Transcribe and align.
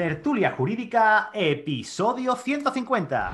Tertulia 0.00 0.52
Jurídica, 0.52 1.28
episodio 1.34 2.34
150. 2.34 3.32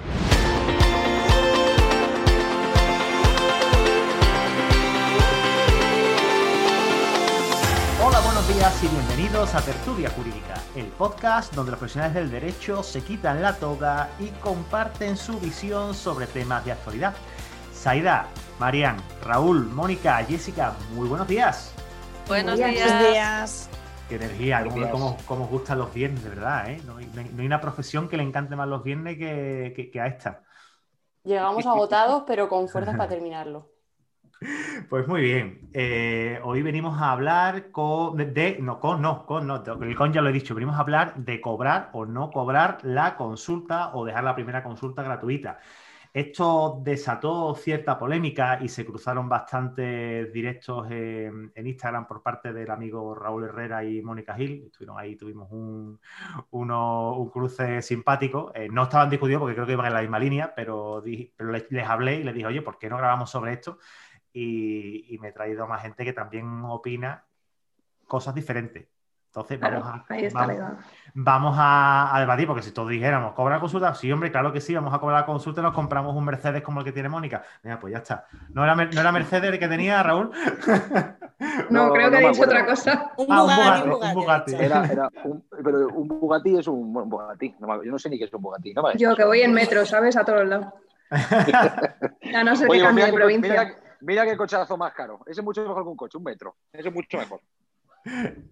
Hola, 8.04 8.18
buenos 8.18 8.48
días 8.48 8.82
y 8.82 8.88
bienvenidos 8.88 9.54
a 9.54 9.60
Tertulia 9.60 10.10
Jurídica, 10.10 10.60
el 10.74 10.86
podcast 10.86 11.54
donde 11.54 11.70
los 11.70 11.78
profesionales 11.78 12.16
del 12.16 12.32
derecho 12.32 12.82
se 12.82 13.00
quitan 13.00 13.42
la 13.42 13.54
toga 13.54 14.08
y 14.18 14.30
comparten 14.40 15.16
su 15.16 15.38
visión 15.38 15.94
sobre 15.94 16.26
temas 16.26 16.64
de 16.64 16.72
actualidad. 16.72 17.14
Saida, 17.72 18.26
Marian, 18.58 18.96
Raúl, 19.22 19.66
Mónica, 19.66 20.16
Jessica, 20.24 20.74
muy 20.96 21.06
buenos 21.06 21.28
días. 21.28 21.72
Buenos 22.26 22.58
Buenos 22.58 22.74
días. 22.74 23.12
días. 23.12 23.70
Qué 24.08 24.14
energía, 24.16 24.62
cómo- 24.90 25.24
cómo 25.24 25.44
os 25.44 25.50
gustan 25.50 25.78
los 25.78 25.92
viernes, 25.92 26.22
de 26.22 26.28
verdad, 26.28 26.70
¿eh? 26.70 26.82
No 26.84 26.96
hay, 26.96 27.06
no 27.06 27.42
una 27.44 27.60
profesión 27.60 28.08
que 28.08 28.16
le 28.16 28.22
encante 28.22 28.54
más 28.56 28.68
los 28.68 28.82
viernes 28.82 29.16
que, 29.18 29.72
que- 29.74 29.90
que 29.90 30.00
a 30.00 30.06
esta. 30.06 30.42
Llegamos 31.24 31.66
agotados, 31.66 32.22
pero 32.26 32.48
con 32.48 32.68
fuerzas 32.68 32.96
para 32.96 33.08
terminarlo. 33.08 33.68
Pues 34.90 35.08
muy 35.08 35.22
bien. 35.22 35.70
Eh, 35.72 36.38
hoy 36.44 36.62
venimos 36.62 37.00
a 37.00 37.12
hablar 37.12 37.70
con, 37.70 38.16
de- 38.16 38.58
no, 38.60 38.80
con, 38.80 39.00
no, 39.02 39.24
con, 39.26 39.46
no, 39.46 39.62
el 39.80 39.96
con 39.96 40.12
ya 40.12 40.20
lo 40.20 40.28
he 40.28 40.32
dicho, 40.32 40.54
venimos 40.54 40.76
a 40.76 40.80
hablar 40.80 41.14
de 41.16 41.40
cobrar 41.40 41.90
o 41.92 42.04
no 42.06 42.30
cobrar 42.30 42.78
la 42.82 43.16
consulta 43.16 43.94
o 43.94 44.04
dejar 44.04 44.24
la 44.24 44.34
primera 44.34 44.62
consulta 44.62 45.02
gratuita. 45.02 45.58
Esto 46.16 46.80
desató 46.82 47.54
cierta 47.56 47.98
polémica 47.98 48.58
y 48.62 48.68
se 48.68 48.86
cruzaron 48.86 49.28
bastantes 49.28 50.32
directos 50.32 50.90
en, 50.90 51.52
Instagram 51.54 52.06
por 52.06 52.22
parte 52.22 52.54
del 52.54 52.70
amigo 52.70 53.14
Raúl 53.14 53.44
Herrera 53.44 53.84
y 53.84 54.00
Mónica 54.00 54.34
Gil. 54.34 54.62
Estuvieron 54.64 54.98
ahí, 54.98 55.16
tuvimos 55.16 55.52
un, 55.52 56.00
un 56.52 57.30
cruce 57.30 57.82
simpático. 57.82 58.50
Eh, 58.54 58.66
no 58.70 58.84
estaban 58.84 59.10
discutidos 59.10 59.40
porque 59.40 59.56
creo 59.56 59.66
que 59.66 59.74
iban 59.74 59.88
en 59.88 59.92
la 59.92 60.00
misma 60.00 60.18
línea, 60.18 60.54
pero, 60.56 61.04
pero 61.36 61.52
les, 61.52 61.86
hablé 61.86 62.20
y 62.20 62.24
les 62.24 62.34
dije, 62.34 62.46
oye, 62.46 62.62
¿por 62.62 62.78
qué 62.78 62.88
no 62.88 62.96
grabamos 62.96 63.28
sobre 63.28 63.52
esto? 63.52 63.78
y, 64.32 65.14
y 65.14 65.18
me 65.18 65.28
he 65.28 65.32
traído 65.32 65.66
más 65.66 65.82
gente 65.82 66.02
que 66.02 66.14
también 66.14 66.46
opina 66.64 67.26
cosas 68.06 68.34
diferentes. 68.34 68.88
Entonces, 69.36 69.58
Claro, 69.58 69.80
vamos, 69.80 70.00
a, 70.08 70.14
ahí 70.14 70.24
está 70.24 70.46
vamos, 71.12 71.56
la 71.56 71.62
a, 71.62 72.16
a 72.16 72.20
debatir, 72.20 72.46
porque 72.46 72.62
si 72.62 72.72
todos 72.72 72.88
dijéramos, 72.88 73.34
¿cobra 73.34 73.60
consulta? 73.60 73.92
Sí, 73.94 74.10
hombre, 74.10 74.32
claro 74.32 74.50
que 74.50 74.62
sí, 74.62 74.74
vamos 74.74 74.94
a 74.94 74.98
cobrar 74.98 75.20
la 75.20 75.26
consulta 75.26 75.60
y 75.60 75.64
nos 75.64 75.74
compramos 75.74 76.16
un 76.16 76.24
Mercedes 76.24 76.62
como 76.62 76.80
el 76.80 76.86
que 76.86 76.92
tiene 76.92 77.10
Mónica. 77.10 77.42
Mira, 77.62 77.78
pues 77.78 77.92
ya 77.92 77.98
está. 77.98 78.26
¿No 78.54 78.64
era, 78.64 78.74
no 78.74 78.98
era 79.00 79.12
Mercedes 79.12 79.52
el 79.52 79.58
que 79.58 79.68
tenía 79.68 80.02
Raúl? 80.02 80.30
No, 81.68 81.88
No, 81.88 81.92
creo 81.92 82.10
que 82.10 82.18
no 82.22 82.28
ha 82.28 82.30
dicho 82.30 82.42
otra 82.44 82.64
cosa. 82.64 83.10
Un 83.18 83.26
Ah, 83.28 83.42
un 83.42 83.50
Bugatti, 83.50 83.88
Bugatti, 83.90 84.06
un 84.06 84.14
Bugatti. 84.14 84.54
Era, 84.54 84.84
era 84.86 85.10
un, 85.24 85.44
pero 85.62 85.88
un 85.88 86.08
Bugatti 86.08 86.56
es 86.58 86.66
un, 86.66 86.96
un 86.96 87.10
Bugatti. 87.10 87.54
Yo 87.60 87.90
no 87.92 87.98
sé 87.98 88.08
ni 88.08 88.18
qué 88.18 88.24
es 88.24 88.32
un 88.32 88.40
Bugatti. 88.40 88.74
Yo 88.96 89.14
que 89.14 89.24
voy 89.24 89.42
en 89.42 89.52
metro, 89.52 89.84
¿sabes? 89.84 90.16
A 90.16 90.24
todos 90.24 90.46
lados. 90.46 90.68
A 91.10 92.42
no 92.42 92.54
pues 92.66 92.82
cambie 92.82 92.90
mira, 92.92 93.06
de 93.06 93.10
qué, 93.10 93.16
provincia. 93.16 93.50
mira, 93.50 93.74
mira 94.00 94.24
qué 94.24 94.36
cochazo 94.36 94.78
más 94.78 94.94
caro. 94.94 95.20
Ese 95.26 95.42
es 95.42 95.44
mucho 95.44 95.60
mejor 95.60 95.82
que 95.82 95.90
un 95.90 95.96
coche, 95.96 96.16
un 96.16 96.24
metro. 96.24 96.56
Ese 96.72 96.88
es 96.88 96.94
mucho 96.94 97.18
mejor. 97.18 97.40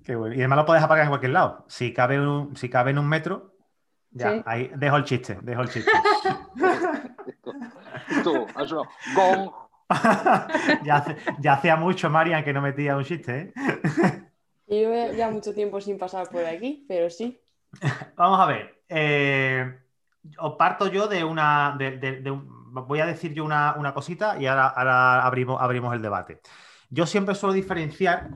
Qué 0.05 0.15
bueno. 0.17 0.35
Y 0.35 0.39
además 0.39 0.59
lo 0.59 0.67
puedes 0.67 0.83
aparcar 0.83 1.05
en 1.05 1.11
cualquier 1.11 1.33
lado. 1.33 1.65
Si 1.69 1.93
cabe, 1.95 2.19
un- 2.21 2.57
si 2.57 2.69
cabe 2.69 2.91
en 2.91 2.99
un 2.99 3.09
metro, 3.09 3.55
ya, 4.11 4.33
Sí. 4.33 4.43
ahí 4.47 4.71
dejo 4.77 4.97
el 4.97 5.05
chiste, 5.05 5.39
dejo 5.43 5.63
el 5.63 5.69
chiste. 5.71 5.91
Tú, 8.25 8.47
has 8.55 8.69
sonado 8.69 8.89
gong. 9.15 9.51
ya, 10.85 11.53
hacía 11.53 11.77
mucho, 11.77 12.11
Marian, 12.11 12.43
que 12.45 12.53
no 12.53 12.61
metía 12.63 12.97
un 12.97 13.05
chiste, 13.05 13.39
¿eh? 13.41 13.53
Yo 14.67 14.77
llevo 14.77 15.13
ya 15.13 15.31
mucho 15.31 15.53
tiempo 15.55 15.81
sin 15.81 15.99
pasar 15.99 16.29
por 16.29 16.45
aquí, 16.45 16.85
pero 16.89 17.11
sí. 17.11 17.39
Vamos 18.17 18.41
a 18.41 18.47
ver. 18.47 18.83
eh, 18.89 19.79
os 20.39 20.55
parto 20.57 20.87
yo 20.87 21.07
de 21.07 21.23
una. 21.25 21.75
de- 21.79 21.99
de- 21.99 22.21
de 22.23 22.31
un- 22.31 22.73
voy 22.73 23.01
a 23.01 23.07
decir 23.07 23.35
yo 23.35 23.45
una, 23.45 23.75
una 23.77 23.93
cosita 23.93 24.39
y 24.41 24.47
ahora, 24.47 24.69
ahora 24.69 25.25
abrimos, 25.27 25.61
abrimos 25.61 25.95
el 25.95 26.01
debate. 26.03 26.41
Yo 26.89 27.05
siempre 27.07 27.35
suelo 27.35 27.53
diferenciar 27.53 28.29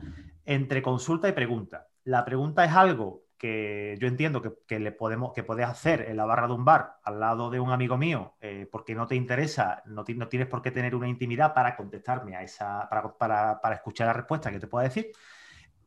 entre 0.48 0.82
consulta 0.82 1.28
y 1.28 1.32
pregunta. 1.32 1.88
La 2.04 2.24
pregunta 2.24 2.64
es 2.64 2.72
algo 2.72 3.24
que 3.36 3.96
yo 4.00 4.08
entiendo 4.08 4.42
que, 4.42 4.52
que 4.66 4.80
le 4.80 4.92
podemos, 4.92 5.32
que 5.32 5.44
puedes 5.44 5.66
hacer 5.66 6.02
en 6.08 6.16
la 6.16 6.24
barra 6.24 6.48
de 6.48 6.54
un 6.54 6.64
bar 6.64 6.96
al 7.04 7.20
lado 7.20 7.50
de 7.50 7.60
un 7.60 7.70
amigo 7.70 7.96
mío 7.98 8.34
eh, 8.40 8.66
porque 8.72 8.94
no 8.94 9.06
te 9.06 9.14
interesa, 9.14 9.82
no, 9.86 10.04
no 10.16 10.28
tienes 10.28 10.48
por 10.48 10.62
qué 10.62 10.70
tener 10.72 10.94
una 10.94 11.06
intimidad 11.08 11.54
para 11.54 11.76
contestarme 11.76 12.34
a 12.34 12.42
esa, 12.42 12.88
para, 12.88 13.12
para- 13.16 13.60
para 13.60 13.74
escuchar 13.76 14.08
la 14.08 14.14
respuesta 14.14 14.50
que 14.50 14.58
te 14.58 14.66
pueda 14.66 14.84
decir. 14.88 15.12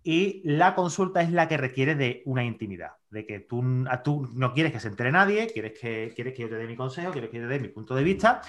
Y 0.04 0.42
la 0.46 0.74
consulta 0.76 1.22
es 1.22 1.32
la 1.32 1.48
que 1.48 1.58
requiere 1.58 1.96
de 1.96 2.24
una 2.26 2.44
intimidad, 2.44 2.92
de 3.10 3.26
que 3.26 3.40
tú, 3.40 3.64
a- 3.90 4.02
tú 4.04 4.30
no 4.34 4.54
quieres 4.54 4.72
que 4.74 4.80
se 4.80 4.88
entere 4.88 5.12
nadie, 5.12 5.48
quieres 5.48 5.80
que, 5.80 6.12
quieres 6.16 6.34
que 6.36 6.44
yo 6.44 6.50
te 6.50 6.56
dé 6.56 6.68
mi 6.68 6.76
consejo, 6.76 7.12
quieres 7.12 7.30
que 7.30 7.38
yo 7.38 7.44
te 7.48 7.54
dé 7.54 7.60
mi 7.60 7.68
punto 7.70 7.96
de 7.96 8.04
vista, 8.04 8.42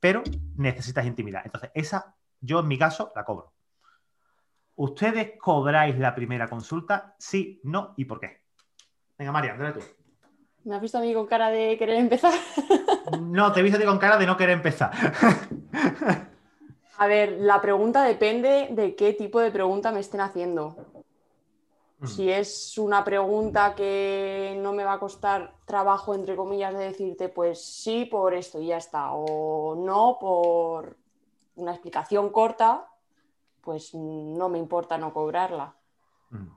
pero 0.00 0.22
necesitas 0.56 1.06
intimidad. 1.06 1.42
Entonces, 1.44 1.70
esa 1.74 2.16
yo 2.40 2.60
en 2.60 2.68
mi 2.68 2.78
caso 2.78 3.12
la 3.14 3.24
cobro. 3.24 3.52
¿Ustedes 4.80 5.32
cobráis 5.38 5.98
la 5.98 6.14
primera 6.14 6.48
consulta? 6.48 7.14
Sí, 7.18 7.60
no 7.64 7.92
y 7.98 8.06
por 8.06 8.18
qué. 8.18 8.40
Venga, 9.18 9.30
María, 9.30 9.54
dale 9.54 9.74
tú. 9.74 9.80
¿Me 10.64 10.74
has 10.74 10.80
visto 10.80 10.96
a 10.96 11.02
mí 11.02 11.12
con 11.12 11.26
cara 11.26 11.50
de 11.50 11.76
querer 11.76 11.96
empezar? 11.96 12.32
No, 13.20 13.52
te 13.52 13.60
he 13.60 13.62
visto 13.62 13.76
a 13.76 13.80
ti 13.80 13.86
con 13.86 13.98
cara 13.98 14.16
de 14.16 14.24
no 14.24 14.36
querer 14.36 14.54
empezar. 14.54 14.92
A 16.96 17.06
ver, 17.06 17.32
la 17.40 17.60
pregunta 17.60 18.04
depende 18.04 18.68
de 18.70 18.94
qué 18.94 19.12
tipo 19.12 19.40
de 19.40 19.50
pregunta 19.50 19.90
me 19.90 20.00
estén 20.00 20.20
haciendo. 20.20 20.76
Si 22.04 22.30
es 22.30 22.78
una 22.78 23.04
pregunta 23.04 23.74
que 23.74 24.56
no 24.62 24.72
me 24.72 24.84
va 24.84 24.94
a 24.94 24.98
costar 24.98 25.54
trabajo, 25.66 26.14
entre 26.14 26.36
comillas, 26.36 26.72
de 26.72 26.84
decirte, 26.84 27.28
pues 27.28 27.62
sí 27.62 28.06
por 28.06 28.32
esto 28.32 28.60
y 28.60 28.68
ya 28.68 28.78
está, 28.78 29.12
o 29.12 29.74
no 29.74 30.16
por 30.18 30.96
una 31.56 31.72
explicación 31.72 32.30
corta, 32.30 32.89
pues 33.62 33.94
no 33.94 34.48
me 34.48 34.58
importa 34.58 34.98
no 34.98 35.12
cobrarla. 35.12 35.74
Mm. 36.30 36.48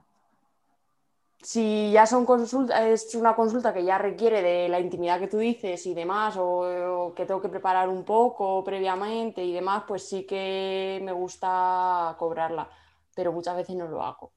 Si 1.41 1.91
ya 1.91 2.05
son 2.05 2.25
consultas, 2.25 2.81
es 2.81 3.15
una 3.15 3.35
consulta 3.35 3.73
que 3.73 3.83
ya 3.83 3.97
requiere 3.97 4.41
de 4.41 4.69
la 4.69 4.79
intimidad 4.79 5.19
que 5.19 5.27
tú 5.27 5.39
dices 5.39 5.85
y 5.85 5.93
demás, 5.93 6.37
o, 6.37 7.07
o 7.07 7.13
que 7.13 7.25
tengo 7.25 7.41
que 7.41 7.49
preparar 7.49 7.89
un 7.89 8.05
poco 8.05 8.63
previamente 8.63 9.43
y 9.43 9.51
demás, 9.51 9.83
pues 9.85 10.07
sí 10.07 10.25
que 10.25 11.01
me 11.03 11.11
gusta 11.11 12.15
cobrarla, 12.17 12.69
pero 13.13 13.33
muchas 13.33 13.57
veces 13.57 13.75
no 13.75 13.87
lo 13.89 14.01
hago, 14.01 14.31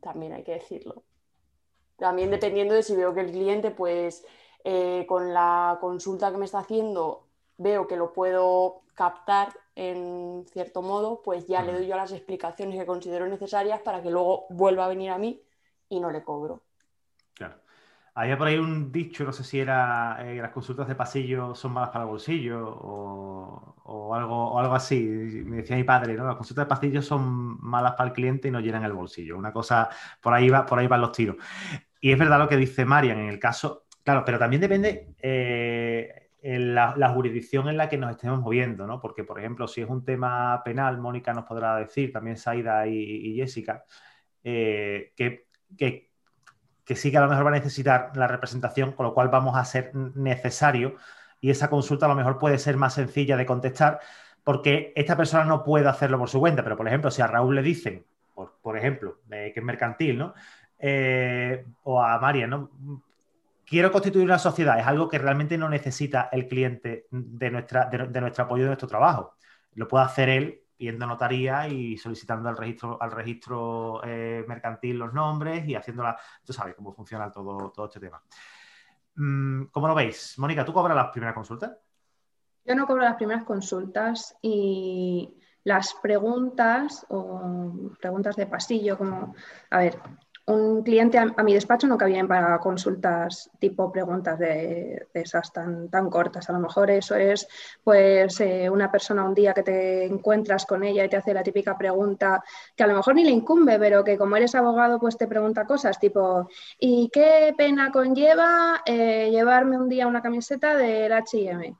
también 0.00 0.34
hay 0.34 0.44
que 0.44 0.52
decirlo. 0.52 1.02
También 1.96 2.30
dependiendo 2.30 2.74
de 2.74 2.82
si 2.82 2.96
veo 2.96 3.12
que 3.12 3.20
el 3.20 3.32
cliente, 3.32 3.72
pues 3.72 4.24
eh, 4.64 5.04
con 5.08 5.32
la 5.34 5.78
consulta 5.80 6.30
que 6.30 6.38
me 6.38 6.44
está 6.44 6.60
haciendo, 6.60 7.26
veo 7.58 7.86
que 7.86 7.96
lo 7.96 8.12
puedo 8.12 8.82
captar 8.94 9.48
en 9.74 10.44
cierto 10.52 10.82
modo, 10.82 11.22
pues 11.22 11.46
ya 11.46 11.62
le 11.62 11.72
doy 11.72 11.86
yo 11.86 11.96
las 11.96 12.12
explicaciones 12.12 12.78
que 12.78 12.86
considero 12.86 13.26
necesarias 13.26 13.80
para 13.80 14.02
que 14.02 14.10
luego 14.10 14.46
vuelva 14.50 14.84
a 14.84 14.88
venir 14.88 15.10
a 15.10 15.18
mí 15.18 15.40
y 15.88 16.00
no 16.00 16.10
le 16.10 16.22
cobro. 16.22 16.62
Claro. 17.34 17.56
Había 18.14 18.36
por 18.36 18.48
ahí 18.48 18.58
un 18.58 18.92
dicho, 18.92 19.24
no 19.24 19.32
sé 19.32 19.42
si 19.42 19.58
era 19.58 20.18
eh, 20.20 20.36
las 20.36 20.50
consultas 20.50 20.86
de 20.86 20.94
pasillo 20.94 21.54
son 21.54 21.72
malas 21.72 21.88
para 21.90 22.04
el 22.04 22.10
bolsillo 22.10 22.68
o, 22.68 23.76
o 23.84 24.14
algo, 24.14 24.52
o 24.52 24.58
algo 24.58 24.74
así. 24.74 25.00
Me 25.00 25.58
decía 25.58 25.76
mi 25.76 25.84
padre, 25.84 26.14
¿no? 26.14 26.26
Las 26.26 26.36
consultas 26.36 26.66
de 26.66 26.68
pasillo 26.68 27.00
son 27.00 27.58
malas 27.62 27.92
para 27.92 28.08
el 28.10 28.14
cliente 28.14 28.48
y 28.48 28.50
no 28.50 28.60
llenan 28.60 28.84
el 28.84 28.92
bolsillo. 28.92 29.38
Una 29.38 29.52
cosa, 29.52 29.88
por 30.20 30.34
ahí, 30.34 30.50
va, 30.50 30.66
por 30.66 30.78
ahí 30.78 30.86
van 30.86 31.00
los 31.00 31.12
tiros. 31.12 31.36
Y 32.00 32.12
es 32.12 32.18
verdad 32.18 32.38
lo 32.38 32.48
que 32.48 32.56
dice 32.56 32.84
Marian 32.84 33.18
en 33.18 33.28
el 33.28 33.38
caso, 33.38 33.86
claro, 34.04 34.24
pero 34.26 34.38
también 34.38 34.60
depende 34.60 35.14
eh, 35.22 36.21
la, 36.42 37.08
jurisdicción 37.10 37.68
en 37.68 37.76
la 37.76 37.88
que 37.88 37.98
nos 37.98 38.10
estemos 38.10 38.40
moviendo, 38.40 38.86
¿no? 38.86 39.00
Porque, 39.00 39.24
por 39.24 39.38
ejemplo, 39.38 39.68
si 39.68 39.80
es 39.80 39.88
un 39.88 40.04
tema 40.04 40.60
penal, 40.64 40.98
Mónica 40.98 41.32
nos 41.32 41.44
podrá 41.44 41.76
decir, 41.76 42.12
también 42.12 42.36
Saida 42.36 42.86
y, 42.86 42.96
y 42.96 43.36
Jessica, 43.36 43.84
eh, 44.42 45.12
que, 45.16 45.46
que, 45.76 46.10
que 46.84 46.96
sí 46.96 47.10
que 47.10 47.18
a 47.18 47.20
lo 47.20 47.28
mejor 47.28 47.46
va 47.46 47.50
a 47.50 47.54
necesitar 47.54 48.16
la 48.16 48.26
representación, 48.26 48.92
con 48.92 49.06
lo 49.06 49.14
cual 49.14 49.28
vamos 49.28 49.56
a 49.56 49.64
ser 49.64 49.94
necesario 49.94 50.96
y 51.40 51.50
esa 51.50 51.70
consulta 51.70 52.06
a 52.06 52.08
lo 52.08 52.14
mejor 52.14 52.38
puede 52.38 52.58
ser 52.58 52.76
más 52.76 52.94
sencilla 52.94 53.36
de 53.36 53.46
contestar 53.46 54.00
porque 54.44 54.92
esta 54.96 55.16
persona 55.16 55.44
no 55.44 55.62
puede 55.62 55.88
hacerlo 55.88 56.18
por 56.18 56.28
su 56.28 56.40
cuenta, 56.40 56.64
pero 56.64 56.76
por 56.76 56.88
ejemplo, 56.88 57.10
si 57.10 57.22
a 57.22 57.26
Raúl 57.26 57.54
le 57.54 57.62
dicen, 57.62 58.04
por, 58.34 58.58
por 58.60 58.76
ejemplo, 58.76 59.20
eh, 59.30 59.52
que 59.54 59.60
es 59.60 59.66
mercantil, 59.66 60.18
¿no? 60.18 60.34
Eh, 60.78 61.64
o 61.84 62.02
a 62.02 62.18
María, 62.18 62.46
¿no? 62.46 62.70
Quiero 63.72 63.90
constituir 63.90 64.26
una 64.26 64.38
sociedad, 64.38 64.78
es 64.78 64.86
algo 64.86 65.08
que 65.08 65.16
realmente 65.16 65.56
no 65.56 65.66
necesita 65.66 66.28
el 66.30 66.46
cliente 66.46 67.06
de, 67.10 67.50
nuestro 67.50 68.44
apoyo 68.44 68.64
de 68.64 68.68
nuestro 68.68 68.86
trabajo. 68.86 69.36
Lo 69.72 69.88
puede 69.88 70.04
hacer 70.04 70.28
él 70.28 70.60
yendo 70.76 71.06
a 71.06 71.08
notaría 71.08 71.66
y 71.68 71.96
solicitando 71.96 72.50
al 72.50 72.58
registro, 72.58 73.00
al 73.00 73.10
registro 73.10 74.02
eh, 74.04 74.44
mercantil 74.46 74.98
los 74.98 75.14
nombres 75.14 75.66
y 75.66 75.74
haciéndola. 75.74 76.18
Tú 76.44 76.52
sabes 76.52 76.74
cómo 76.74 76.92
funciona 76.92 77.32
todo, 77.32 77.70
todo 77.70 77.86
este 77.86 77.98
tema. 77.98 78.22
Mm, 79.14 79.64
¿Cómo 79.70 79.88
lo 79.88 79.94
veis? 79.94 80.38
Mónica, 80.38 80.66
¿tú 80.66 80.74
cobras 80.74 80.94
las 80.94 81.08
primeras 81.08 81.34
consultas? 81.34 81.72
Yo 82.66 82.74
no 82.74 82.86
cobro 82.86 83.04
las 83.04 83.16
primeras 83.16 83.44
consultas 83.44 84.36
y 84.42 85.34
las 85.64 85.94
preguntas 85.94 87.06
o 87.08 87.90
preguntas 87.98 88.36
de 88.36 88.46
pasillo, 88.46 88.98
como, 88.98 89.34
a 89.70 89.78
ver, 89.78 89.98
un 90.46 90.82
cliente 90.82 91.18
a, 91.18 91.26
mi 91.42 91.54
despacho 91.54 91.86
no 91.86 91.96
cabía 91.96 92.26
para 92.26 92.58
consultas 92.58 93.48
tipo 93.60 93.92
preguntas 93.92 94.38
de, 94.38 95.06
esas 95.14 95.52
tan, 95.52 95.88
tan 95.88 96.10
cortas. 96.10 96.48
A 96.50 96.52
lo 96.52 96.58
mejor 96.58 96.90
eso 96.90 97.14
es 97.14 97.46
pues 97.84 98.40
eh, 98.40 98.68
una 98.68 98.90
persona 98.90 99.24
un 99.24 99.34
día 99.34 99.54
que 99.54 99.62
te 99.62 100.04
encuentras 100.04 100.66
con 100.66 100.82
ella 100.82 101.04
y 101.04 101.08
te 101.08 101.16
hace 101.16 101.32
la 101.32 101.44
típica 101.44 101.78
pregunta 101.78 102.42
que 102.76 102.82
a 102.82 102.86
lo 102.88 102.94
mejor 102.96 103.14
ni 103.14 103.24
le 103.24 103.30
incumbe, 103.30 103.78
pero 103.78 104.02
que 104.02 104.18
como 104.18 104.36
eres 104.36 104.54
abogado 104.54 104.98
pues 104.98 105.16
te 105.16 105.28
pregunta 105.28 105.66
cosas 105.66 105.98
tipo 106.00 106.48
¿y 106.78 107.08
qué 107.12 107.54
pena 107.56 107.92
conlleva 107.92 108.82
eh, 108.84 109.30
llevarme 109.30 109.78
un 109.78 109.88
día 109.88 110.08
una 110.08 110.22
camiseta 110.22 110.76
del 110.76 111.12
H&M? 111.12 111.76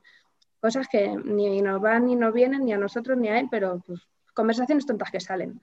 Cosas 0.61 0.87
que 0.87 1.09
ni 1.09 1.61
nos 1.61 1.81
van 1.81 2.07
ni 2.07 2.15
nos 2.15 2.33
vienen 2.33 2.65
ni 2.65 2.73
a 2.73 2.79
nosotros 2.79 3.19
ni 3.19 3.29
a 3.29 3.41
él, 3.41 3.49
pero 3.51 3.83
pues, 3.85 4.01
conversaciones 4.33 4.87
tontas 4.87 5.11
que 5.11 5.19
salen. 5.19 5.61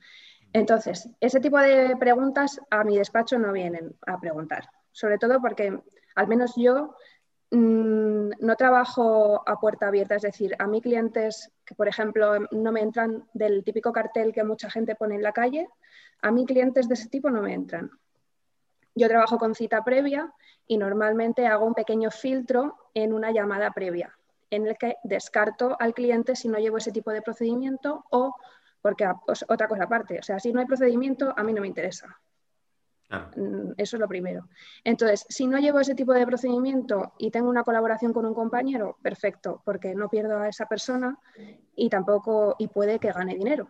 Entonces, 0.53 1.09
ese 1.19 1.39
tipo 1.39 1.59
de 1.59 1.95
preguntas 1.97 2.59
a 2.69 2.83
mi 2.83 2.97
despacho 2.97 3.37
no 3.37 3.51
vienen 3.51 3.95
a 4.07 4.19
preguntar, 4.19 4.69
sobre 4.91 5.17
todo 5.17 5.39
porque 5.41 5.79
al 6.15 6.27
menos 6.27 6.53
yo 6.57 6.95
mm, 7.51 8.29
no 8.39 8.55
trabajo 8.55 9.47
a 9.47 9.59
puerta 9.59 9.87
abierta, 9.87 10.15
es 10.15 10.23
decir, 10.23 10.55
a 10.57 10.65
mí 10.65 10.81
clientes 10.81 11.51
que, 11.65 11.75
por 11.75 11.87
ejemplo, 11.87 12.47
no 12.51 12.71
me 12.71 12.81
entran 12.81 13.25
del 13.33 13.63
típico 13.63 13.93
cartel 13.93 14.33
que 14.33 14.43
mucha 14.43 14.69
gente 14.69 14.95
pone 14.95 15.15
en 15.15 15.23
la 15.23 15.33
calle, 15.33 15.67
a 16.21 16.31
mí 16.31 16.45
clientes 16.45 16.87
de 16.87 16.95
ese 16.95 17.09
tipo 17.09 17.29
no 17.29 17.41
me 17.41 17.53
entran. 17.53 17.91
Yo 18.95 19.07
trabajo 19.07 19.37
con 19.37 19.53
cita 19.53 19.83
previa 19.83 20.33
y 20.67 20.77
normalmente 20.77 21.45
hago 21.45 21.65
un 21.65 21.75
pequeño 21.75 22.09
filtro 22.09 22.75
en 22.93 23.13
una 23.13 23.31
llamada 23.31 23.71
previa, 23.71 24.17
en 24.49 24.67
el 24.67 24.77
que 24.77 24.97
descarto 25.03 25.77
al 25.79 25.93
cliente 25.93 26.35
si 26.35 26.49
no 26.49 26.57
llevo 26.57 26.77
ese 26.77 26.91
tipo 26.91 27.11
de 27.11 27.21
procedimiento 27.21 28.03
o 28.09 28.35
porque 28.81 29.09
pues, 29.25 29.45
otra 29.47 29.67
cosa 29.67 29.83
aparte, 29.83 30.19
o 30.19 30.23
sea, 30.23 30.39
si 30.39 30.53
no 30.53 30.59
hay 30.59 30.65
procedimiento, 30.65 31.33
a 31.35 31.43
mí 31.43 31.53
no 31.53 31.61
me 31.61 31.67
interesa. 31.67 32.19
Mm, 33.09 33.71
eso 33.77 33.95
es 33.95 33.99
lo 33.99 34.07
primero. 34.07 34.47
Entonces, 34.83 35.25
si 35.29 35.47
no 35.47 35.57
llevo 35.57 35.79
ese 35.79 35.95
tipo 35.95 36.13
de 36.13 36.25
procedimiento 36.25 37.13
y 37.17 37.31
tengo 37.31 37.49
una 37.49 37.63
colaboración 37.63 38.13
con 38.13 38.25
un 38.25 38.33
compañero, 38.33 38.97
perfecto, 39.01 39.61
porque 39.65 39.95
no 39.95 40.09
pierdo 40.09 40.37
a 40.39 40.47
esa 40.47 40.67
persona 40.67 41.17
y 41.75 41.89
tampoco, 41.89 42.55
y 42.59 42.67
puede 42.67 42.99
que 42.99 43.11
gane 43.11 43.35
dinero. 43.35 43.69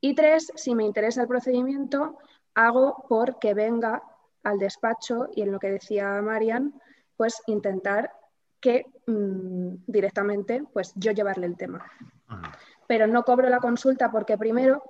Y 0.00 0.14
tres, 0.14 0.50
si 0.56 0.74
me 0.74 0.84
interesa 0.84 1.22
el 1.22 1.28
procedimiento, 1.28 2.18
hago 2.54 3.04
porque 3.08 3.54
venga 3.54 4.02
al 4.42 4.58
despacho 4.58 5.28
y 5.34 5.42
en 5.42 5.52
lo 5.52 5.60
que 5.60 5.70
decía 5.70 6.20
Marian, 6.22 6.80
pues 7.16 7.42
intentar 7.46 8.12
que 8.60 8.86
mm, 9.06 9.84
directamente, 9.86 10.64
pues 10.72 10.92
yo 10.96 11.12
llevarle 11.12 11.46
el 11.46 11.56
tema 11.56 11.84
pero 12.90 13.06
no 13.06 13.22
cobro 13.22 13.48
la 13.48 13.60
consulta 13.60 14.10
porque 14.10 14.36
primero, 14.36 14.82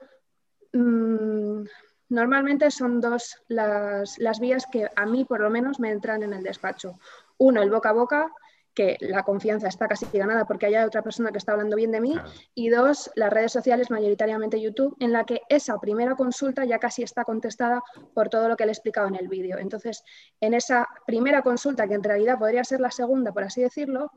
mm, 0.73 1.65
normalmente 2.09 2.71
son 2.71 2.99
dos 2.99 3.37
las, 3.49 4.41
vías 4.41 4.65
que 4.73 4.89
a 4.97 5.05
mí 5.05 5.27
por 5.27 5.41
lo 5.41 5.51
menos 5.51 5.79
me 5.81 5.91
entran 5.91 6.23
en 6.23 6.33
el 6.33 6.43
despacho. 6.43 6.99
Uno, 7.37 7.61
el 7.61 7.71
boca 7.71 7.91
a 7.91 7.93
boca, 7.93 8.33
que 8.73 8.97
la 9.01 9.23
confianza 9.23 9.69
está 9.69 9.87
casi 9.87 10.07
ganada 10.11 10.47
porque 10.47 10.65
hay 10.65 10.77
otra 10.77 11.03
persona 11.03 11.31
que 11.31 11.37
está 11.37 11.53
hablando 11.53 11.77
bien 11.77 11.91
de 11.91 12.01
mí. 12.01 12.19
Y 12.55 12.71
dos, 12.71 13.11
las 13.17 13.31
redes 13.31 13.53
sociales, 13.53 13.91
mayoritariamente 13.91 14.59
YouTube, 14.59 14.97
en 14.99 15.13
la 15.13 15.25
que 15.25 15.43
esa 15.51 15.79
primera 15.79 16.15
consulta 16.15 16.65
ya 16.65 16.79
casi 16.79 17.03
está 17.03 17.25
contestada 17.25 17.83
por 18.15 18.31
todo 18.31 18.49
lo 18.49 18.57
que 18.57 18.65
le 18.65 18.71
he 18.71 18.73
explicado 18.73 19.09
en 19.09 19.17
el 19.17 19.29
vídeo. 19.29 19.59
Entonces, 19.59 20.05
en 20.41 20.55
esa 20.55 20.89
primera 21.07 21.43
consulta, 21.43 21.87
que 21.87 21.97
en 21.97 22.03
realidad 22.03 22.39
podría 22.39 22.65
ser 22.65 22.81
la 22.81 22.91
segunda, 22.91 23.31
por 23.33 23.45
así 23.45 23.61
decirlo, 23.61 24.11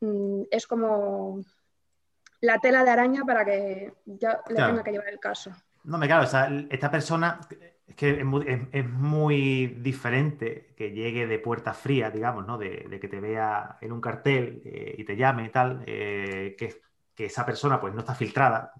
mm, 0.00 0.46
es 0.50 0.66
como 0.66 1.44
la 2.40 2.58
tela 2.58 2.84
de 2.84 2.90
araña 2.90 3.24
para 3.24 3.44
que 3.44 3.92
yo 4.06 4.28
le 4.48 4.54
tenga 4.54 4.82
que 4.82 4.92
llevar 4.92 5.08
el 5.08 5.20
caso. 5.20 5.52
No, 5.84 5.98
me 5.98 6.06
claro, 6.06 6.24
esta 6.70 6.90
persona 6.90 7.40
es 7.86 7.94
que 7.94 8.20
es 8.72 8.88
muy, 8.88 9.66
diferente 9.80 10.74
que 10.76 10.92
llegue 10.92 11.26
de 11.26 11.38
puerta 11.38 11.72
fría, 11.72 12.10
digamos, 12.10 12.46
¿no? 12.46 12.58
De, 12.58 12.98
que 13.00 13.08
te 13.08 13.20
vea 13.20 13.78
en 13.80 13.92
un 13.92 14.00
cartel 14.00 14.62
eh, 14.64 14.94
y 14.98 15.04
te 15.04 15.16
llame 15.16 15.46
y 15.46 15.48
tal, 15.50 15.82
eh, 15.86 16.54
que, 16.58 16.82
esa 17.16 17.44
persona 17.44 17.78
pues 17.78 17.92
no 17.92 18.00
está 18.00 18.14
filtrada, 18.14 18.72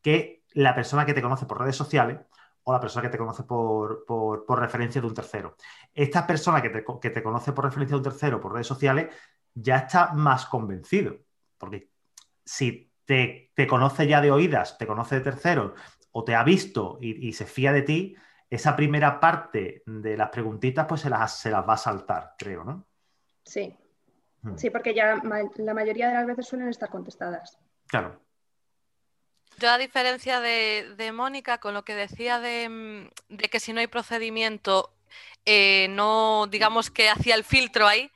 que 0.00 0.44
la 0.54 0.74
persona 0.74 1.04
que 1.04 1.12
te 1.12 1.20
conoce 1.20 1.44
por 1.44 1.60
redes 1.60 1.76
sociales 1.76 2.18
o 2.62 2.72
la 2.72 2.80
persona 2.80 3.02
que 3.02 3.10
te 3.10 3.18
conoce 3.18 3.42
por, 3.42 4.46
referencia 4.58 5.02
de 5.02 5.06
un 5.06 5.12
tercero. 5.12 5.54
Esta 5.92 6.26
persona 6.26 6.62
que 6.62 6.70
te, 6.70 6.84
que 6.98 7.10
te 7.10 7.22
conoce 7.22 7.52
por 7.52 7.66
referencia 7.66 7.92
de 7.92 7.98
un 7.98 8.04
tercero 8.04 8.40
por 8.40 8.54
redes 8.54 8.66
sociales 8.66 9.14
ya 9.52 9.78
está 9.80 10.14
más 10.14 10.46
convencido, 10.46 11.18
porque 11.58 11.90
si 12.48 12.90
te, 13.04 13.50
conoce 13.68 14.06
ya 14.06 14.22
de 14.22 14.30
oídas, 14.30 14.78
te 14.78 14.86
conoce 14.86 15.16
de 15.16 15.20
terceros 15.20 15.78
o 16.12 16.24
te 16.24 16.34
ha 16.34 16.42
visto 16.42 16.98
y, 17.00 17.32
se 17.34 17.44
fía 17.44 17.72
de 17.72 17.82
ti, 17.82 18.16
esa 18.48 18.74
primera 18.74 19.20
parte 19.20 19.82
de 19.84 20.16
las 20.16 20.30
preguntitas 20.30 20.86
pues 20.88 21.02
se 21.02 21.10
las, 21.10 21.38
se 21.38 21.50
las 21.50 21.68
va 21.68 21.74
a 21.74 21.78
saltar, 21.78 22.34
creo, 22.38 22.64
¿no? 22.64 22.86
Sí. 23.44 23.76
Hmm. 24.42 24.56
Sí, 24.56 24.70
porque 24.70 24.94
ya 24.94 25.20
la 25.56 25.74
mayoría 25.74 26.08
de 26.08 26.14
las 26.14 26.26
veces 26.26 26.46
suelen 26.46 26.68
estar 26.68 26.88
contestadas. 26.88 27.58
Claro. 27.86 28.18
Yo, 29.58 29.70
a 29.70 29.78
diferencia 29.78 30.40
de, 30.40 31.10
Mónica, 31.12 31.58
con 31.58 31.74
lo 31.74 31.84
que 31.84 31.94
decía 31.94 32.40
de, 32.40 33.10
que 33.50 33.60
si 33.60 33.72
no 33.72 33.80
hay 33.80 33.88
procedimiento, 33.88 34.94
eh, 35.44 35.88
no, 35.90 36.46
digamos 36.46 36.90
que 36.90 37.10
hacía 37.10 37.34
el 37.34 37.44
filtro 37.44 37.86
ahí. 37.86 38.10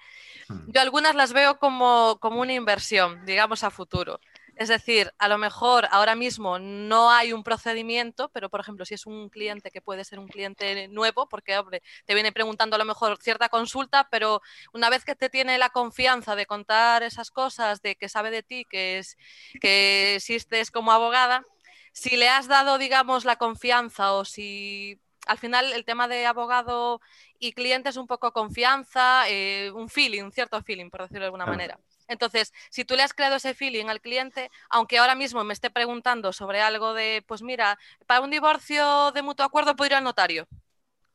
Yo 0.66 0.80
algunas 0.80 1.14
las 1.14 1.32
veo 1.32 1.58
como, 1.58 2.18
como 2.20 2.40
una 2.40 2.52
inversión, 2.52 3.24
digamos, 3.26 3.64
a 3.64 3.70
futuro. 3.70 4.20
Es 4.54 4.68
decir, 4.68 5.12
a 5.18 5.28
lo 5.28 5.38
mejor 5.38 5.88
ahora 5.90 6.14
mismo 6.14 6.58
no 6.58 7.10
hay 7.10 7.32
un 7.32 7.42
procedimiento, 7.42 8.28
pero 8.28 8.50
por 8.50 8.60
ejemplo, 8.60 8.84
si 8.84 8.94
es 8.94 9.06
un 9.06 9.30
cliente 9.30 9.70
que 9.70 9.80
puede 9.80 10.04
ser 10.04 10.18
un 10.18 10.28
cliente 10.28 10.88
nuevo, 10.88 11.26
porque 11.28 11.56
hombre, 11.56 11.82
te 12.04 12.14
viene 12.14 12.32
preguntando 12.32 12.76
a 12.76 12.78
lo 12.78 12.84
mejor 12.84 13.18
cierta 13.20 13.48
consulta, 13.48 14.08
pero 14.10 14.42
una 14.74 14.90
vez 14.90 15.04
que 15.04 15.14
te 15.14 15.30
tiene 15.30 15.56
la 15.56 15.70
confianza 15.70 16.36
de 16.36 16.46
contar 16.46 17.02
esas 17.02 17.30
cosas, 17.30 17.80
de 17.80 17.96
que 17.96 18.08
sabe 18.08 18.30
de 18.30 18.42
ti, 18.42 18.66
que, 18.66 18.98
es, 18.98 19.16
que 19.60 20.16
existes 20.16 20.70
como 20.70 20.92
abogada, 20.92 21.44
si 21.92 22.16
le 22.16 22.28
has 22.28 22.46
dado, 22.46 22.78
digamos, 22.78 23.24
la 23.24 23.36
confianza 23.36 24.12
o 24.12 24.24
si 24.24 25.00
al 25.26 25.38
final 25.38 25.72
el 25.72 25.84
tema 25.84 26.08
de 26.08 26.26
abogado 26.26 27.00
y 27.42 27.52
cliente 27.52 27.88
es 27.88 27.96
un 27.96 28.06
poco 28.06 28.32
confianza, 28.32 29.28
eh, 29.28 29.72
un 29.74 29.88
feeling, 29.88 30.22
un 30.22 30.30
cierto 30.32 30.62
feeling, 30.62 30.90
por 30.90 31.02
decirlo 31.02 31.22
de 31.22 31.26
alguna 31.26 31.44
manera. 31.44 31.76
Entonces, 32.06 32.52
si 32.70 32.84
tú 32.84 32.94
le 32.94 33.02
has 33.02 33.14
creado 33.14 33.34
ese 33.34 33.52
feeling 33.52 33.86
al 33.86 34.00
cliente, 34.00 34.48
aunque 34.70 34.98
ahora 34.98 35.16
mismo 35.16 35.42
me 35.42 35.52
esté 35.52 35.68
preguntando 35.68 36.32
sobre 36.32 36.60
algo 36.60 36.94
de, 36.94 37.24
pues 37.26 37.42
mira, 37.42 37.80
para 38.06 38.20
un 38.20 38.30
divorcio 38.30 39.10
de 39.10 39.22
mutuo 39.22 39.44
acuerdo 39.44 39.74
puedo 39.74 39.88
ir 39.88 39.94
al 39.96 40.04
notario, 40.04 40.46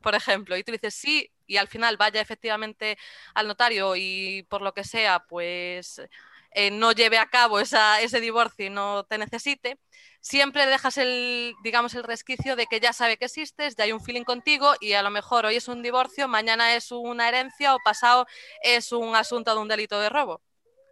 por 0.01 0.15
ejemplo, 0.15 0.57
y 0.57 0.65
tú 0.65 0.73
dices 0.73 0.95
sí, 0.95 1.31
y 1.45 1.55
al 1.55 1.69
final 1.69 1.95
vaya 1.95 2.19
efectivamente 2.19 2.97
al 3.33 3.47
notario 3.47 3.95
y 3.95 4.45
por 4.49 4.61
lo 4.61 4.73
que 4.73 4.83
sea, 4.83 5.19
pues 5.19 6.01
eh, 6.51 6.71
no 6.71 6.91
lleve 6.91 7.17
a 7.17 7.27
cabo 7.27 7.59
ese 7.59 8.21
divorcio 8.21 8.65
y 8.65 8.69
no 8.69 9.03
te 9.03 9.17
necesite, 9.17 9.79
siempre 10.21 10.65
dejas 10.65 10.97
el, 10.97 11.55
digamos, 11.63 11.93
el 11.95 12.03
resquicio 12.03 12.55
de 12.55 12.67
que 12.67 12.79
ya 12.79 12.93
sabe 12.93 13.17
que 13.17 13.25
existes, 13.25 13.75
ya 13.75 13.85
hay 13.85 13.91
un 13.91 14.01
feeling 14.01 14.23
contigo 14.23 14.73
y 14.79 14.93
a 14.93 15.01
lo 15.01 15.09
mejor 15.09 15.45
hoy 15.45 15.55
es 15.55 15.67
un 15.67 15.81
divorcio, 15.81 16.27
mañana 16.27 16.75
es 16.75 16.91
una 16.91 17.29
herencia 17.29 17.75
o 17.75 17.79
pasado 17.83 18.25
es 18.61 18.91
un 18.91 19.15
asunto 19.15 19.53
de 19.53 19.61
un 19.61 19.67
delito 19.67 19.99
de 19.99 20.09
robo. 20.09 20.41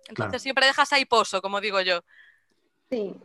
Entonces 0.08 0.42
siempre 0.42 0.66
dejas 0.66 0.94
ahí 0.94 1.06
pozo, 1.06 1.42
como 1.42 1.60
digo 1.60 1.82
yo. 1.82 2.02
Sí, 2.90 3.16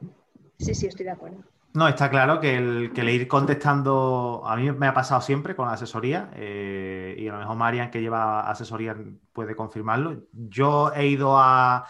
sí, 0.58 0.75
sí, 0.75 0.87
estoy 0.87 1.04
de 1.04 1.12
acuerdo. 1.12 1.44
No, 1.72 1.87
está 1.87 2.10
claro 2.10 2.40
que 2.40 2.56
el, 2.56 2.92
que 2.92 3.04
ir 3.12 3.28
contestando, 3.28 4.42
a 4.44 4.56
mí 4.56 4.72
me 4.72 4.88
ha 4.88 4.94
pasado 4.94 5.20
siempre 5.20 5.54
con 5.54 5.68
la 5.68 5.75
asesoría, 5.75 6.30
eh, 6.34 7.14
y 7.16 7.28
a 7.28 7.32
lo 7.32 7.38
mejor 7.38 7.56
Marian, 7.56 7.90
que 7.92 8.00
lleva 8.00 8.50
asesoría, 8.50 8.96
puede 9.32 9.54
confirmarlo. 9.54 10.25
Yo 10.32 10.92
he 10.92 11.06
ido 11.06 11.38
a, 11.38 11.87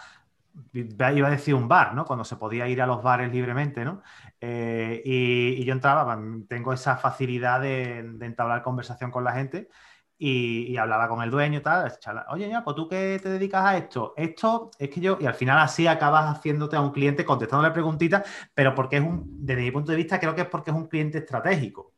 iba 0.73 1.27
a 1.27 1.31
decir 1.31 1.55
un 1.55 1.67
bar, 1.67 1.93
¿no? 1.93 2.05
Cuando 2.05 2.23
se 2.23 2.35
podía 2.35 2.67
ir 2.67 2.81
a 2.81 2.87
los 2.87 3.01
bares 3.03 3.31
libremente, 3.31 3.85
¿no? 3.85 4.01
Eh, 4.39 5.01
y, 5.05 5.63
yo 5.65 5.73
entraba, 5.73 6.19
tengo 6.47 6.73
esa 6.73 6.97
facilidad 6.97 7.61
de, 7.61 7.99
entablar 8.21 8.61
conversación 8.61 9.11
con 9.11 9.23
la 9.23 9.33
gente 9.33 9.69
y, 10.17 10.77
hablaba 10.77 11.07
con 11.07 11.21
el 11.23 11.31
dueño 11.31 11.61
tal, 11.61 11.91
oye, 12.29 12.49
ya, 12.49 12.63
pues 12.63 12.75
tú 12.75 12.87
qué 12.87 13.19
te 13.21 13.29
dedicas 13.29 13.65
a 13.65 13.77
esto, 13.77 14.13
esto 14.17 14.71
es 14.77 14.89
que 14.89 15.01
yo, 15.01 15.17
y 15.19 15.25
al 15.25 15.33
final 15.33 15.59
así 15.59 15.87
acabas 15.87 16.37
haciéndote 16.37 16.75
a 16.75 16.81
un 16.81 16.91
cliente 16.91 17.25
contestándole 17.25 17.71
preguntitas, 17.71 18.23
pero 18.53 18.75
porque 18.75 18.97
es 18.97 19.03
un, 19.03 19.45
desde 19.45 19.61
mi 19.63 19.71
punto 19.71 19.91
de 19.91 19.97
vista, 19.97 20.19
creo 20.19 20.35
que 20.35 20.41
es 20.41 20.47
porque 20.47 20.71
es 20.71 20.77
un 20.77 20.87
cliente 20.87 21.19
estratégico. 21.19 21.93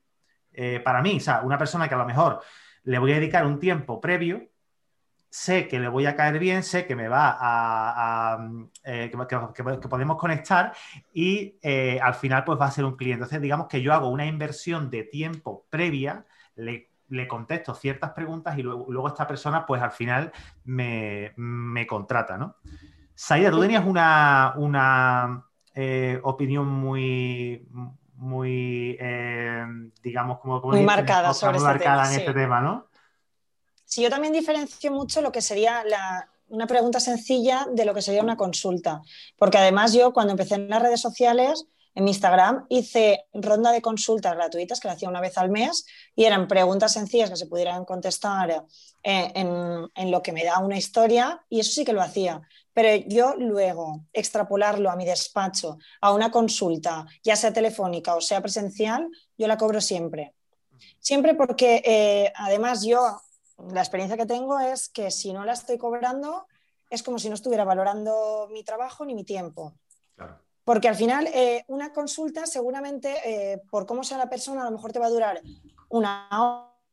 Eh, 0.54 0.80
para 0.82 1.02
mí, 1.02 1.18
o 1.18 1.20
sea, 1.20 1.42
una 1.42 1.58
persona 1.58 1.88
que 1.90 1.96
a 1.96 1.98
lo 1.98 2.06
mejor 2.06 2.42
le 2.84 3.00
voy 3.00 3.12
a 3.12 3.16
dedicar 3.16 3.46
un 3.46 3.60
tiempo 3.60 4.00
previo, 4.00 4.53
sé 5.34 5.68
que 5.68 5.80
le 5.80 5.88
voy 5.88 6.06
a 6.06 6.16
caer 6.16 6.38
bien, 6.38 6.62
sé 6.62 6.86
que 6.86 6.96
me 6.96 7.08
va 7.08 7.36
a, 7.40 8.48
eh, 8.84 9.10
que, 9.10 9.64
podemos 9.90 10.18
conectar 10.18 10.74
y 11.12 11.58
eh, 11.64 12.00
al 12.00 12.14
final 12.14 12.44
pues 12.44 12.62
va 12.62 12.68
a 12.68 12.72
ser 12.72 12.86
un 12.86 12.96
cliente. 12.96 13.24
Entonces, 13.24 13.42
digamos 13.42 13.66
que 13.66 13.82
yo 13.82 13.94
hago 13.94 14.10
una 14.10 14.28
inversión 14.28 14.92
de 14.92 15.06
tiempo 15.06 15.66
previa, 15.72 16.24
le 16.56 16.92
le 17.10 17.28
contesto 17.28 17.76
ciertas 17.76 18.12
preguntas 18.12 18.58
y 18.58 18.64
luego, 18.64 19.08
esta 19.08 19.28
persona, 19.28 19.66
pues 19.68 19.82
al 19.82 19.92
final 19.92 20.32
me, 20.66 21.34
contrata, 21.88 22.38
¿no? 22.38 22.56
Saida, 23.14 23.52
tú 23.52 23.60
tenías 23.60 23.86
una, 23.86 24.54
una 24.58 25.46
eh, 25.76 26.20
opinión 26.24 26.68
muy, 26.68 27.68
muy, 28.16 28.98
digamos, 30.02 30.40
como, 30.40 30.62
como 30.62 30.74
Muy 30.74 30.86
marcada 30.86 31.28
muy 31.28 31.36
sobre 31.36 31.58
este 31.58 31.68
marcada 31.68 32.04
tema, 32.04 32.08
en 32.08 32.14
sí. 32.14 32.20
este 32.20 32.34
tema, 32.34 32.62
¿no? 32.62 32.88
Sí, 33.94 34.02
yo 34.02 34.10
también 34.10 34.34
diferencio 34.34 34.92
mucho 34.92 35.22
lo 35.22 35.32
que 35.32 35.40
sería 35.40 35.84
una 36.48 36.66
pregunta 36.66 37.00
sencilla 37.00 37.68
de 37.72 37.86
lo 37.86 37.94
que 37.94 38.02
sería 38.02 38.24
una 38.24 38.36
consulta. 38.36 39.04
Porque 39.38 39.60
además 39.60 39.94
yo 39.94 40.14
cuando 40.14 40.32
empecé 40.32 40.56
en 40.56 40.68
las 40.68 40.82
redes 40.82 41.00
sociales, 41.00 41.68
en 41.94 42.06
mi 42.06 42.10
Instagram, 42.10 42.66
hice 42.70 43.26
ronda 43.34 43.72
de 43.72 43.84
consultas 43.84 44.34
gratuitas 44.34 44.80
que 44.80 44.88
la 44.88 44.96
hacía 44.96 45.10
una 45.10 45.22
vez 45.22 45.38
al 45.38 45.52
mes 45.52 45.86
y 46.16 46.24
eran 46.24 46.48
preguntas 46.48 46.92
sencillas 46.92 47.30
que 47.30 47.36
se 47.36 47.46
pudieran 47.46 47.86
contestar 47.86 48.66
eh, 49.04 49.32
en, 49.36 49.88
en 49.94 50.10
lo 50.10 50.24
que 50.24 50.32
me 50.32 50.44
da 50.44 50.58
una 50.58 50.76
historia 50.76 51.46
y 51.48 51.60
eso 51.60 51.72
sí 51.74 51.86
que 51.86 51.94
lo 51.94 52.02
hacía. 52.02 52.42
Pero 52.74 53.06
yo 53.08 53.36
luego 53.38 54.06
extrapolarlo 54.12 54.90
a 54.90 54.96
mi 54.96 55.06
despacho, 55.06 55.78
a 56.02 56.14
una 56.14 56.32
consulta, 56.32 57.06
ya 57.24 57.36
sea 57.36 57.54
telefónica 57.54 58.16
o 58.16 58.22
sea 58.22 58.42
presencial, 58.42 59.08
yo 59.38 59.46
la 59.46 59.60
cobro 59.60 59.80
siempre. 59.80 60.34
Siempre 60.98 61.36
porque 61.36 61.84
eh, 61.86 62.34
además 62.36 62.84
yo 62.84 63.22
la 63.58 63.82
experiencia 63.82 64.18
que 64.18 64.26
tengo 64.26 64.60
es 64.60 64.90
que 64.90 65.12
si 65.12 65.34
no 65.34 65.46
la 65.46 65.54
estoy 65.54 65.78
cobrando, 65.78 66.48
es 66.90 67.04
como 67.04 67.20
si 67.20 67.30
no 67.30 67.36
estuviera 67.36 67.64
valorando 67.64 68.48
mi 68.52 68.64
trabajo 68.64 69.06
ni 69.06 69.16
mi 69.16 69.24
tiempo. 69.24 69.74
Claro. 70.16 70.40
Porque 70.64 70.88
al 70.88 70.96
final, 70.96 71.28
eh, 71.28 71.66
una 71.68 71.92
consulta 71.92 72.46
seguramente, 72.46 73.16
eh, 73.26 73.62
por 73.70 73.86
cómo 73.86 74.04
sea 74.04 74.18
la 74.18 74.30
persona, 74.30 74.62
a 74.62 74.66
lo 74.66 74.72
mejor 74.72 74.94
te 74.94 75.00
va 75.00 75.08
a 75.08 75.10
durar 75.10 75.42
una 75.90 76.30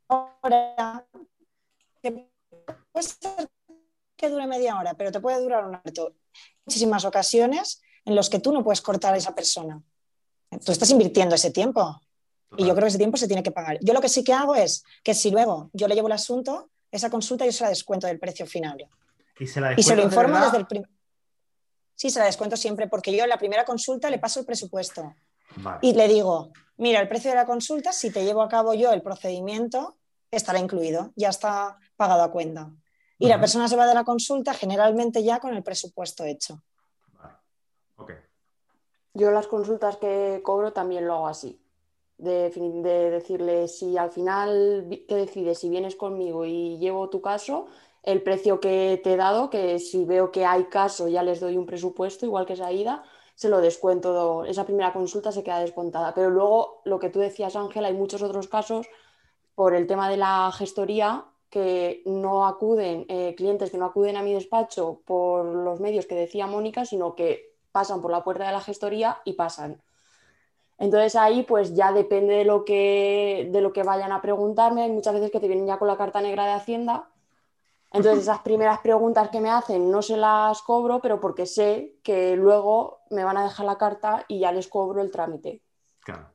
hora. 0.07 1.07
que 2.02 2.31
puede 2.93 3.07
ser 3.07 3.49
que 4.17 4.29
dure 4.29 4.47
media 4.47 4.79
hora, 4.79 4.95
pero 4.95 5.12
te 5.12 5.21
puede 5.21 5.40
durar 5.40 5.64
un 5.64 5.75
rato. 5.75 6.14
Muchísimas 6.67 7.05
ocasiones 7.05 7.81
en 8.05 8.14
las 8.14 8.29
que 8.29 8.38
tú 8.38 8.52
no 8.52 8.64
puedes 8.64 8.81
cortar 8.81 9.14
a 9.14 9.17
esa 9.17 9.35
persona. 9.35 9.83
Tú 10.64 10.73
estás 10.73 10.90
invirtiendo 10.90 11.35
ese 11.35 11.50
tiempo. 11.50 12.00
Y 12.57 12.66
yo 12.66 12.75
creo 12.75 12.83
que 12.83 12.88
ese 12.88 12.99
tiempo 12.99 13.16
se 13.16 13.28
tiene 13.28 13.42
que 13.42 13.52
pagar. 13.52 13.78
Yo 13.80 13.95
lo 13.95 14.00
que 14.00 14.09
sí 14.09 14.25
que 14.25 14.33
hago 14.33 14.54
es 14.54 14.85
que 15.04 15.14
si 15.14 15.30
luego 15.30 15.71
yo 15.73 15.87
le 15.87 15.95
llevo 15.95 16.09
el 16.09 16.12
asunto, 16.12 16.71
esa 16.90 17.11
consulta 17.11 17.45
yo 17.45 17.52
se 17.52 17.64
la 17.64 17.71
descuento 17.71 18.07
del 18.07 18.19
precio 18.19 18.47
final. 18.47 18.88
Y 19.38 19.47
se, 19.47 19.61
la 19.61 19.75
Y 19.76 19.83
se 19.83 19.95
lo 19.95 20.02
de 20.02 20.09
informo 20.09 20.38
desde 20.38 20.59
el 20.59 20.66
primer... 20.66 20.88
Sí, 21.95 22.11
se 22.11 22.19
la 22.19 22.25
descuento 22.25 22.57
siempre 22.57 22.88
porque 22.88 23.14
yo 23.14 23.23
en 23.25 23.28
la 23.28 23.38
primera 23.38 23.64
consulta 23.64 24.11
le 24.11 24.19
paso 24.19 24.40
el 24.40 24.47
presupuesto 24.47 25.14
Vale. 25.57 25.78
y 25.83 25.92
le 25.92 26.09
digo, 26.09 26.50
mira, 26.78 27.00
el 27.00 27.09
precio 27.09 27.30
de 27.30 27.37
la 27.37 27.47
consulta, 27.47 27.92
si 27.92 28.11
te 28.11 28.25
llevo 28.25 28.42
a 28.42 28.49
cabo 28.49 28.75
yo 28.75 28.92
el 28.92 29.02
procedimiento, 29.02 29.97
estará 30.30 30.59
incluido, 30.59 31.12
ya 31.16 31.28
está 31.28 31.78
pagado 31.97 32.23
a 32.23 32.33
cuenta. 32.33 32.71
Y 33.19 33.28
la 33.28 33.38
persona 33.38 33.69
se 33.69 33.76
va 33.76 33.87
de 33.87 33.95
la 33.95 34.04
consulta 34.04 34.54
generalmente 34.54 35.23
ya 35.23 35.40
con 35.40 35.54
el 35.54 35.62
presupuesto 35.62 36.25
hecho. 36.25 36.62
Vale. 37.12 37.35
Ok. 37.97 38.12
Yo 39.12 39.30
las 39.30 39.47
consultas 39.47 39.99
que 39.99 40.40
cobro 40.42 40.73
también 40.73 41.07
lo 41.07 41.14
hago 41.14 41.28
así. 41.28 41.60
De, 42.21 42.50
de 42.50 43.11
decirle 43.11 43.67
si 43.67 43.97
al 43.97 44.11
final 44.11 44.87
te 45.09 45.15
decides 45.15 45.59
si 45.59 45.71
vienes 45.71 45.97
conmigo 45.97 46.45
y 46.45 46.77
llevo 46.79 47.09
tu 47.09 47.23
caso, 47.23 47.67
el 48.03 48.23
precio 48.23 48.61
que 48.61 49.00
te 49.03 49.15
he 49.15 49.17
dado, 49.17 49.49
que 49.49 49.79
si 49.79 50.05
veo 50.05 50.31
que 50.31 50.45
hay 50.45 50.65
caso 50.65 51.09
ya 51.09 51.23
les 51.23 51.41
doy 51.41 51.57
un 51.57 51.67
presupuesto, 51.67 52.27
igual 52.27 52.45
que 52.47 52.55
esa 52.55 52.73
ida, 52.73 53.03
se 53.35 53.49
lo 53.49 53.61
descuento, 53.61 54.45
esa 54.45 54.65
primera 54.65 54.93
consulta 54.93 55.33
se 55.33 55.43
queda 55.43 55.61
descontada. 55.61 56.12
Pero 56.15 56.29
luego, 56.31 56.83
lo 56.85 56.99
que 56.99 57.09
tú 57.09 57.21
decías, 57.21 57.57
Ángel, 57.57 57.85
hay 57.87 57.95
muchos 57.95 58.23
otros 58.23 58.49
casos 58.49 58.87
por 59.55 59.75
el 59.75 59.87
tema 59.87 60.11
de 60.11 60.17
la 60.19 60.53
gestoría 60.53 61.25
que 61.50 62.03
no 62.07 62.47
acuden, 62.47 63.07
eh, 63.09 63.35
clientes 63.37 63.71
que 63.71 63.79
no 63.79 63.87
acuden 63.87 64.17
a 64.17 64.23
mi 64.23 64.35
despacho 64.35 65.00
por 65.07 65.45
los 65.47 65.81
medios 65.81 66.07
que 66.07 66.15
decía 66.15 66.47
Mónica, 66.47 66.85
sino 66.85 67.15
que 67.17 67.57
pasan 67.73 68.00
por 68.03 68.11
la 68.11 68.25
puerta 68.25 68.47
de 68.47 68.53
la 68.53 68.61
gestoría 68.61 69.19
y 69.25 69.35
pasan. 69.35 69.83
Entonces 70.80 71.14
ahí 71.14 71.42
pues 71.42 71.75
ya 71.76 71.92
depende 71.92 72.34
de 72.34 72.44
lo 72.44 72.64
que, 72.64 73.49
de 73.52 73.60
lo 73.60 73.72
que 73.72 73.82
vayan 73.82 74.12
a 74.12 74.20
preguntarme. 74.22 74.82
Hay 74.82 74.90
muchas 74.90 75.12
veces 75.14 75.30
que 75.30 75.38
te 75.38 75.46
vienen 75.46 75.66
ya 75.66 75.78
con 75.78 75.87
la 75.87 75.96
carta 75.99 76.20
negra 76.22 76.46
de 76.46 76.52
Hacienda. 76.52 77.10
Entonces 77.92 78.22
esas 78.22 78.38
primeras 78.40 78.78
preguntas 78.80 79.28
que 79.28 79.40
me 79.40 79.50
hacen 79.50 79.90
no 79.90 80.00
se 80.00 80.16
las 80.16 80.62
cobro, 80.62 81.00
pero 81.00 81.20
porque 81.20 81.44
sé 81.44 81.96
que 82.02 82.34
luego 82.34 83.00
me 83.10 83.25
van 83.25 83.37
a 83.37 83.42
dejar 83.44 83.66
la 83.66 83.76
carta 83.76 84.25
y 84.26 84.40
ya 84.40 84.52
les 84.52 84.68
cobro 84.68 85.02
el 85.02 85.10
trámite. 85.10 85.60
Claro. 86.02 86.28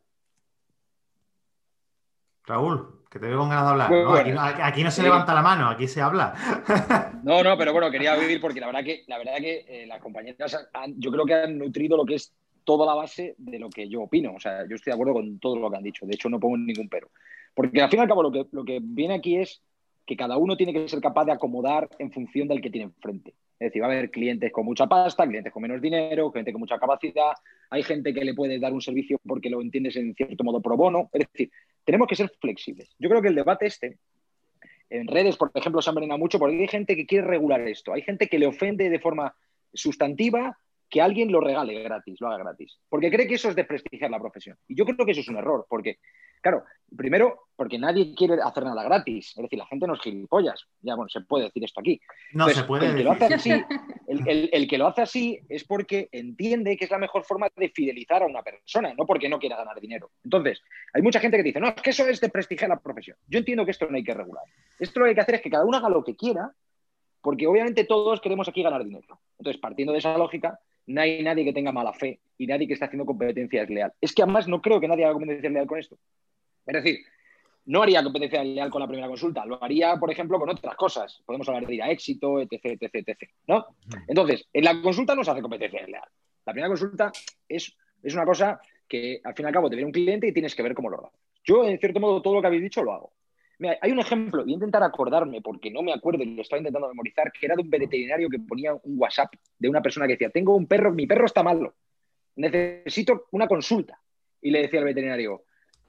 Raúl, 2.45 3.03
que 3.09 3.17
te 3.17 3.25
veo 3.27 3.39
con 3.39 3.49
ganas 3.49 3.65
de 3.65 3.71
hablar. 3.71 4.19
Aquí, 4.19 4.31
no- 4.31 4.41
aquí 4.41 4.83
no 4.83 4.91
se 4.91 4.97
Sí. 4.97 5.01
levanta 5.03 5.33
la 5.33 5.41
mano, 5.41 5.69
aquí 5.69 5.87
se 5.87 6.01
habla. 6.01 6.35
No, 7.23 7.41
no, 7.43 7.57
pero 7.57 7.71
bueno, 7.73 7.89
quería 7.89 8.13
oír 8.15 8.39
porque 8.39 8.59
la 8.59 8.67
verdad 8.67 8.83
que, 8.83 9.03
la 9.07 9.17
verdad 9.17 9.37
que 9.37 9.65
eh, 9.67 9.87
las 9.87 9.99
compañeras 10.01 10.55
han- 10.73 10.93
yo 10.99 11.09
creo 11.11 11.25
que 11.25 11.33
han 11.33 11.57
nutrido 11.57 11.97
lo 11.97 12.05
que 12.05 12.15
es 12.15 12.31
toda 12.65 12.85
la 12.85 12.95
base 12.95 13.35
de 13.37 13.59
lo 13.59 13.69
que 13.69 13.87
yo 13.87 14.01
opino. 14.01 14.33
O 14.35 14.39
sea, 14.39 14.67
yo 14.67 14.75
estoy 14.75 14.91
de 14.91 14.95
acuerdo 14.95 15.13
con 15.13 15.39
todo 15.39 15.57
lo 15.57 15.71
que 15.71 15.77
han 15.77 15.83
dicho. 15.83 16.05
De 16.05 16.15
hecho, 16.15 16.29
no 16.29 16.39
pongo 16.39 16.57
ningún 16.57 16.89
pero. 16.89 17.09
Porque 17.53 17.81
al 17.81 17.89
fin 17.89 17.99
y 17.99 18.01
al 18.01 18.09
cabo 18.09 18.23
lo 18.23 18.65
que, 18.65 18.79
viene 18.81 19.13
aquí 19.13 19.37
es 19.37 19.61
que 20.05 20.17
cada 20.17 20.37
uno 20.37 20.57
tiene 20.57 20.73
que 20.73 20.87
ser 20.89 20.99
capaz 20.99 21.25
de 21.25 21.31
acomodar 21.31 21.89
en 21.99 22.11
función 22.11 22.47
del 22.47 22.61
que 22.61 22.69
tiene 22.69 22.85
enfrente. 22.85 23.33
Es 23.57 23.67
decir, 23.67 23.81
va 23.81 23.87
a 23.87 23.91
haber 23.91 24.11
clientes 24.11 24.51
con 24.51 24.65
mucha 24.65 24.87
pasta, 24.87 25.25
clientes 25.25 25.53
con 25.53 25.61
menos 25.61 25.81
dinero, 25.81 26.29
gente 26.31 26.51
con 26.51 26.59
mucha 26.59 26.77
capacidad. 26.77 27.31
Hay 27.69 27.83
gente 27.83 28.13
que 28.13 28.25
le 28.25 28.33
puede 28.33 28.59
dar 28.59 28.73
un 28.73 28.81
servicio 28.81 29.19
porque 29.25 29.49
lo 29.49 29.61
entiendes 29.61 29.95
en 29.95 30.13
cierto 30.13 30.43
modo 30.43 30.61
pro 30.61 30.75
bono. 30.75 31.09
Es 31.13 31.27
decir, 31.31 31.51
tenemos 31.85 32.07
que 32.07 32.17
ser 32.17 32.29
flexibles. 32.41 32.93
Yo 32.99 33.07
creo 33.09 33.21
que 33.21 33.29
el 33.29 33.35
debate 33.35 33.67
este, 33.67 33.97
en 34.89 35.07
redes, 35.07 35.37
por 35.37 35.51
ejemplo, 35.55 35.81
se 35.81 35.89
han 35.89 35.95
envenenado 35.95 36.19
mucho 36.19 36.37
porque 36.37 36.57
hay 36.57 36.67
gente 36.67 36.95
que 36.95 37.05
quiere 37.05 37.25
regular 37.25 37.61
esto. 37.61 37.93
Hay 37.93 38.01
gente 38.01 38.27
que 38.27 38.37
le 38.37 38.47
ofende 38.47 38.89
de 38.89 38.99
forma 38.99 39.33
sustantiva 39.73 40.57
que 40.89 41.01
alguien 41.01 41.31
lo 41.31 41.41
regale 41.41 41.81
gratis, 41.83 42.19
lo 42.21 42.27
haga 42.27 42.37
gratis. 42.43 42.77
Porque 42.89 43.09
cree 43.11 43.27
que 43.27 43.35
eso 43.35 43.49
es 43.49 43.55
desprestigiar 43.55 44.11
la 44.11 44.19
profesión. 44.19 44.57
Y 44.67 44.75
yo 44.75 44.85
creo 44.85 45.05
que 45.05 45.11
eso 45.11 45.21
es 45.21 45.27
un 45.27 45.37
error, 45.37 45.65
porque, 45.69 45.97
claro, 46.41 46.63
primero, 46.95 47.47
porque 47.55 47.77
nadie 47.79 48.13
quiere 48.15 48.35
hacer 48.43 48.63
nada 48.63 48.83
gratis. 48.83 49.33
Es 49.35 49.41
decir, 49.41 49.57
la 49.59 49.65
gente 49.65 49.87
no 49.87 49.95
es 49.95 50.01
gilipollas. 50.01 50.67
Ya, 50.81 50.95
bueno, 50.95 51.09
se 51.09 51.21
puede 51.21 51.45
decir 51.45 51.63
esto 51.63 51.79
aquí. 51.79 51.99
No 52.33 52.43
Entonces, 52.45 52.57
se 52.57 52.63
puede 52.67 52.87
el 52.87 52.95
que, 52.95 53.03
lo 53.03 53.11
hace 53.11 53.33
así, 53.33 53.51
el, 54.07 54.27
el- 54.27 54.49
el 54.53 54.67
que 54.67 54.77
lo 54.77 54.87
hace 54.87 55.01
así 55.01 55.39
es 55.49 55.63
porque 55.63 56.07
entiende 56.11 56.77
que 56.77 56.85
es 56.85 56.91
la 56.91 56.97
mejor 56.99 57.23
forma 57.23 57.47
de 57.55 57.69
fidelizar 57.69 58.21
a 58.23 58.27
una 58.27 58.43
persona, 58.43 58.93
no 58.93 59.05
porque 59.05 59.27
no 59.27 59.39
quiera 59.39 59.57
ganar 59.57 59.79
dinero. 59.81 60.11
Entonces, 60.23 60.61
hay 60.93 61.01
mucha 61.01 61.19
gente 61.19 61.37
que 61.37 61.43
dice, 61.43 61.59
no, 61.59 61.69
es 61.69 61.81
que 61.81 61.89
eso 61.89 62.07
es 62.07 62.21
de 62.21 62.29
prestigiar 62.29 62.69
la 62.69 62.79
profesión. 62.79 63.17
Yo 63.27 63.39
entiendo 63.39 63.65
que 63.65 63.71
esto 63.71 63.87
no 63.89 63.95
hay 63.97 64.03
que 64.03 64.13
regular. 64.13 64.43
Esto 64.79 64.99
lo 64.99 65.05
que 65.05 65.09
hay 65.09 65.15
que 65.15 65.21
hacer 65.21 65.35
es 65.35 65.41
que 65.41 65.49
cada 65.49 65.65
uno 65.65 65.77
haga 65.77 65.89
lo 65.89 66.03
que 66.03 66.15
quiera, 66.15 66.51
porque 67.21 67.47
obviamente 67.47 67.85
todos 67.85 68.21
queremos 68.21 68.47
aquí 68.47 68.61
ganar 68.61 68.83
dinero. 68.83 69.19
Entonces, 69.39 69.59
partiendo 69.59 69.91
de 69.93 69.99
esa 69.99 70.15
lógica, 70.17 70.59
no 70.87 71.01
hay 71.01 71.23
nadie 71.23 71.45
que 71.45 71.53
tenga 71.53 71.71
mala 71.71 71.93
fe 71.93 72.19
y 72.37 72.47
nadie 72.47 72.67
que 72.67 72.73
esté 72.73 72.85
haciendo 72.85 73.05
competencia 73.05 73.61
desleal. 73.61 73.93
Es 74.01 74.13
que 74.13 74.23
además 74.23 74.47
no 74.47 74.61
creo 74.61 74.79
que 74.79 74.87
nadie 74.87 75.05
haga 75.05 75.13
competencia 75.13 75.49
desleal 75.49 75.67
con 75.67 75.79
esto. 75.79 75.97
Es 76.65 76.73
decir, 76.73 76.99
no 77.65 77.81
haría 77.81 78.03
competencia 78.03 78.43
leal 78.43 78.69
con 78.69 78.81
la 78.81 78.87
primera 78.87 79.07
consulta, 79.07 79.45
lo 79.45 79.61
haría, 79.63 79.97
por 79.97 80.11
ejemplo, 80.11 80.39
con 80.39 80.49
otras 80.49 80.75
cosas. 80.75 81.21
Podemos 81.25 81.47
hablar 81.49 81.65
de 81.65 81.75
ir 81.75 81.83
a 81.83 81.89
éxito, 81.89 82.39
etc, 82.39 82.59
etc, 82.63 82.89
etc. 82.93 83.29
¿no? 83.47 83.65
Entonces, 84.07 84.47
en 84.53 84.63
la 84.63 84.81
consulta 84.81 85.15
no 85.15 85.23
se 85.23 85.31
hace 85.31 85.41
competencia 85.41 85.85
leal. 85.85 86.07
La 86.45 86.53
primera 86.53 86.69
consulta 86.69 87.11
es, 87.47 87.75
es 88.03 88.13
una 88.13 88.25
cosa 88.25 88.59
que, 88.87 89.19
al 89.23 89.33
fin 89.33 89.45
y 89.45 89.47
al 89.47 89.53
cabo, 89.53 89.69
te 89.69 89.75
viene 89.75 89.87
un 89.87 89.93
cliente 89.93 90.27
y 90.27 90.33
tienes 90.33 90.53
que 90.53 90.61
ver 90.61 90.75
cómo 90.75 90.89
lo 90.89 91.07
hace. 91.07 91.17
Yo, 91.43 91.63
en 91.65 91.79
cierto 91.79 91.99
modo, 91.99 92.21
todo 92.21 92.35
lo 92.35 92.41
que 92.41 92.47
habéis 92.47 92.63
dicho 92.63 92.83
lo 92.83 92.93
hago. 92.93 93.13
Hay 93.81 93.91
un 93.91 93.99
ejemplo, 93.99 94.43
voy 94.43 94.51
a 94.51 94.55
intentar 94.55 94.83
acordarme 94.83 95.41
porque 95.41 95.71
no 95.71 95.81
me 95.81 95.93
acuerdo 95.93 96.23
y 96.23 96.35
lo 96.35 96.41
estaba 96.41 96.59
intentando 96.59 96.89
memorizar, 96.89 97.31
que 97.31 97.45
era 97.45 97.55
de 97.55 97.61
un 97.61 97.69
veterinario 97.69 98.29
que 98.29 98.39
ponía 98.39 98.73
un 98.73 98.99
WhatsApp 98.99 99.33
de 99.57 99.69
una 99.69 99.81
persona 99.81 100.07
que 100.07 100.13
decía, 100.13 100.29
tengo 100.29 100.55
un 100.55 100.67
perro, 100.67 100.91
mi 100.91 101.07
perro 101.07 101.25
está 101.25 101.43
malo, 101.43 101.75
necesito 102.35 103.27
una 103.31 103.47
consulta. 103.47 103.99
Y 104.41 104.51
le 104.51 104.61
decía 104.61 104.79
al 104.79 104.85
veterinario, 104.85 105.43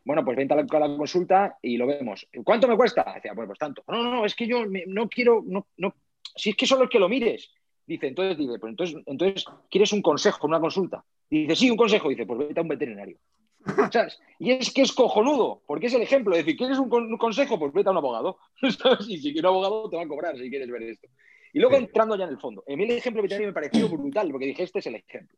bueno, 0.04 0.25
pues 0.25 0.37
vente 0.37 0.54
a 0.54 0.56
la, 0.56 0.96
consulta 0.96 1.58
y 1.61 1.76
lo 1.76 1.87
vemos. 1.87 2.26
¿Cuánto 2.44 2.68
me 2.68 2.76
cuesta? 2.76 3.12
Decía, 3.14 3.35
pues, 3.35 3.46
pues 3.46 3.58
tanto. 3.58 3.82
No, 3.88 4.02
no, 4.04 4.25
es 4.25 4.35
que 4.35 4.46
yo 4.46 4.64
no 4.64 5.08
quiero, 5.08 5.42
no, 5.44 5.66
no, 5.76 5.94
si 6.37 6.50
es 6.50 6.56
que 6.56 6.66
solo 6.66 6.85
es 6.85 6.90
que 6.90 7.00
lo 7.00 7.08
mires. 7.08 7.50
Dice, 7.87 8.08
entonces, 8.08 8.38
dice, 8.38 8.58
pues 8.58 8.70
entonces, 8.70 8.96
entonces, 9.06 9.44
¿quieres 9.70 9.92
un 9.92 10.02
consejo, 10.02 10.46
una 10.46 10.61
consulta? 10.61 11.04
Dice, 11.28 11.56
sí, 11.56 11.70
un 11.70 11.76
consejo. 11.76 12.08
Dice, 12.08 12.25
pues 12.25 12.38
vete 12.38 12.61
a 12.61 12.62
un 12.62 12.68
veterinario. 12.68 13.18
¿Sabes? 13.92 14.20
Y 14.38 14.52
es 14.52 14.73
que 14.73 14.82
es 14.82 14.92
cojonudo, 14.92 15.62
porque 15.66 15.87
es 15.87 15.94
el 15.94 16.02
ejemplo. 16.02 16.35
Es 16.35 16.44
decir, 16.44 16.56
¿quieres 16.56 16.78
un, 16.78 16.88
con- 16.88 17.04
un 17.11 17.18
consejo? 17.18 17.58
Pues 17.58 17.73
vete 17.73 17.88
a 17.88 17.92
un 17.92 17.99
abogado. 17.99 18.38
¿Sabes? 18.78 19.08
Y 19.08 19.16
si 19.18 19.32
quieres 19.32 19.40
un 19.42 19.46
abogado, 19.46 19.88
te 19.90 19.96
va 19.96 20.02
a 20.02 20.08
cobrar 20.08 20.37
si 20.38 20.49
quieres 20.50 20.70
ver 20.70 20.82
esto. 20.82 21.08
Y 21.52 21.58
luego 21.58 21.76
Sí. 21.76 21.85
entrando 21.85 22.16
ya 22.16 22.25
en 22.25 22.30
el 22.30 22.38
fondo. 22.38 22.62
A 22.68 22.76
mí 22.76 22.85
el 22.85 22.90
ejemplo 22.90 23.23
veterinario 23.23 23.49
me 23.49 23.54
pareció 23.54 23.88
brutal, 23.88 24.30
porque 24.30 24.46
dije, 24.46 24.62
este 24.62 24.80
es 24.80 24.87
el 24.87 24.96
ejemplo. 24.96 25.37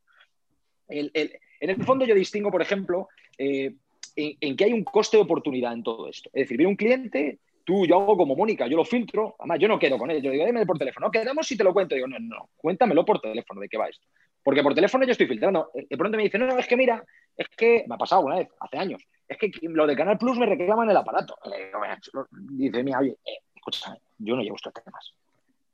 El- 0.88 1.10
el- 1.14 1.32
en 1.60 1.70
el 1.70 1.84
fondo 1.84 2.04
yo 2.06 2.14
distingo, 2.14 2.50
por 2.50 2.62
ejemplo, 2.62 3.08
eh, 3.36 3.74
en, 4.16 4.36
en 4.40 4.56
que 4.56 4.64
hay 4.64 4.72
un 4.72 4.84
coste 4.84 5.16
de 5.16 5.22
oportunidad 5.22 5.72
en 5.72 5.82
todo 5.82 6.08
esto. 6.08 6.30
Es 6.32 6.44
decir, 6.44 6.56
viene 6.56 6.70
un 6.70 6.76
cliente, 6.76 7.38
tú, 7.64 7.86
yo 7.86 8.00
hago 8.00 8.16
como 8.16 8.34
Mónica, 8.34 8.66
yo 8.66 8.76
lo 8.76 8.84
filtro, 8.84 9.36
además 9.38 9.58
yo 9.60 9.68
no 9.68 9.78
quedo 9.78 9.98
con 9.98 10.10
él, 10.10 10.22
yo 10.22 10.30
digo, 10.30 10.44
dime 10.46 10.64
por 10.66 10.78
teléfono, 10.78 11.06
no, 11.06 11.10
quedamos 11.10 11.46
si 11.46 11.56
te 11.56 11.62
lo 11.64 11.72
cuento. 11.74 11.94
Digo, 11.94 12.06
no, 12.08 12.18
no, 12.18 12.50
cuéntamelo 12.56 13.04
por 13.04 13.20
teléfono, 13.20 13.60
¿de 13.60 13.68
qué 13.68 13.76
va 13.76 13.88
esto? 13.88 14.06
Porque 14.42 14.62
por 14.62 14.74
teléfono 14.74 15.04
yo 15.04 15.12
estoy 15.12 15.26
filtrando. 15.26 15.70
De 15.74 15.96
pronto 15.96 16.16
me 16.16 16.24
dice, 16.24 16.38
no, 16.38 16.58
es 16.58 16.66
que 16.66 16.76
mira, 16.76 17.04
es 17.36 17.48
que 17.48 17.84
me 17.86 17.94
ha 17.94 17.98
pasado 17.98 18.22
una 18.22 18.36
vez, 18.36 18.48
hace 18.60 18.78
años, 18.78 19.02
es 19.28 19.36
que 19.36 19.50
lo 19.62 19.86
de 19.86 19.96
Canal 19.96 20.18
Plus 20.18 20.38
me 20.38 20.46
reclaman 20.46 20.90
el 20.90 20.96
aparato. 20.96 21.36
Dice, 22.30 22.82
mira, 22.82 23.00
oye, 23.00 23.18
eh, 23.24 23.38
escúchame, 23.54 24.00
yo 24.18 24.36
no 24.36 24.42
llevo 24.42 24.56
estos 24.56 24.72
temas. 24.72 25.12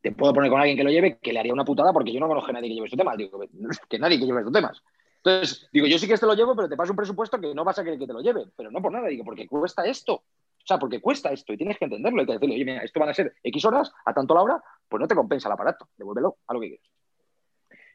Te 0.00 0.12
puedo 0.12 0.34
poner 0.34 0.50
con 0.50 0.60
alguien 0.60 0.76
que 0.76 0.84
lo 0.84 0.90
lleve, 0.90 1.18
que 1.18 1.32
le 1.32 1.40
haría 1.40 1.52
una 1.52 1.64
putada 1.64 1.92
porque 1.92 2.12
yo 2.12 2.20
no 2.20 2.28
conozco 2.28 2.50
a 2.50 2.54
nadie 2.54 2.68
que 2.68 2.74
lleve 2.74 2.86
estos 2.86 2.98
temas. 2.98 3.16
Digo, 3.16 3.40
que 3.88 3.98
nadie 3.98 4.18
que 4.18 4.26
lleve 4.26 4.40
estos 4.40 4.52
temas. 4.52 4.82
Entonces, 5.16 5.68
digo, 5.72 5.86
yo 5.86 5.98
sí 5.98 6.06
que 6.06 6.18
te 6.18 6.26
lo 6.26 6.34
llevo, 6.34 6.54
pero 6.54 6.68
te 6.68 6.76
paso 6.76 6.92
un 6.92 6.96
presupuesto 6.96 7.40
que 7.40 7.54
no 7.54 7.64
vas 7.64 7.78
a 7.78 7.84
querer 7.84 7.98
que 7.98 8.06
te 8.06 8.12
lo 8.12 8.20
lleve. 8.20 8.44
Pero 8.54 8.70
no 8.70 8.82
por 8.82 8.92
nada, 8.92 9.08
digo, 9.08 9.24
porque 9.24 9.46
cuesta 9.46 9.86
esto. 9.86 10.14
O 10.14 10.66
sea, 10.66 10.78
porque 10.78 11.00
cuesta 11.00 11.30
esto 11.30 11.52
y 11.52 11.56
tienes 11.56 11.78
que 11.78 11.86
entenderlo. 11.86 12.20
Hay 12.20 12.26
que 12.26 12.32
decirle, 12.34 12.54
oye, 12.56 12.64
mira, 12.64 12.82
esto 12.82 13.00
van 13.00 13.08
a 13.08 13.14
ser 13.14 13.34
X 13.42 13.64
horas 13.64 13.92
a 14.04 14.12
tanto 14.12 14.34
la 14.34 14.42
hora, 14.42 14.62
pues 14.88 15.00
no 15.00 15.06
te 15.06 15.14
compensa 15.14 15.48
el 15.48 15.52
aparato, 15.52 15.88
devuélvelo 15.96 16.36
a 16.46 16.54
lo 16.54 16.60
que 16.60 16.68
quieras. 16.68 16.86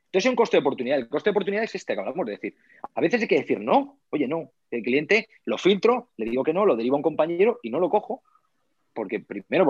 Entonces 0.09 0.25
es 0.25 0.29
un 0.31 0.35
coste 0.35 0.57
de 0.57 0.61
oportunidad. 0.61 0.97
El 0.97 1.07
coste 1.07 1.29
de 1.29 1.31
oportunidad 1.31 1.63
es 1.63 1.75
este 1.75 1.93
que 1.93 1.99
hablamos 1.99 2.25
de 2.25 2.31
decir. 2.31 2.55
A 2.95 2.99
veces 2.99 3.21
hay 3.21 3.27
que 3.27 3.37
decir 3.37 3.59
no. 3.59 3.99
Oye, 4.09 4.27
no. 4.27 4.51
El 4.71 4.81
cliente 4.81 5.29
lo 5.45 5.59
filtro, 5.59 6.09
le 6.17 6.25
digo 6.25 6.43
que 6.43 6.51
no, 6.51 6.65
lo 6.65 6.75
deriva 6.75 6.95
a 6.95 6.97
un 6.97 7.03
compañero 7.03 7.59
y 7.61 7.69
no 7.69 7.79
lo 7.79 7.91
cojo. 7.91 8.23
Porque, 8.91 9.19
primero, 9.19 9.67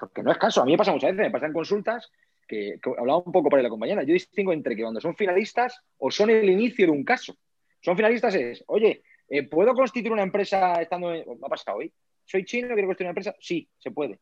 porque, 0.00 0.22
no 0.22 0.32
es 0.32 0.38
caso. 0.38 0.62
A 0.62 0.64
mí 0.64 0.72
me 0.72 0.78
pasa 0.78 0.92
muchas 0.92 1.10
veces, 1.10 1.26
me 1.26 1.30
pasan 1.30 1.52
consultas 1.52 2.10
que, 2.48 2.80
hablaba 2.98 3.18
un 3.18 3.30
poco 3.30 3.50
para 3.50 3.62
la 3.62 3.68
compañera. 3.68 4.02
Yo 4.04 4.14
distingo 4.14 4.54
entre 4.54 4.74
que 4.74 4.80
cuando 4.80 5.02
son 5.02 5.14
finalistas 5.14 5.82
o 5.98 6.10
son 6.10 6.30
el 6.30 6.48
inicio 6.48 6.86
de 6.86 6.92
un 6.92 7.04
caso. 7.04 7.36
Son 7.82 7.94
finalistas 7.94 8.34
es, 8.36 8.64
oye, 8.68 9.02
eh, 9.28 9.42
¿puedo 9.42 9.74
constituir 9.74 10.12
una 10.12 10.22
empresa 10.22 10.80
estando 10.80 11.12
en... 11.12 11.28
¿Me 11.28 11.46
ha 11.46 11.50
pasado 11.50 11.76
hoy? 11.76 11.92
¿Soy 12.24 12.46
chino? 12.46 12.68
¿Quiero 12.68 12.88
constituir 12.88 13.08
una 13.08 13.10
empresa? 13.10 13.34
Sí, 13.38 13.68
se 13.76 13.90
puede. 13.90 14.18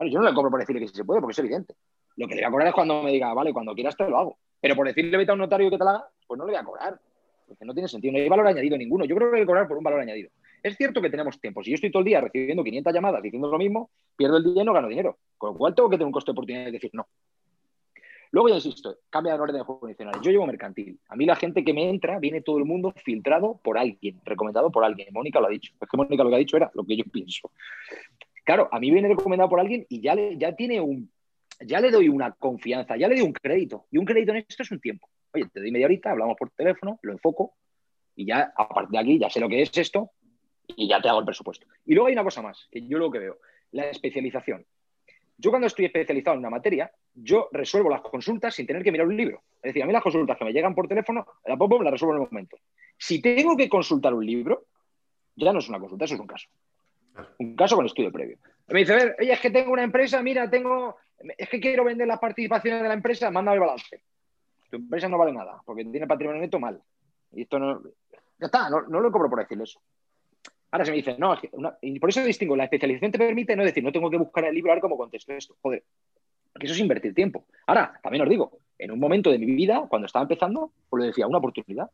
yo 0.00 0.18
no 0.20 0.28
le 0.28 0.34
cobro 0.34 0.50
por 0.50 0.60
decirle 0.60 0.82
que 0.82 0.88
se 0.88 1.04
puede, 1.04 1.22
porque 1.22 1.32
es 1.32 1.38
evidente. 1.38 1.74
Lo 2.16 2.28
que 2.28 2.34
le 2.34 2.42
voy 2.42 2.48
a 2.48 2.50
cobrar 2.50 2.68
es 2.68 2.74
cuando 2.74 3.02
me 3.02 3.10
diga, 3.10 3.32
vale, 3.32 3.54
cuando 3.54 3.74
quieras 3.74 3.96
te 3.96 4.06
lo 4.06 4.18
hago. 4.18 4.38
Pero 4.60 4.74
por 4.74 4.86
decirle 4.86 5.16
vete 5.16 5.30
a 5.30 5.34
un 5.34 5.40
notario 5.40 5.70
que 5.70 5.78
te 5.78 5.84
la 5.84 5.90
haga, 5.90 6.08
pues 6.26 6.38
no 6.38 6.46
le 6.46 6.52
voy 6.52 6.60
a 6.60 6.64
cobrar. 6.64 7.00
Porque 7.46 7.64
no 7.64 7.72
tiene 7.72 7.88
sentido, 7.88 8.12
no 8.12 8.18
hay 8.18 8.28
valor 8.28 8.46
añadido 8.46 8.76
ninguno. 8.76 9.04
Yo 9.04 9.14
creo 9.14 9.30
que 9.30 9.36
hay 9.36 9.42
que 9.42 9.46
cobrar 9.46 9.68
por 9.68 9.78
un 9.78 9.84
valor 9.84 10.00
añadido. 10.00 10.30
Es 10.62 10.76
cierto 10.76 11.00
que 11.00 11.10
tenemos 11.10 11.40
tiempo. 11.40 11.62
Si 11.62 11.70
yo 11.70 11.76
estoy 11.76 11.92
todo 11.92 12.00
el 12.00 12.06
día 12.06 12.20
recibiendo 12.20 12.64
500 12.64 12.92
llamadas 12.92 13.22
diciendo 13.22 13.48
lo 13.48 13.58
mismo, 13.58 13.90
pierdo 14.16 14.38
el 14.38 14.44
día 14.44 14.62
y 14.62 14.64
no 14.64 14.72
gano 14.72 14.88
dinero. 14.88 15.16
Con 15.38 15.52
lo 15.52 15.58
cual 15.58 15.74
tengo 15.74 15.88
que 15.88 15.96
tener 15.96 16.06
un 16.06 16.12
coste 16.12 16.30
de 16.30 16.32
oportunidad 16.32 16.64
de 16.64 16.72
decir 16.72 16.90
no. 16.92 17.06
Luego 18.32 18.48
ya 18.48 18.56
insisto, 18.56 18.98
cambia 19.08 19.34
el 19.34 19.40
orden 19.40 19.56
de 19.56 19.62
juego 19.62 19.88
Yo 20.22 20.30
llevo 20.30 20.46
mercantil. 20.46 20.98
A 21.08 21.16
mí 21.16 21.24
la 21.24 21.36
gente 21.36 21.64
que 21.64 21.72
me 21.72 21.88
entra, 21.88 22.18
viene 22.18 22.40
todo 22.40 22.58
el 22.58 22.64
mundo 22.64 22.92
filtrado 23.04 23.60
por 23.62 23.78
alguien, 23.78 24.20
recomendado 24.24 24.70
por 24.70 24.84
alguien. 24.84 25.08
Mónica 25.12 25.40
lo 25.40 25.46
ha 25.46 25.50
dicho. 25.50 25.72
Es 25.80 25.88
que 25.88 25.96
Mónica 25.96 26.24
lo 26.24 26.30
que 26.30 26.36
ha 26.36 26.40
dicho 26.40 26.56
era 26.56 26.70
lo 26.74 26.84
que 26.84 26.96
yo 26.96 27.04
pienso. 27.04 27.50
Claro, 28.44 28.68
a 28.72 28.80
mí 28.80 28.90
viene 28.90 29.08
recomendado 29.08 29.48
por 29.48 29.60
alguien 29.60 29.86
y 29.88 30.00
ya, 30.00 30.14
le, 30.14 30.36
ya 30.36 30.54
tiene 30.54 30.80
un, 30.80 31.10
ya 31.60 31.80
le 31.80 31.90
doy 31.90 32.08
una 32.08 32.32
confianza, 32.32 32.96
ya 32.96 33.08
le 33.08 33.16
doy 33.16 33.24
un 33.24 33.32
crédito. 33.32 33.86
Y 33.90 33.98
un 33.98 34.04
crédito 34.04 34.32
en 34.32 34.38
esto 34.38 34.62
es 34.62 34.70
un 34.70 34.80
tiempo. 34.80 35.08
Oye, 35.32 35.46
te 35.52 35.60
doy 35.60 35.70
media 35.70 35.86
horita, 35.86 36.10
hablamos 36.10 36.36
por 36.38 36.50
teléfono, 36.50 36.98
lo 37.02 37.12
enfoco 37.12 37.54
y 38.14 38.26
ya 38.26 38.52
a 38.56 38.68
partir 38.68 38.90
de 38.90 38.98
aquí 38.98 39.18
ya 39.18 39.30
sé 39.30 39.40
lo 39.40 39.48
que 39.48 39.62
es 39.62 39.76
esto 39.76 40.10
y 40.66 40.88
ya 40.88 41.00
te 41.00 41.08
hago 41.08 41.20
el 41.20 41.26
presupuesto. 41.26 41.66
Y 41.84 41.94
luego 41.94 42.08
hay 42.08 42.14
una 42.14 42.24
cosa 42.24 42.42
más, 42.42 42.66
que 42.70 42.86
yo 42.86 42.98
lo 42.98 43.10
que 43.10 43.18
veo, 43.18 43.38
la 43.72 43.88
especialización. 43.90 44.64
Yo 45.38 45.50
cuando 45.50 45.66
estoy 45.66 45.84
especializado 45.84 46.34
en 46.34 46.40
una 46.40 46.50
materia, 46.50 46.90
yo 47.14 47.48
resuelvo 47.52 47.90
las 47.90 48.00
consultas 48.00 48.54
sin 48.54 48.66
tener 48.66 48.82
que 48.82 48.90
mirar 48.90 49.06
un 49.06 49.16
libro. 49.16 49.42
Es 49.56 49.70
decir, 49.70 49.82
a 49.82 49.86
mí 49.86 49.92
las 49.92 50.02
consultas 50.02 50.38
que 50.38 50.46
me 50.46 50.52
llegan 50.52 50.74
por 50.74 50.88
teléfono, 50.88 51.26
la 51.44 51.56
pongo, 51.56 51.82
las 51.82 51.92
resuelvo 51.92 52.16
en 52.16 52.22
el 52.22 52.28
momento. 52.30 52.56
Si 52.96 53.20
tengo 53.20 53.54
que 53.56 53.68
consultar 53.68 54.14
un 54.14 54.24
libro, 54.24 54.64
ya 55.34 55.52
no 55.52 55.58
es 55.58 55.68
una 55.68 55.78
consulta, 55.78 56.06
eso 56.06 56.14
es 56.14 56.20
un 56.20 56.26
caso. 56.26 56.48
Un 57.38 57.54
caso 57.54 57.76
con 57.76 57.84
estudio 57.84 58.10
previo. 58.10 58.38
Me 58.68 58.80
dice, 58.80 58.94
a 58.94 58.96
ver, 58.96 59.16
oye, 59.20 59.32
es 59.32 59.40
que 59.40 59.50
tengo 59.50 59.72
una 59.72 59.84
empresa, 59.84 60.22
mira, 60.22 60.48
tengo, 60.48 60.96
es 61.36 61.48
que 61.48 61.60
quiero 61.60 61.84
vender 61.84 62.06
las 62.06 62.18
participaciones 62.18 62.82
de 62.82 62.88
la 62.88 62.94
empresa, 62.94 63.30
mándame 63.30 63.56
el 63.56 63.60
balance. 63.60 64.02
Tu 64.70 64.76
empresa 64.76 65.08
no 65.08 65.18
vale 65.18 65.32
nada, 65.32 65.62
porque 65.64 65.84
tiene 65.84 66.06
patrimonio 66.06 66.40
neto 66.40 66.58
mal. 66.58 66.80
Y 67.32 67.42
esto 67.42 67.58
no, 67.58 67.82
ya 68.38 68.46
está, 68.46 68.68
no, 68.70 68.82
no 68.82 69.00
lo 69.00 69.10
cobro 69.10 69.30
por 69.30 69.40
decirle 69.40 69.64
eso. 69.64 69.80
Ahora 70.70 70.84
se 70.84 70.90
me 70.90 70.96
dice, 70.98 71.16
no, 71.18 71.36
y 71.80 71.98
por 71.98 72.10
eso 72.10 72.22
distingo, 72.22 72.56
la 72.56 72.64
especialización 72.64 73.12
te 73.12 73.18
permite 73.18 73.56
no 73.56 73.64
decir, 73.64 73.82
no 73.82 73.92
tengo 73.92 74.10
que 74.10 74.18
buscar 74.18 74.44
el 74.44 74.54
libro 74.54 74.72
a 74.72 74.74
ver 74.74 74.82
cómo 74.82 74.96
contesto 74.96 75.32
esto. 75.32 75.56
Joder, 75.62 75.84
porque 76.52 76.66
eso 76.66 76.74
es 76.74 76.80
invertir 76.80 77.14
tiempo. 77.14 77.46
Ahora, 77.66 77.98
también 78.02 78.22
os 78.22 78.28
digo, 78.28 78.58
en 78.78 78.90
un 78.90 78.98
momento 78.98 79.30
de 79.30 79.38
mi 79.38 79.46
vida, 79.46 79.86
cuando 79.88 80.06
estaba 80.06 80.24
empezando, 80.24 80.72
pues 80.88 81.00
le 81.00 81.06
decía, 81.08 81.26
una 81.26 81.38
oportunidad. 81.38 81.90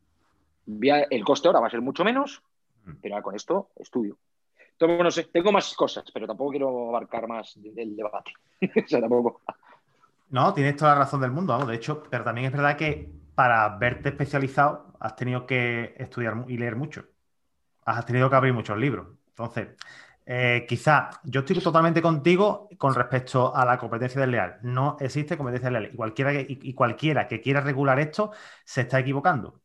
El 0.65 1.23
coste 1.23 1.47
ahora 1.47 1.59
va 1.59 1.67
a 1.67 1.69
ser 1.69 1.81
mucho 1.81 2.03
menos, 2.03 2.41
mm. 2.85 2.93
pero 3.01 3.15
ahora 3.15 3.23
con 3.23 3.35
esto 3.35 3.69
estudio. 3.75 4.17
Tengo 4.77 5.51
más 5.51 5.73
cosas, 5.75 6.05
pero 6.13 6.27
tampoco 6.27 6.51
quiero 6.51 6.89
abarcar 6.89 7.27
más 7.27 7.53
del 7.55 7.95
debate. 7.95 8.33
o 8.61 8.87
sea, 8.87 8.99
tampoco. 8.99 9.41
No, 10.29 10.53
tienes 10.53 10.75
toda 10.75 10.93
la 10.93 10.99
razón 10.99 11.21
del 11.21 11.31
mundo. 11.31 11.57
De 11.65 11.75
hecho, 11.75 12.03
pero 12.09 12.23
también 12.23 12.47
es 12.47 12.51
verdad 12.51 12.75
que 12.75 13.11
para 13.35 13.69
verte 13.77 14.09
especializado 14.09 14.93
has 14.99 15.15
tenido 15.15 15.45
que 15.45 15.95
estudiar 15.97 16.45
y 16.47 16.57
leer 16.57 16.75
mucho 16.75 17.05
has 17.85 18.05
tenido 18.05 18.29
que 18.29 18.35
abrir 18.35 18.53
muchos 18.53 18.77
libros. 18.77 19.07
Entonces, 19.29 19.69
eh, 20.25 20.65
quizá 20.67 21.09
yo 21.23 21.41
estoy 21.41 21.59
totalmente 21.59 22.01
contigo 22.01 22.69
con 22.77 22.93
respecto 22.93 23.55
a 23.55 23.65
la 23.65 23.77
competencia 23.77 24.21
desleal. 24.21 24.59
No 24.63 24.97
existe 24.99 25.37
competencia 25.37 25.69
desleal. 25.69 25.93
Y 25.93 25.97
cualquiera 25.97 26.31
que, 26.31 26.45
y, 26.47 26.73
cualquiera 26.73 27.27
que 27.27 27.41
quiera 27.41 27.61
regular 27.61 27.99
esto 27.99 28.31
se 28.63 28.81
está 28.81 28.99
equivocando. 28.99 29.61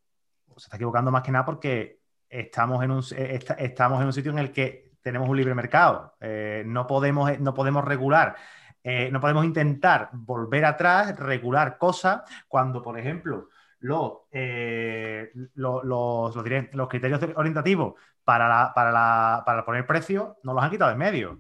Se 0.57 0.64
está 0.66 0.77
equivocando 0.77 1.11
más 1.11 1.23
que 1.23 1.33
nada 1.33 1.44
porque 1.44 2.01
estamos 2.29 2.83
en 2.83 2.90
un, 2.90 3.03
eh, 3.16 3.38
estamos 3.59 4.01
en 4.01 4.07
un 4.07 4.12
sitio 4.12 4.33
en 4.33 4.38
el 4.38 4.53
que 4.53 4.88
tenemos 5.03 5.29
un 5.29 5.37
libre 5.37 5.55
mercado. 5.55 6.15
Eh, 6.21 6.63
no, 6.67 6.87
podemos, 6.87 7.39
no 7.41 7.55
podemos 7.55 7.85
regular. 7.85 8.37
no 8.85 9.21
podemos 9.21 9.45
intentar 9.45 10.11
volver 10.13 10.65
atrás, 10.65 11.19
regular 11.19 11.79
cosas, 11.79 12.23
cuando, 12.49 12.83
por 12.83 12.99
ejemplo, 12.99 13.49
los, 13.81 14.13
eh, 14.33 15.31
los, 15.55 15.85
los, 15.85 16.89
criterios 16.89 17.21
orientativos 17.37 17.95
para, 18.25 18.73
para, 18.75 19.65
poner 19.65 19.87
precio 19.87 20.37
no 20.43 20.55
los 20.55 20.63
han 20.63 20.71
quitado 20.71 20.91
en 20.91 20.99
medio. 20.99 21.39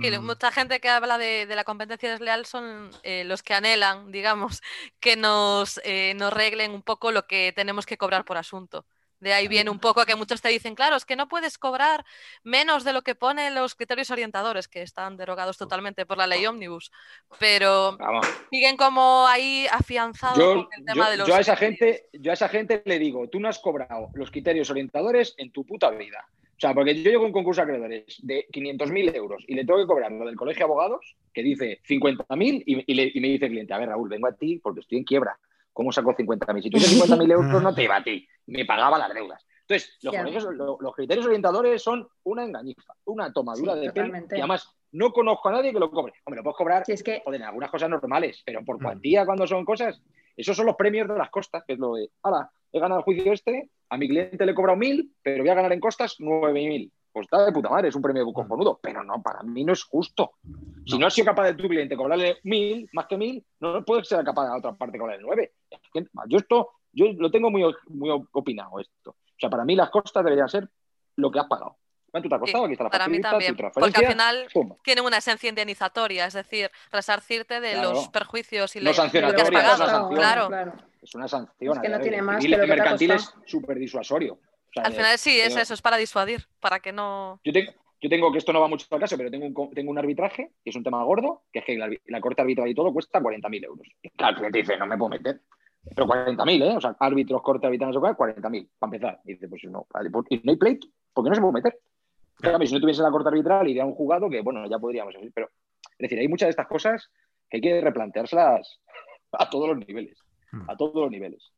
Sí, 0.00 0.10
mm. 0.10 0.24
mucha 0.24 0.50
gente 0.50 0.80
que 0.80 0.88
habla 0.88 1.18
de, 1.18 1.46
la 1.46 1.64
competencia 1.64 2.10
desleal 2.10 2.46
son 2.46 2.90
eh, 3.02 3.24
los 3.24 3.42
que 3.42 3.54
anhelan, 3.54 4.10
digamos, 4.12 4.62
que 5.00 5.16
nos, 5.16 5.80
eh, 5.84 6.14
nos 6.16 6.32
reglen 6.32 6.72
un 6.72 6.82
poco 6.82 7.12
lo 7.12 7.26
que 7.26 7.52
tenemos 7.54 7.86
que 7.86 7.98
cobrar 7.98 8.24
por 8.24 8.36
asunto. 8.36 8.86
De 9.24 9.32
ahí 9.32 9.48
viene 9.48 9.70
un 9.70 9.78
poco 9.78 10.04
que 10.04 10.16
muchos 10.16 10.42
te 10.42 10.50
dicen, 10.50 10.74
claro, 10.74 10.96
es 10.96 11.06
que 11.06 11.16
no 11.16 11.28
puedes 11.28 11.56
cobrar 11.56 12.04
menos 12.42 12.84
de 12.84 12.92
lo 12.92 13.00
que 13.00 13.14
ponen 13.14 13.54
los 13.54 13.74
criterios 13.74 14.10
orientadores, 14.10 14.68
que 14.68 14.82
están 14.82 15.16
derogados 15.16 15.56
totalmente 15.56 16.04
por 16.04 16.18
la 16.18 16.26
ley 16.26 16.44
Omnibus, 16.44 16.92
pero 17.38 17.96
siguen 18.50 18.76
como 18.76 19.26
ahí 19.26 19.66
afianzados 19.72 20.36
con 20.36 20.68
el 20.76 20.84
tema 20.84 21.08
de 21.08 21.16
los... 21.16 21.26
Yo 21.26 21.36
a, 21.36 21.40
esa 21.40 21.56
gente, 21.56 22.10
yo 22.12 22.32
a 22.32 22.34
esa 22.34 22.50
gente 22.50 22.82
le 22.84 22.98
digo, 22.98 23.26
tú 23.28 23.40
no 23.40 23.48
has 23.48 23.58
cobrado 23.60 24.10
los 24.12 24.30
criterios 24.30 24.68
orientadores 24.68 25.34
en 25.38 25.50
tu 25.50 25.64
puta 25.64 25.88
vida. 25.88 26.28
O 26.54 26.60
sea, 26.60 26.74
porque 26.74 26.94
yo 26.94 27.10
llego 27.10 27.24
a 27.24 27.26
un 27.26 27.32
concurso 27.32 27.62
de 27.62 27.64
acreedores 27.64 28.18
de 28.22 28.46
500.000 28.52 29.16
euros 29.16 29.42
y 29.48 29.54
le 29.54 29.64
tengo 29.64 29.80
que 29.80 29.86
cobrar 29.86 30.12
lo 30.12 30.26
del 30.26 30.36
colegio 30.36 30.60
de 30.60 30.64
abogados, 30.64 31.16
que 31.32 31.42
dice 31.42 31.80
50.000, 31.88 32.62
y, 32.66 32.74
y, 32.76 33.18
y 33.18 33.20
me 33.20 33.28
dice 33.28 33.46
el 33.46 33.52
cliente, 33.52 33.72
a 33.72 33.78
ver, 33.78 33.88
Raúl, 33.88 34.10
vengo 34.10 34.26
a 34.26 34.32
ti 34.32 34.60
porque 34.62 34.80
estoy 34.80 34.98
en 34.98 35.04
quiebra. 35.04 35.38
¿Cómo 35.74 35.92
saco 35.92 36.14
50.000? 36.14 36.62
Si 36.62 36.70
tuviese 36.70 36.96
50.000 36.96 37.32
euros 37.32 37.62
no 37.62 37.74
te 37.74 37.82
iba 37.82 37.96
a 37.96 38.02
ti, 38.02 38.26
me 38.46 38.64
pagaba 38.64 38.96
las 38.96 39.12
deudas. 39.12 39.44
Entonces, 39.66 39.98
los, 40.00 40.94
criterios 40.94 41.26
orientadores 41.26 41.82
son 41.82 42.06
una 42.22 42.44
engañifa, 42.44 42.94
una 43.06 43.32
tomadura 43.32 43.74
de 43.74 43.90
pelo 43.92 44.16
y 44.16 44.38
además 44.38 44.70
no 44.92 45.12
conozco 45.12 45.48
a 45.48 45.52
nadie 45.52 45.72
que 45.72 45.80
lo 45.80 45.90
cobre. 45.90 46.12
Hombre, 46.24 46.38
lo 46.38 46.44
puedes 46.44 46.56
cobrar 46.56 46.84
es 46.86 47.02
que... 47.02 47.22
joder, 47.24 47.40
en 47.40 47.46
algunas 47.48 47.70
cosas 47.70 47.90
normales, 47.90 48.42
pero 48.44 48.64
por 48.64 48.78
mm. 48.78 48.82
cuantía 48.82 49.26
cuando 49.26 49.46
son 49.46 49.64
cosas, 49.64 50.00
esos 50.36 50.56
son 50.56 50.66
los 50.66 50.76
premios 50.76 51.08
de 51.08 51.18
las 51.18 51.30
costas, 51.30 51.64
que 51.66 51.72
es 51.72 51.78
lo 51.78 51.94
de, 51.94 52.10
ahora, 52.22 52.50
he 52.72 52.78
ganado 52.78 53.00
el 53.00 53.04
juicio 53.04 53.32
este, 53.32 53.70
a 53.88 53.96
mi 53.96 54.06
cliente 54.06 54.44
le 54.44 54.52
he 54.52 54.54
cobrado 54.54 54.78
1.000, 54.78 55.10
pero 55.22 55.42
voy 55.42 55.50
a 55.50 55.54
ganar 55.54 55.72
en 55.72 55.80
costas 55.80 56.16
9.000 56.20 56.90
pues 57.14 57.26
está 57.26 57.44
de 57.44 57.52
puta 57.52 57.68
madre, 57.68 57.88
es 57.88 57.94
un 57.94 58.02
premio 58.02 58.30
cojonudo, 58.32 58.80
pero 58.82 59.04
no, 59.04 59.22
para 59.22 59.44
mí 59.44 59.64
no 59.64 59.72
es 59.72 59.84
justo. 59.84 60.32
Si 60.84 60.98
no 60.98 61.06
has 61.06 61.14
sido 61.14 61.26
capaz 61.26 61.44
de 61.44 61.54
tu 61.54 61.68
cliente 61.68 61.96
cobrarle 61.96 62.38
mil, 62.42 62.90
más 62.92 63.06
que 63.06 63.16
mil, 63.16 63.46
no 63.60 63.84
puedes 63.84 64.08
ser 64.08 64.24
capaz 64.24 64.42
de 64.42 64.48
la 64.50 64.58
otra 64.58 64.72
parte 64.72 64.98
cobrarle 64.98 65.22
nueve. 65.22 65.52
yo 66.26 66.38
esto, 66.38 66.70
yo 66.92 67.06
lo 67.16 67.30
tengo 67.30 67.52
muy, 67.52 67.72
muy 67.86 68.10
opinado 68.32 68.80
esto. 68.80 69.10
O 69.10 69.38
sea, 69.38 69.48
para 69.48 69.64
mí 69.64 69.76
las 69.76 69.90
costas 69.90 70.24
deberían 70.24 70.48
ser 70.48 70.68
lo 71.14 71.30
que 71.30 71.38
has 71.38 71.46
pagado. 71.46 71.76
¿Cuánto 72.10 72.28
te 72.28 72.34
ha 72.34 72.38
costado? 72.40 72.64
Aquí 72.64 72.72
está 72.72 72.84
la 72.84 72.90
para 72.90 73.06
mí 73.06 73.20
también, 73.20 73.56
porque 73.56 74.00
al 74.00 74.06
final 74.06 74.46
tienen 74.82 75.04
una 75.04 75.18
esencia 75.18 75.48
indemnizatoria, 75.48 76.26
es 76.26 76.34
decir, 76.34 76.68
resarcirte 76.90 77.60
de 77.60 77.80
los 77.80 78.08
perjuicios 78.08 78.74
y 78.74 78.80
no 78.80 78.90
lo 78.90 79.34
que 79.34 79.42
has 79.42 79.50
pagado. 79.52 80.08
claro. 80.10 80.50
Es 81.00 81.14
una 81.14 81.28
sanción. 81.28 81.76
Es 81.76 81.80
que 81.80 81.88
no 81.88 82.00
tiene 82.00 82.22
más. 82.22 82.42
que 82.42 82.48
lo 82.48 82.58
que 82.58 82.66
mercantil 82.66 83.10
es 83.12 83.32
súper 83.44 83.78
disuasorio. 83.78 84.38
Al 84.82 84.92
final 84.92 85.18
sí, 85.18 85.38
es 85.38 85.56
eso, 85.56 85.74
es 85.74 85.82
para 85.82 85.96
disuadir, 85.96 86.46
para 86.60 86.80
que 86.80 86.92
no... 86.92 87.40
Yo 87.44 87.52
tengo, 88.10 88.30
que 88.32 88.38
esto 88.38 88.52
no 88.52 88.60
va 88.60 88.68
mucho 88.68 88.86
al 88.90 89.00
caso, 89.00 89.16
pero 89.16 89.30
tengo 89.30 89.46
un, 89.46 89.70
tengo 89.70 89.90
un 89.90 89.98
arbitraje, 89.98 90.52
que 90.62 90.70
es 90.70 90.76
un 90.76 90.84
tema 90.84 91.02
gordo, 91.04 91.44
que 91.52 91.60
es 91.60 91.64
que 91.64 91.78
la, 91.78 92.20
corte 92.20 92.42
arbitral 92.42 92.68
y 92.68 92.74
todo 92.74 92.92
cuesta 92.92 93.20
40.000 93.20 93.64
euros. 93.64 93.88
claro, 94.16 94.32
el 94.32 94.36
cliente 94.36 94.58
dice, 94.58 94.76
no 94.76 94.86
me 94.86 94.98
puedo 94.98 95.10
meter. 95.10 95.40
Pero 95.94 96.06
40.000, 96.06 96.62
¿eh? 96.62 96.76
O 96.76 96.80
sea, 96.80 96.96
árbitros, 96.98 97.42
corte 97.42 97.66
arbitral, 97.66 97.90
no 97.90 97.94
sé 97.94 98.00
cuál, 98.00 98.16
40.000, 98.16 98.68
para 98.78 98.94
empezar. 98.94 99.20
Y 99.24 99.32
dice, 99.32 99.48
pues 99.48 99.64
no, 99.64 99.86
vale, 99.92 100.10
pues, 100.10 100.26
y 100.30 100.40
no 100.44 100.52
hay 100.52 100.56
pleito, 100.56 100.86
porque 101.12 101.30
no 101.30 101.34
se 101.34 101.40
puede 101.40 101.54
meter. 101.54 101.78
Claro. 102.36 102.66
si 102.66 102.74
no 102.74 102.80
tuviese 102.80 103.02
la 103.02 103.10
corte 103.10 103.28
arbitral, 103.28 103.68
iría 103.68 103.84
a 103.84 103.86
un 103.86 103.94
juzgado 103.94 104.28
que, 104.28 104.40
bueno, 104.40 104.68
ya 104.68 104.78
podríamos 104.78 105.14
decir, 105.14 105.32
pero 105.34 105.48
es 105.98 105.98
decir, 105.98 106.18
hay 106.18 106.28
muchas 106.28 106.48
de 106.48 106.50
estas 106.50 106.66
cosas 106.66 107.10
que 107.48 107.58
hay 107.58 107.60
que 107.60 107.80
replanteárselas 107.80 108.80
a 109.32 109.50
todos 109.50 109.68
los 109.68 109.78
niveles. 109.78 110.18
Hmm. 110.52 110.68
A 110.68 110.76
todos 110.76 110.94
los 110.94 111.10
niveles. 111.10 111.52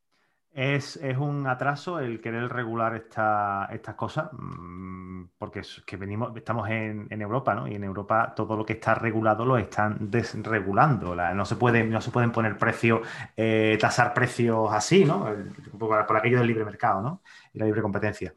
Es, 0.57 0.99
un 1.19 1.47
atraso 1.47 2.01
el 2.01 2.19
querer 2.19 2.49
regular 2.51 2.95
estas 2.97 3.95
cosas, 3.95 4.31
mm, 4.33 5.25
porque 5.37 5.59
es 5.59 5.83
que 5.85 5.99
venimos, 5.99 6.35
estamos 6.35 6.67
en, 6.71 7.07
Europa, 7.11 7.55
¿no? 7.55 7.69
Y 7.69 7.75
en 7.75 7.85
Europa 7.85 8.33
todo 8.35 8.57
lo 8.57 8.65
que 8.65 8.73
está 8.73 8.95
regulado 8.95 9.45
lo 9.45 9.59
están 9.59 9.99
desregulando. 10.11 11.15
no, 11.15 11.45
se 11.45 11.57
no 11.85 12.01
se 12.01 12.11
pueden 12.11 12.33
poner 12.33 12.57
precios, 12.57 13.07
eh, 13.37 13.77
tasar 13.79 14.15
precios 14.15 14.73
así, 14.73 15.05
¿no? 15.05 15.29
Por, 15.79 16.17
aquello 16.17 16.39
del 16.39 16.47
libre 16.47 16.65
mercado, 16.65 17.03
¿no? 17.03 17.23
Y 17.53 17.59
la 17.59 17.67
libre 17.67 17.83
competencia. 17.83 18.33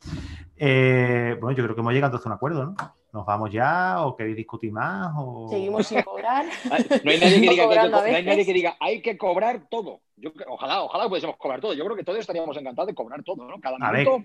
Eh, 0.58 1.38
bueno, 1.40 1.56
yo 1.56 1.64
creo 1.64 1.74
que 1.74 1.80
hemos 1.80 1.94
llegado 1.94 2.18
a 2.18 2.22
un 2.26 2.34
acuerdo, 2.34 2.66
¿no? 2.66 2.99
¿Nos 3.12 3.26
vamos 3.26 3.52
ya 3.52 4.06
o 4.06 4.16
queréis 4.16 4.38
discutir 4.38 4.72
más? 4.72 5.12
O... 5.18 5.48
Seguimos 5.50 5.88
sin 5.88 6.02
cobrar. 6.04 6.46
no 7.04 7.12
hay 7.12 7.20
nadie 7.20 7.42
que 7.42 7.50
diga, 7.50 7.70
que 7.70 7.80
hay, 7.80 7.86
que, 7.86 7.90
no 7.90 8.00
hay 8.00 8.24
nadie 8.24 8.46
que 8.46 8.54
diga 8.54 8.78
hay 8.80 9.02
que 9.02 9.18
cobrar 9.18 9.68
todo. 9.70 10.02
Yo, 10.16 10.32
ojalá, 10.48 10.84
ojalá 10.84 11.08
pudiésemos 11.08 11.38
cobrar 11.38 11.60
todo. 11.60 11.74
Yo 11.74 11.86
creo 11.86 11.96
que 11.96 12.04
todos 12.04 12.20
estaríamos 12.20 12.56
encantados 12.58 12.88
de 12.88 12.94
cobrar 12.94 13.24
todo, 13.24 13.48
¿no? 13.48 13.60
Cada 13.60 13.78
minuto, 13.78 14.24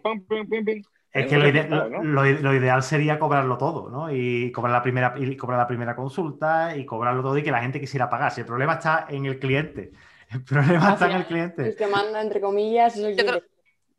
Es 1.12 1.26
que 1.26 1.38
lo, 1.38 2.54
ideal 2.54 2.82
sería 2.82 3.18
cobrarlo 3.18 3.56
todo, 3.56 3.88
¿no? 3.88 4.12
Y 4.12 4.52
cobrar 4.52 4.72
la 4.72 4.82
primera, 4.82 5.14
y 5.16 5.36
cobrar 5.36 5.58
la 5.58 5.68
primera 5.68 5.96
consulta 5.96 6.76
y 6.76 6.84
cobrarlo 6.84 7.22
todo 7.22 7.38
y 7.38 7.42
que 7.42 7.52
la 7.52 7.62
gente 7.62 7.80
quisiera 7.80 8.10
pagar. 8.10 8.32
Si 8.32 8.40
el 8.40 8.46
problema 8.46 8.74
está 8.74 9.06
en 9.08 9.26
el 9.26 9.38
cliente. 9.38 9.92
El 10.30 10.42
problema 10.42 10.94
está 10.94 11.10
en 11.10 11.16
el 11.18 11.26
cliente. 11.26 11.68
El 11.68 11.76
que 11.76 11.86
manda, 11.86 12.20
entre 12.20 12.40
comillas, 12.40 12.96
es 12.96 13.18
el 13.18 13.44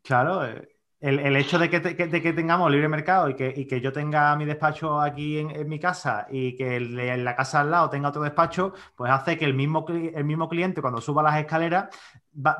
Claro, 0.02 0.44
eh, 0.44 0.75
el, 1.00 1.36
hecho 1.36 1.58
de 1.58 1.68
que, 1.68 2.32
tengamos 2.32 2.70
libre 2.70 2.88
mercado 2.88 3.28
y 3.28 3.34
que, 3.34 3.80
yo 3.80 3.92
tenga 3.92 4.34
mi 4.36 4.46
despacho 4.46 5.00
aquí 5.00 5.38
en, 5.38 5.68
mi 5.68 5.78
casa 5.78 6.26
y 6.30 6.56
que 6.56 6.76
en 6.76 7.24
la 7.24 7.36
casa 7.36 7.60
al 7.60 7.70
lado 7.70 7.90
tenga 7.90 8.08
otro 8.08 8.22
despacho, 8.22 8.72
pues 8.94 9.10
hace 9.10 9.36
que 9.36 9.44
el 9.44 9.52
mismo, 9.52 9.84
el 9.88 10.24
mismo 10.24 10.48
cliente 10.48 10.80
cuando 10.80 11.00
suba 11.00 11.22
las 11.22 11.38
escaleras 11.38 11.88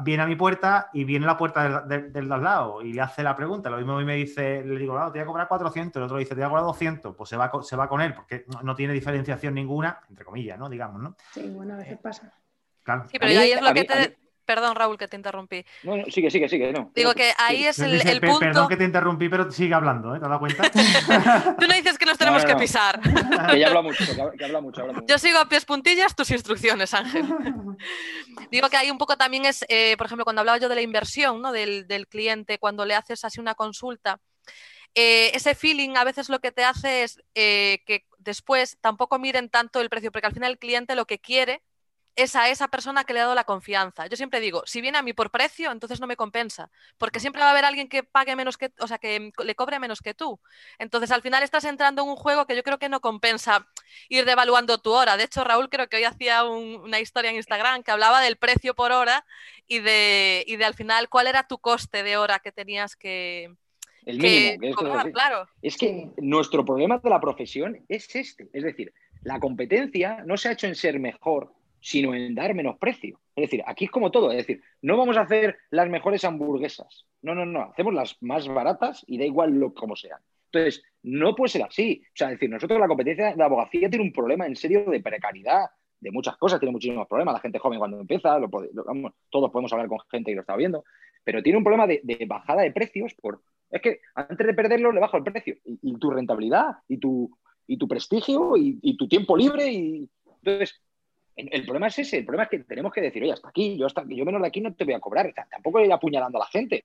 viene 0.03 0.22
a 0.22 0.27
mi 0.27 0.37
puerta 0.37 0.90
y 0.92 1.05
viene 1.05 1.25
a 1.25 1.29
la 1.29 1.38
puerta 1.38 1.83
del, 1.87 2.12
del, 2.12 2.31
al 2.31 2.42
lado 2.42 2.83
y 2.83 2.92
le 2.92 3.01
hace 3.01 3.22
la 3.22 3.35
pregunta. 3.35 3.70
Lo 3.70 3.79
mismo 3.79 3.94
a 3.94 3.99
mí 3.99 4.05
me 4.05 4.16
dice, 4.16 4.62
le 4.62 4.79
digo, 4.79 4.94
te 5.12 5.18
voy 5.18 5.20
a 5.20 5.27
cobrar 5.27 5.49
400, 5.49 5.96
el 5.96 6.05
otro 6.05 6.18
dice, 6.18 6.31
te 6.31 6.37
voy 6.37 6.44
a 6.44 6.49
cobrar 6.49 6.64
200, 6.64 7.16
pues 7.16 7.31
se 7.31 7.37
va, 7.37 7.51
se 7.62 7.77
va 7.77 7.88
con 7.88 8.03
él 8.03 8.14
porque 8.14 8.44
no, 8.62 8.75
tiene 8.75 8.92
diferenciación 8.92 9.55
ninguna, 9.55 10.01
entre 10.11 10.25
comillas, 10.27 10.59
¿no? 10.59 10.68
Digamos, 10.68 11.01
¿no? 11.01 11.16
Sí, 11.33 11.49
bueno, 11.49 11.75
a 11.75 11.79
veces 11.79 11.99
pasa. 11.99 12.33
Claro. 12.83 13.07
Sí, 13.11 13.18
pero 13.18 13.40
ahí 13.40 13.51
es 13.51 13.62
lo 13.62 13.72
que 13.72 13.85
te 13.85 14.26
Perdón, 14.47 14.77
Raúl, 14.77 14.97
que 14.97 15.09
te 15.09 15.17
interrumpí. 15.17 15.65
No, 15.83 15.97
no, 15.97 16.05
sigue, 16.07 16.31
sigue, 16.31 16.49
sigue. 16.49 16.73
No. 16.73 16.93
Digo 16.95 17.13
que 17.15 17.33
ahí 17.37 17.67
es 17.67 17.81
el, 17.81 18.21
punto. 18.21 18.39
Perdón 18.39 18.69
que 18.69 18.77
te 18.77 18.85
interrumpí, 18.85 19.29
pero 19.29 19.51
sigue 19.51 19.75
hablando, 19.75 20.15
¿eh? 20.15 20.21
¿Te 20.21 20.25
has 20.25 20.31
dado 20.31 20.39
cuenta? 20.39 20.71
Tú 21.59 21.67
no 21.67 21.75
dices 21.75 21.99
que 21.99 22.07
nos 22.07 22.17
tenemos 22.17 22.45
que 22.45 22.55
pisar. 22.55 23.01
que 23.51 23.59
ya 23.59 23.67
habla 23.67 23.83
mucho, 23.83 24.05
que 24.39 24.45
habla 24.45 24.61
mucho, 24.61 24.83
habla 24.83 24.93
mucho. 24.95 25.07
Yo 25.07 25.19
sigo 25.19 25.39
a 25.39 25.49
pies 25.49 25.65
puntillas 25.65 26.15
tus 26.15 26.31
instrucciones, 26.31 26.95
Ángel. 26.95 27.27
Digo 28.51 28.71
que 28.71 28.77
ahí 28.77 28.91
un 28.91 28.99
poco 28.99 29.17
también 29.17 29.45
es, 29.47 29.65
eh, 29.69 29.97
por 29.99 30.07
ejemplo, 30.07 30.25
cuando 30.25 30.41
hablaba 30.41 30.59
yo 30.59 30.69
de 30.69 30.77
la 30.77 30.83
inversión, 30.83 31.43
¿no? 31.43 31.51
Del, 31.51 31.89
del 31.89 32.07
cliente, 32.07 32.59
cuando 32.59 32.85
le 32.85 32.95
haces 32.95 33.25
así 33.25 33.41
una 33.41 33.57
consulta. 33.57 34.21
Eh, 34.95 35.31
ese 35.35 35.55
feeling 35.55 35.97
a 35.97 36.05
veces 36.05 36.31
lo 36.31 36.39
que 36.39 36.53
te 36.53 36.65
hace 36.65 37.03
es 37.03 37.21
eh, 37.35 37.83
que 37.85 38.07
después 38.19 38.79
tampoco 38.81 39.19
miren 39.19 39.51
tanto 39.51 39.81
el 39.81 39.91
precio, 39.91 40.11
porque 40.11 40.27
al 40.27 40.33
final 40.33 40.53
el 40.53 40.59
cliente 40.59 40.95
lo 40.95 41.05
que 41.05 41.19
quiere 41.19 41.63
es 42.17 42.35
a 42.35 42.49
esa 42.49 42.69
persona 42.69 43.05
que 43.05 43.13
le 43.13 43.21
ha 43.21 43.25
dado 43.25 43.35
la 43.35 43.45
confianza. 43.45 44.07
Yo 44.07 44.17
siempre 44.17 44.41
digo, 44.41 44.63
si 44.67 44.81
viene 44.81 44.97
a 44.97 45.03
mí 45.03 45.13
por 45.13 45.31
precio, 45.31 45.71
entonces 45.71 46.01
no 46.01 46.07
me 46.07 46.17
compensa, 46.17 46.71
porque 46.97 47.21
siempre 47.21 47.43
va 47.43 47.49
a 47.49 47.51
haber 47.51 47.67
alguien 47.67 47.89
que 47.89 48.03
pague 48.03 48.35
menos 48.35 48.57
que, 48.57 48.73
o 48.81 48.87
sea, 48.87 48.99
que 48.99 49.33
le 49.45 49.55
cobre 49.55 49.79
menos 49.79 50.01
que 50.01 50.15
tú. 50.15 50.41
Entonces, 50.79 51.11
al 51.11 51.21
final 51.21 51.43
estás 51.43 51.65
entrando 51.65 52.03
en 52.03 52.09
un 52.09 52.17
juego 52.17 52.47
que 52.47 52.57
yo 52.57 52.63
creo 52.63 52.79
que 52.79 52.89
no 52.89 53.01
compensa 53.01 53.69
ir 54.09 54.25
devaluando 54.25 54.79
tu 54.79 54.93
hora. 54.93 55.19
De 55.19 55.25
hecho, 55.25 55.45
Raúl 55.45 55.69
creo 55.69 55.89
que 55.89 55.99
hoy 55.99 56.05
hacía 56.05 56.43
una 56.45 57.01
historia 57.01 57.31
en 57.31 57.37
Instagram 57.37 57.83
que 57.83 57.91
hablaba 57.91 58.23
del 58.23 58.37
precio 58.37 58.75
por 58.75 58.93
hora 58.93 59.27
y 59.67 59.81
de, 59.81 60.43
y 60.47 60.57
de 60.57 60.65
al 60.65 60.75
final 60.75 61.11
cuál 61.11 61.27
era 61.27 61.47
tu 61.47 61.59
coste 61.59 62.03
de 62.03 62.17
hora 62.17 62.39
que 62.39 62.51
tenías 62.51 62.97
que, 62.97 63.55
el 64.07 64.19
mínimo, 64.19 64.61
que, 64.61 64.69
es, 64.71 65.13
claro. 65.13 65.49
es 65.61 65.77
que 65.77 66.11
nuestro 66.17 66.65
problema 66.65 66.99
de 66.99 67.11
la 67.11 67.21
profesión 67.21 67.85
es 67.89 68.15
este. 68.15 68.49
Es 68.53 68.63
decir, 68.63 68.95
la 69.23 69.41
competencia 69.41 70.23
no 70.25 70.37
se 70.37 70.49
ha 70.49 70.53
hecho 70.53 70.69
en 70.69 70.77
ser 70.77 71.01
mejor, 71.01 71.53
sino 71.87 72.16
en 72.16 72.35
dar 72.35 72.53
menos 72.53 72.79
precio. 72.79 73.20
Es 73.37 73.42
decir, 73.42 73.62
aquí 73.64 73.85
es 73.85 73.92
como 73.92 74.11
todo, 74.11 74.33
es 74.33 74.38
decir, 74.38 74.61
no 74.83 74.96
vamos 74.96 75.16
a 75.16 75.20
hacer 75.20 75.57
las 75.70 75.88
mejores 75.88 76.25
hamburguesas, 76.25 77.07
no, 77.22 77.33
no, 77.33 77.46
no, 77.46 77.62
hacemos 77.62 77.94
las 77.94 78.16
más 78.20 78.49
baratas 78.49 79.05
y 79.07 79.18
da 79.18 79.25
igual 79.25 79.53
lo 79.53 79.72
como 79.72 79.94
sean. 79.94 80.18
Entonces, 80.51 80.83
no 81.05 81.37
puede 81.37 81.51
ser 81.51 81.62
así. 81.62 82.03
O 82.05 82.16
sea, 82.16 82.29
es 82.29 82.35
decir, 82.35 82.51
nosotros 82.51 82.81
la 82.81 82.88
competencia 82.88 83.37
la 83.37 83.44
abogacía 83.44 83.88
tiene 83.88 84.05
un 84.05 84.12
problema 84.12 84.46
en 84.46 84.57
serio 84.57 84.85
de 84.87 84.99
precariedad, 84.99 85.66
de 86.01 86.11
muchas 86.11 86.37
cosas, 86.38 86.59
tiene 86.59 86.72
muchísimos 86.72 87.07
problemas. 87.07 87.35
La 87.35 87.40
gente 87.40 87.61
joven 87.61 87.79
cuando 87.79 88.01
empieza, 88.01 88.37
lo, 88.40 88.51
todos 89.31 89.53
podemos 89.53 89.72
hablar 89.72 89.87
con 89.87 90.01
gente 90.11 90.33
que 90.33 90.37
lo 90.37 90.40
está 90.40 90.57
viendo, 90.57 90.83
pero 91.22 91.40
tiene 91.40 91.59
un 91.59 91.64
problema 91.64 91.87
de, 91.87 92.03
bajada 92.27 92.62
de 92.62 92.72
precios 92.72 93.14
por... 93.14 93.42
Es 93.70 93.81
que 93.81 94.01
antes 94.16 94.44
de 94.44 94.55
perderlo 94.55 94.90
le 94.90 95.01
bajo 95.01 95.18
el 95.18 95.22
precio 95.22 95.55
y, 95.64 95.96
tu 95.99 96.11
rentabilidad 96.11 96.79
y 96.88 96.99
tu, 96.99 97.31
y 97.68 97.79
tu 97.79 97.87
prestigio 97.87 98.57
y, 98.57 98.81
y, 98.83 98.96
tu 98.96 99.07
tiempo 99.07 99.37
libre 99.37 99.70
y 99.70 100.11
entonces 100.42 100.81
el 101.37 101.64
problema 101.64 101.88
es 101.88 101.99
ese, 101.99 102.18
el 102.18 102.25
problema 102.25 102.44
es 102.44 102.51
que 102.51 102.59
tenemos 102.61 102.92
que 102.92 103.03
decir, 103.03 103.22
oye, 103.22 103.33
hasta 103.33 103.49
aquí, 103.49 103.77
yo 103.77 103.87
hasta 103.87 104.05
yo 104.09 104.25
menos 104.25 104.40
de 104.40 104.49
aquí 104.49 104.61
no 104.61 104.75
te 104.75 104.85
voy 104.85 104.94
a 104.94 105.01
cobrar. 105.01 105.33
Tampoco 105.51 105.81
ir 105.81 105.92
apuñalando 105.92 106.38
a 106.38 106.40
la 106.40 106.46
gente. 106.46 106.85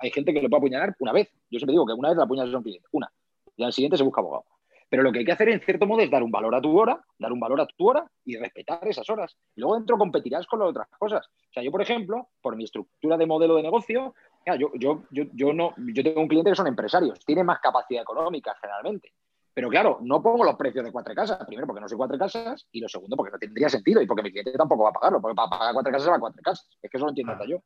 Hay 0.00 0.10
gente 0.10 0.32
que 0.32 0.42
le 0.42 0.48
puede 0.48 0.58
apuñalar 0.58 0.96
una 0.98 1.12
vez. 1.12 1.30
Yo 1.50 1.58
siempre 1.58 1.72
digo 1.72 1.86
que 1.86 1.92
una 1.92 2.08
vez 2.08 2.18
la 2.18 2.24
apuñalas 2.24 2.52
a 2.52 2.56
un 2.58 2.64
cliente, 2.64 2.88
una. 2.90 3.10
Y 3.56 3.62
al 3.62 3.72
siguiente 3.72 3.96
se 3.96 4.02
busca 4.02 4.20
abogado. 4.20 4.44
Pero 4.88 5.02
lo 5.02 5.12
que 5.12 5.20
hay 5.20 5.24
que 5.24 5.32
hacer, 5.32 5.48
en 5.48 5.60
cierto 5.60 5.86
modo, 5.86 6.00
es 6.00 6.10
dar 6.10 6.22
un 6.22 6.30
valor 6.30 6.54
a 6.54 6.60
tu 6.60 6.78
hora, 6.78 7.00
dar 7.18 7.32
un 7.32 7.40
valor 7.40 7.60
a 7.60 7.66
tu 7.66 7.88
hora 7.88 8.08
y 8.24 8.36
respetar 8.36 8.86
esas 8.86 9.08
horas. 9.10 9.36
Luego 9.56 9.76
dentro 9.76 9.98
competirás 9.98 10.46
con 10.46 10.60
las 10.60 10.68
otras 10.68 10.88
cosas. 10.98 11.26
O 11.26 11.52
sea, 11.52 11.62
yo, 11.62 11.70
por 11.70 11.82
ejemplo, 11.82 12.28
por 12.40 12.56
mi 12.56 12.64
estructura 12.64 13.16
de 13.16 13.26
modelo 13.26 13.56
de 13.56 13.62
negocio, 13.62 14.14
yo, 14.58 14.70
yo, 14.74 15.02
yo, 15.10 15.24
yo, 15.32 15.52
no, 15.52 15.74
yo 15.76 16.02
tengo 16.04 16.20
un 16.20 16.28
cliente 16.28 16.50
que 16.50 16.56
son 16.56 16.68
empresarios, 16.68 17.18
tienen 17.24 17.46
más 17.46 17.58
capacidad 17.58 18.02
económica 18.02 18.54
generalmente. 18.60 19.12
Pero 19.56 19.70
claro, 19.70 20.00
no 20.02 20.22
pongo 20.22 20.44
los 20.44 20.54
precios 20.56 20.84
de 20.84 20.92
cuatro 20.92 21.14
casas. 21.14 21.42
Primero, 21.46 21.66
porque 21.66 21.80
no 21.80 21.88
soy 21.88 21.96
cuatro 21.96 22.18
casas. 22.18 22.68
Y 22.72 22.78
lo 22.78 22.90
segundo, 22.90 23.16
porque 23.16 23.32
no 23.32 23.38
tendría 23.38 23.70
sentido. 23.70 24.02
Y 24.02 24.06
porque 24.06 24.22
mi 24.22 24.30
cliente 24.30 24.52
tampoco 24.52 24.82
va 24.82 24.90
a 24.90 24.92
pagarlo. 24.92 25.18
Porque 25.18 25.34
para 25.34 25.48
pagar 25.48 25.72
cuatro 25.72 25.90
casas 25.90 26.10
va 26.10 26.16
a 26.16 26.20
cuatro 26.20 26.42
casas. 26.42 26.68
Es 26.82 26.90
que 26.90 26.98
eso 26.98 27.06
lo 27.06 27.08
entiendo 27.08 27.32
hasta 27.32 27.46
yo. 27.46 27.62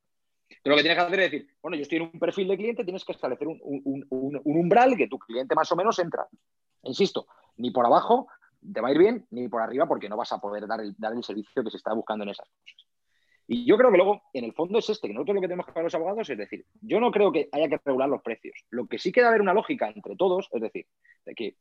Pero 0.62 0.70
lo 0.70 0.76
que 0.76 0.83
tienes 0.83 0.96
que 0.96 1.05
hacer 1.05 1.20
es 1.20 1.33
decir, 1.33 1.50
bueno, 1.61 1.76
yo 1.76 1.83
estoy 1.83 1.98
en 1.98 2.05
un 2.05 2.20
perfil 2.20 2.46
de 2.46 2.57
cliente, 2.57 2.85
tienes 2.85 3.05
que 3.05 3.11
establecer 3.11 3.48
un, 3.48 3.59
un, 3.61 4.40
umbral 4.44 4.96
que 4.96 5.09
tu 5.09 5.18
cliente 5.18 5.57
más 5.57 5.72
o 5.72 5.74
menos 5.74 5.98
entra. 5.98 6.29
Insisto, 6.85 7.26
ni 7.57 7.72
por 7.72 7.85
abajo 7.85 8.29
te 8.72 8.81
va 8.81 8.87
a 8.87 8.92
ir 8.92 8.98
bien, 8.98 9.26
ni 9.31 9.48
por 9.48 9.61
arriba, 9.61 9.88
porque 9.88 10.09
no 10.09 10.16
vas 10.16 10.31
a 10.33 10.38
poder 10.38 10.68
dar 10.68 10.81
el, 10.81 10.94
dar 10.96 11.12
el 11.12 11.24
servicio 11.24 11.64
que 11.64 11.70
se 11.70 11.76
está 11.76 11.92
buscando 11.92 12.22
en 12.22 12.31
esas 12.31 12.46
cosas. 12.48 12.87
Y 13.48 13.64
yo 13.64 13.76
creo 13.76 13.90
que 13.90 13.96
luego, 13.96 14.22
en 14.33 14.44
el 14.44 14.53
fondo, 14.53 14.79
es 14.79 14.88
este, 14.88 15.09
que 15.09 15.14
nosotros 15.14 15.35
lo 15.35 15.40
que 15.40 15.48
tenemos 15.48 15.66
que 15.66 15.72
hacer 15.72 15.83
los 15.83 15.94
abogados 15.96 16.31
es 16.31 16.38
decir, 16.38 16.64
yo 16.83 17.00
no 17.00 17.11
creo 17.11 17.33
que 17.33 17.48
haya 17.50 17.68
que 17.68 17.81
regular 17.85 18.09
los 18.09 18.22
precios. 18.22 18.55
Lo 18.70 18.87
que 18.87 19.00
sí 19.00 19.11
queda 19.11 19.26
haber 19.26 19.40
una 19.40 19.55
lógica 19.55 19.90
entre 19.90 20.14
todos, 20.14 20.48
es 20.53 20.61
decir, 20.61 20.87
de 21.26 21.35
que 21.35 21.57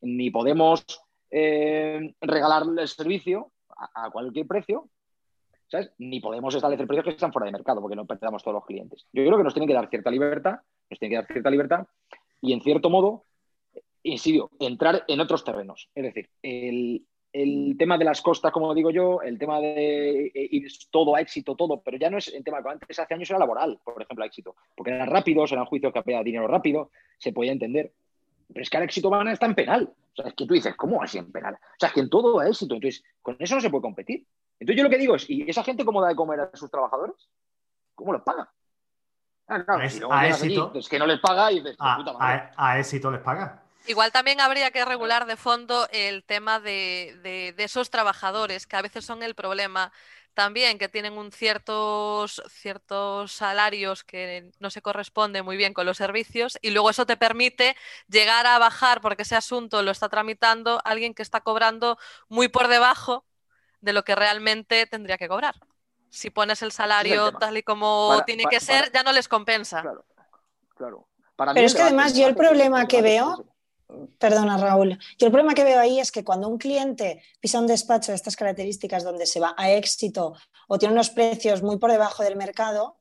ni 0.00 0.30
podemos 0.30 0.84
eh, 1.30 2.14
regalarle 2.20 2.82
el 2.82 2.88
servicio 2.88 3.52
a, 3.94 4.10
cualquier 4.10 4.46
precio, 4.46 4.88
¿sabes? 5.68 5.92
Ni 5.98 6.20
podemos 6.20 6.54
establecer 6.54 6.86
precios 6.86 7.04
que 7.04 7.10
están 7.10 7.32
fuera 7.32 7.46
de 7.46 7.52
mercado 7.52 7.80
porque 7.80 7.96
no 7.96 8.06
perdamos 8.06 8.42
todos 8.42 8.54
los 8.54 8.66
clientes. 8.66 9.06
Yo 9.12 9.24
creo 9.24 9.36
que 9.36 9.44
nos 9.44 9.54
tienen 9.54 9.68
que 9.68 9.74
dar 9.74 9.88
cierta 9.88 10.10
libertad, 10.10 10.60
nos 10.90 10.98
tienen 10.98 11.10
que 11.10 11.22
dar 11.22 11.32
cierta 11.32 11.50
libertad 11.50 11.86
y 12.40 12.52
en 12.52 12.60
cierto 12.60 12.90
modo, 12.90 13.24
insisto, 14.02 14.50
entrar 14.58 15.04
en 15.06 15.20
otros 15.20 15.44
terrenos. 15.44 15.90
Es 15.94 16.02
decir, 16.02 16.28
el, 16.42 17.04
tema 17.78 17.98
de 17.98 18.04
las 18.04 18.20
costas, 18.22 18.50
como 18.50 18.74
digo 18.74 18.90
yo, 18.90 19.22
el 19.22 19.38
tema 19.38 19.60
de 19.60 20.32
ir 20.34 20.66
todo 20.90 21.14
a 21.14 21.20
éxito, 21.20 21.54
todo, 21.54 21.80
pero 21.82 21.98
ya 21.98 22.10
no 22.10 22.18
es 22.18 22.28
el 22.28 22.42
tema 22.42 22.62
que 22.62 22.70
antes 22.70 22.98
hace 22.98 23.14
años 23.14 23.30
era 23.30 23.38
laboral, 23.38 23.78
por 23.84 24.02
ejemplo, 24.02 24.24
a 24.24 24.26
éxito, 24.26 24.56
porque 24.74 24.92
eran 24.92 25.08
rápidos, 25.08 25.52
eran 25.52 25.66
juicios 25.66 25.92
que 25.92 25.98
había 25.98 26.22
dinero 26.22 26.48
rápido, 26.48 26.90
se 27.18 27.32
podía 27.32 27.52
entender. 27.52 27.92
Pero 28.48 28.62
es 28.62 28.70
que 28.70 28.76
el 28.76 28.82
éxito 28.84 29.10
van 29.10 29.28
está 29.28 29.46
en 29.46 29.54
penal. 29.54 29.92
O 30.12 30.16
sea, 30.16 30.28
es 30.28 30.34
que 30.34 30.46
tú 30.46 30.54
dices, 30.54 30.74
¿cómo 30.76 31.02
así 31.02 31.18
en 31.18 31.30
penal? 31.30 31.54
O 31.54 31.78
sea, 31.78 31.88
es 31.88 31.94
que 31.94 32.00
en 32.00 32.10
todo 32.10 32.40
hay 32.40 32.50
éxito. 32.50 32.74
Entonces, 32.74 33.04
con 33.22 33.36
eso 33.38 33.54
no 33.54 33.60
se 33.60 33.70
puede 33.70 33.82
competir. 33.82 34.26
Entonces, 34.58 34.76
yo 34.76 34.84
lo 34.84 34.90
que 34.90 34.98
digo 34.98 35.14
es, 35.14 35.28
¿y 35.30 35.48
esa 35.48 35.62
gente 35.62 35.84
cómo 35.84 36.02
da 36.02 36.08
de 36.08 36.16
comer 36.16 36.40
a 36.40 36.50
sus 36.56 36.70
trabajadores? 36.70 37.28
¿Cómo 37.94 38.12
los 38.12 38.22
paga? 38.22 38.50
Ah, 39.48 39.64
a, 40.10 40.28
éxito. 40.28 40.72
es 40.74 40.88
que 40.88 40.98
no 40.98 41.06
les 41.06 41.20
paga 41.20 41.50
y 41.50 41.60
dices, 41.60 41.76
a, 41.78 42.78
éxito 42.78 43.10
les 43.10 43.20
paga. 43.22 43.62
Igual 43.86 44.12
también 44.12 44.40
habría 44.40 44.70
que 44.70 44.84
regular 44.84 45.24
de 45.24 45.36
fondo 45.36 45.88
el 45.90 46.22
tema 46.22 46.60
de, 46.60 47.54
esos 47.56 47.88
trabajadores, 47.88 48.66
que 48.66 48.76
a 48.76 48.82
veces 48.82 49.04
son 49.04 49.22
el 49.22 49.34
problema 49.34 49.90
también 50.38 50.78
que 50.78 50.88
tienen 50.88 51.18
un 51.18 51.32
ciertos, 51.32 52.40
ciertos 52.48 53.32
salarios 53.32 54.04
que 54.04 54.52
no 54.60 54.70
se 54.70 54.80
corresponden 54.82 55.44
muy 55.44 55.56
bien 55.56 55.74
con 55.74 55.84
los 55.84 55.96
servicios 55.96 56.60
y 56.62 56.70
luego 56.70 56.90
eso 56.90 57.06
te 57.06 57.16
permite 57.16 57.74
llegar 58.06 58.46
a 58.46 58.56
bajar, 58.60 59.00
porque 59.00 59.22
ese 59.22 59.34
asunto 59.34 59.82
lo 59.82 59.90
está 59.90 60.08
tramitando 60.08 60.80
alguien 60.84 61.12
que 61.12 61.22
está 61.22 61.40
cobrando 61.40 61.98
muy 62.28 62.46
por 62.46 62.68
debajo 62.68 63.24
de 63.80 63.92
lo 63.92 64.04
que 64.04 64.14
realmente 64.14 64.86
tendría 64.86 65.18
que 65.18 65.26
cobrar. 65.26 65.56
Si 66.08 66.30
pones 66.30 66.62
el 66.62 66.70
salario 66.70 67.32
tal 67.32 67.56
y 67.56 67.64
como 67.64 68.22
tiene 68.24 68.44
que 68.44 68.60
ser, 68.60 68.92
ya 68.92 69.02
no 69.02 69.10
les 69.10 69.26
compensa. 69.26 69.82
Claro, 69.82 70.04
claro. 70.76 71.08
Pero 71.36 71.66
es 71.66 71.74
que 71.74 71.82
además 71.82 72.14
yo 72.14 72.28
el 72.28 72.36
problema 72.36 72.86
que 72.86 73.02
veo 73.02 73.44
Perdona, 74.18 74.58
Raúl. 74.58 74.98
Yo 75.18 75.26
el 75.26 75.32
problema 75.32 75.54
que 75.54 75.64
veo 75.64 75.80
ahí 75.80 75.98
es 75.98 76.12
que 76.12 76.24
cuando 76.24 76.48
un 76.48 76.58
cliente 76.58 77.22
pisa 77.40 77.58
un 77.58 77.66
despacho 77.66 78.12
de 78.12 78.16
estas 78.16 78.36
características 78.36 79.02
donde 79.02 79.24
se 79.24 79.40
va 79.40 79.54
a 79.56 79.70
éxito 79.70 80.34
o 80.68 80.78
tiene 80.78 80.92
unos 80.92 81.10
precios 81.10 81.62
muy 81.62 81.78
por 81.78 81.90
debajo 81.90 82.22
del 82.22 82.36
mercado, 82.36 82.96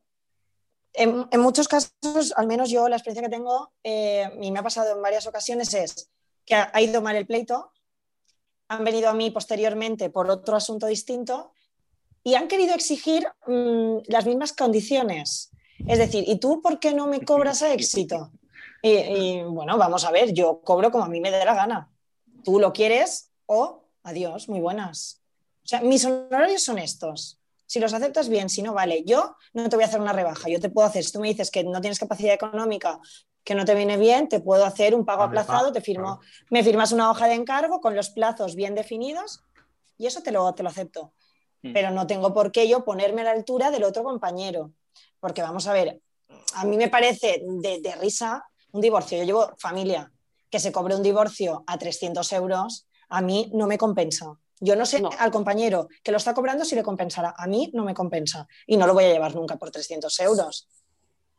En, 0.93 1.27
muchos 1.39 1.67
casos, 1.67 2.33
al 2.35 2.47
menos 2.47 2.71
yo 2.71 2.87
la 2.87 2.95
experiencia 2.95 3.29
que 3.29 3.35
tengo, 3.35 3.71
eh, 3.83 4.31
y 4.41 4.51
me 4.51 4.59
ha 4.59 4.63
pasado 4.63 4.95
en 4.95 5.01
varias 5.01 5.27
ocasiones, 5.27 5.71
es 5.73 6.09
que 6.43 6.55
ha, 6.55 6.81
ido 6.81 7.01
mal 7.01 7.15
el 7.15 7.27
pleito, 7.27 7.71
han 8.69 8.83
venido 8.83 9.09
a 9.09 9.13
mí 9.13 9.29
posteriormente 9.29 10.09
por 10.09 10.29
otro 10.31 10.55
asunto 10.55 10.87
distinto 10.87 11.51
y 12.23 12.33
han 12.35 12.47
querido 12.47 12.73
exigir 12.73 13.27
mm, 13.45 13.97
las 14.07 14.25
mismas 14.25 14.53
condiciones. 14.53 15.51
Es 15.87 15.99
decir, 15.99 16.23
¿y 16.25 16.39
tú 16.39 16.61
por 16.61 16.79
qué 16.79 16.93
no 16.93 17.05
me 17.05 17.21
cobras 17.21 17.61
a 17.61 17.73
éxito? 17.73 18.31
Y, 18.87 19.43
bueno, 19.43 19.77
vamos 19.77 20.05
a 20.05 20.11
ver, 20.11 20.33
yo 20.33 20.61
cobro 20.61 20.91
como 20.91 21.05
a 21.05 21.09
mí 21.09 21.19
me 21.19 21.31
dé 21.31 21.43
la 21.43 21.53
gana. 21.53 21.91
Tú 22.43 22.59
lo 22.59 22.73
quieres 22.73 23.31
o 23.45 23.83
adiós, 24.03 24.49
muy 24.49 24.59
buenas. 24.59 25.21
O 25.63 25.67
sea, 25.67 25.81
mis 25.81 26.05
honorarios 26.05 26.63
son 26.63 26.79
estos. 26.79 27.39
Si 27.65 27.79
los 27.79 27.93
aceptas 27.93 28.29
bien, 28.29 28.49
si 28.49 28.61
no, 28.61 28.73
vale. 28.73 29.03
Yo 29.05 29.35
no 29.53 29.67
te 29.67 29.75
voy 29.75 29.83
a 29.83 29.87
hacer 29.87 29.99
una 29.99 30.13
rebaja. 30.13 30.47
Yo 30.49 30.59
te 30.59 30.69
puedo 30.69 30.87
hacer, 30.87 31.03
si 31.03 31.11
tú 31.11 31.19
me 31.19 31.27
dices 31.27 31.51
que 31.51 31.63
no 31.63 31.81
tienes 31.81 31.99
capacidad 31.99 32.33
económica, 32.33 32.99
que 33.43 33.55
no 33.55 33.65
te 33.65 33.75
viene 33.75 33.97
bien, 33.97 34.29
te 34.29 34.39
puedo 34.39 34.65
hacer 34.65 34.95
un 34.95 35.05
pago 35.05 35.23
aplazado, 35.23 35.71
te 35.71 35.81
firmo, 35.81 36.19
me 36.49 36.63
firmas 36.63 36.91
una 36.91 37.11
hoja 37.11 37.27
de 37.27 37.33
encargo 37.33 37.81
con 37.81 37.95
los 37.95 38.09
plazos 38.09 38.55
bien 38.55 38.75
definidos 38.75 39.41
y 39.97 40.05
eso 40.05 40.21
te 40.21 40.31
lo, 40.31 40.53
te 40.53 40.63
lo 40.63 40.69
acepto. 40.69 41.13
Mm. 41.61 41.73
Pero 41.73 41.91
no 41.91 42.07
tengo 42.07 42.33
por 42.33 42.51
qué 42.51 42.67
yo 42.67 42.85
ponerme 42.85 43.21
a 43.21 43.25
la 43.25 43.31
altura 43.31 43.71
del 43.71 43.83
otro 43.83 44.03
compañero. 44.03 44.71
Porque 45.19 45.41
vamos 45.41 45.67
a 45.67 45.73
ver, 45.73 46.01
a 46.53 46.65
mí 46.65 46.77
me 46.77 46.87
parece 46.87 47.41
de, 47.45 47.81
de 47.81 47.95
risa 47.95 48.45
un 48.71 48.81
divorcio. 48.81 49.17
Yo 49.17 49.23
llevo 49.23 49.51
familia, 49.57 50.11
que 50.49 50.59
se 50.59 50.71
cobre 50.71 50.95
un 50.95 51.03
divorcio 51.03 51.63
a 51.67 51.77
300 51.77 52.31
euros, 52.33 52.87
a 53.09 53.21
mí 53.21 53.51
no 53.53 53.67
me 53.67 53.77
compensa. 53.77 54.37
Yo 54.59 54.75
no 54.75 54.85
sé 54.85 55.03
al 55.19 55.31
compañero 55.31 55.87
que 56.03 56.11
lo 56.11 56.17
está 56.17 56.33
cobrando 56.33 56.65
si 56.65 56.75
le 56.75 56.83
compensará. 56.83 57.35
A 57.37 57.45
mí 57.45 57.69
no 57.73 57.83
me 57.83 57.93
compensa 57.93 58.47
y 58.65 58.75
no 58.75 58.87
lo 58.87 58.93
voy 58.93 59.05
a 59.05 59.13
llevar 59.13 59.35
nunca 59.35 59.57
por 59.57 59.69
300 59.69 60.19
euros. 60.21 60.67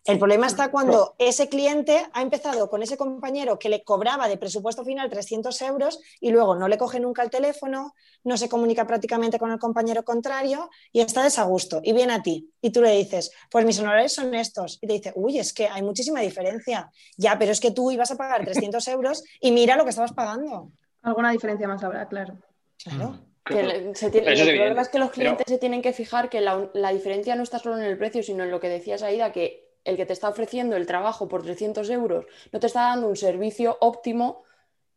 El 0.08 0.18
problema 0.18 0.46
está 0.46 0.70
cuando 0.70 1.14
ese 1.18 1.50
cliente 1.50 2.06
ha 2.14 2.22
empezado 2.22 2.70
con 2.70 2.82
ese 2.82 2.96
compañero 2.96 3.58
que 3.58 3.68
le 3.68 3.84
cobraba 3.84 4.26
de 4.26 4.38
presupuesto 4.38 4.82
final 4.82 5.10
300 5.10 5.60
euros 5.60 6.00
y 6.18 6.30
luego 6.30 6.56
no 6.56 6.66
le 6.66 6.78
coge 6.78 6.98
nunca 6.98 7.22
el 7.22 7.28
teléfono, 7.28 7.94
no 8.24 8.38
se 8.38 8.48
comunica 8.48 8.86
prácticamente 8.86 9.38
con 9.38 9.52
el 9.52 9.58
compañero 9.58 10.04
contrario 10.04 10.70
y 10.92 11.02
está 11.02 11.22
desagusto. 11.22 11.82
Y 11.84 11.92
viene 11.92 12.14
a 12.14 12.22
ti 12.22 12.50
y 12.62 12.70
tú 12.70 12.80
le 12.80 12.92
dices, 12.92 13.32
pues 13.50 13.66
mis 13.66 13.78
honorarios 13.80 14.14
son 14.14 14.34
estos. 14.34 14.78
Y 14.80 14.86
te 14.86 14.94
dice, 14.94 15.12
uy, 15.14 15.38
es 15.38 15.52
que 15.52 15.68
hay 15.68 15.82
muchísima 15.82 16.20
diferencia. 16.20 16.90
Ya, 17.18 17.38
pero 17.38 17.52
es 17.52 17.60
que 17.60 17.72
tú 17.72 17.90
ibas 17.90 18.10
a 18.10 18.16
pagar 18.16 18.46
300 18.46 18.88
euros 18.88 19.22
y 19.42 19.50
mira 19.50 19.76
lo 19.76 19.84
que 19.84 19.90
estabas 19.90 20.14
pagando. 20.14 20.72
Alguna 21.02 21.32
diferencia 21.32 21.68
más 21.68 21.84
habrá, 21.84 22.08
claro. 22.08 22.38
Claro. 22.82 23.10
Mm. 23.10 23.28
Que 23.44 23.60
el 23.60 23.92
problema 23.92 24.80
es 24.80 24.88
que 24.88 24.98
los 24.98 25.10
clientes 25.10 25.44
se 25.46 25.58
tienen 25.58 25.82
que 25.82 25.92
fijar 25.92 26.30
que 26.30 26.40
la, 26.40 26.70
la, 26.72 26.92
diferencia 26.92 27.34
no 27.34 27.42
está 27.42 27.58
solo 27.58 27.78
en 27.78 27.84
el 27.84 27.96
precio, 27.96 28.22
sino 28.22 28.44
en 28.44 28.50
lo 28.50 28.60
que 28.60 28.68
decías, 28.68 29.02
Aida, 29.02 29.32
que 29.32 29.67
el 29.84 29.96
que 29.96 30.06
te 30.06 30.12
está 30.12 30.28
ofreciendo 30.28 30.76
el 30.76 30.86
trabajo 30.86 31.28
por 31.28 31.42
300 31.42 31.88
euros 31.90 32.26
no 32.52 32.60
te 32.60 32.66
está 32.66 32.82
dando 32.82 33.08
un 33.08 33.16
servicio 33.16 33.76
óptimo. 33.80 34.44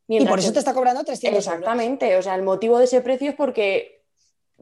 Y 0.07 0.25
por 0.25 0.39
eso 0.39 0.51
te 0.51 0.59
está 0.59 0.73
cobrando 0.73 1.03
300 1.03 1.37
Exactamente, 1.37 2.17
o 2.17 2.21
sea, 2.21 2.35
el 2.35 2.43
motivo 2.43 2.77
de 2.77 2.85
ese 2.85 3.01
precio 3.01 3.29
es 3.29 3.35
porque 3.35 4.03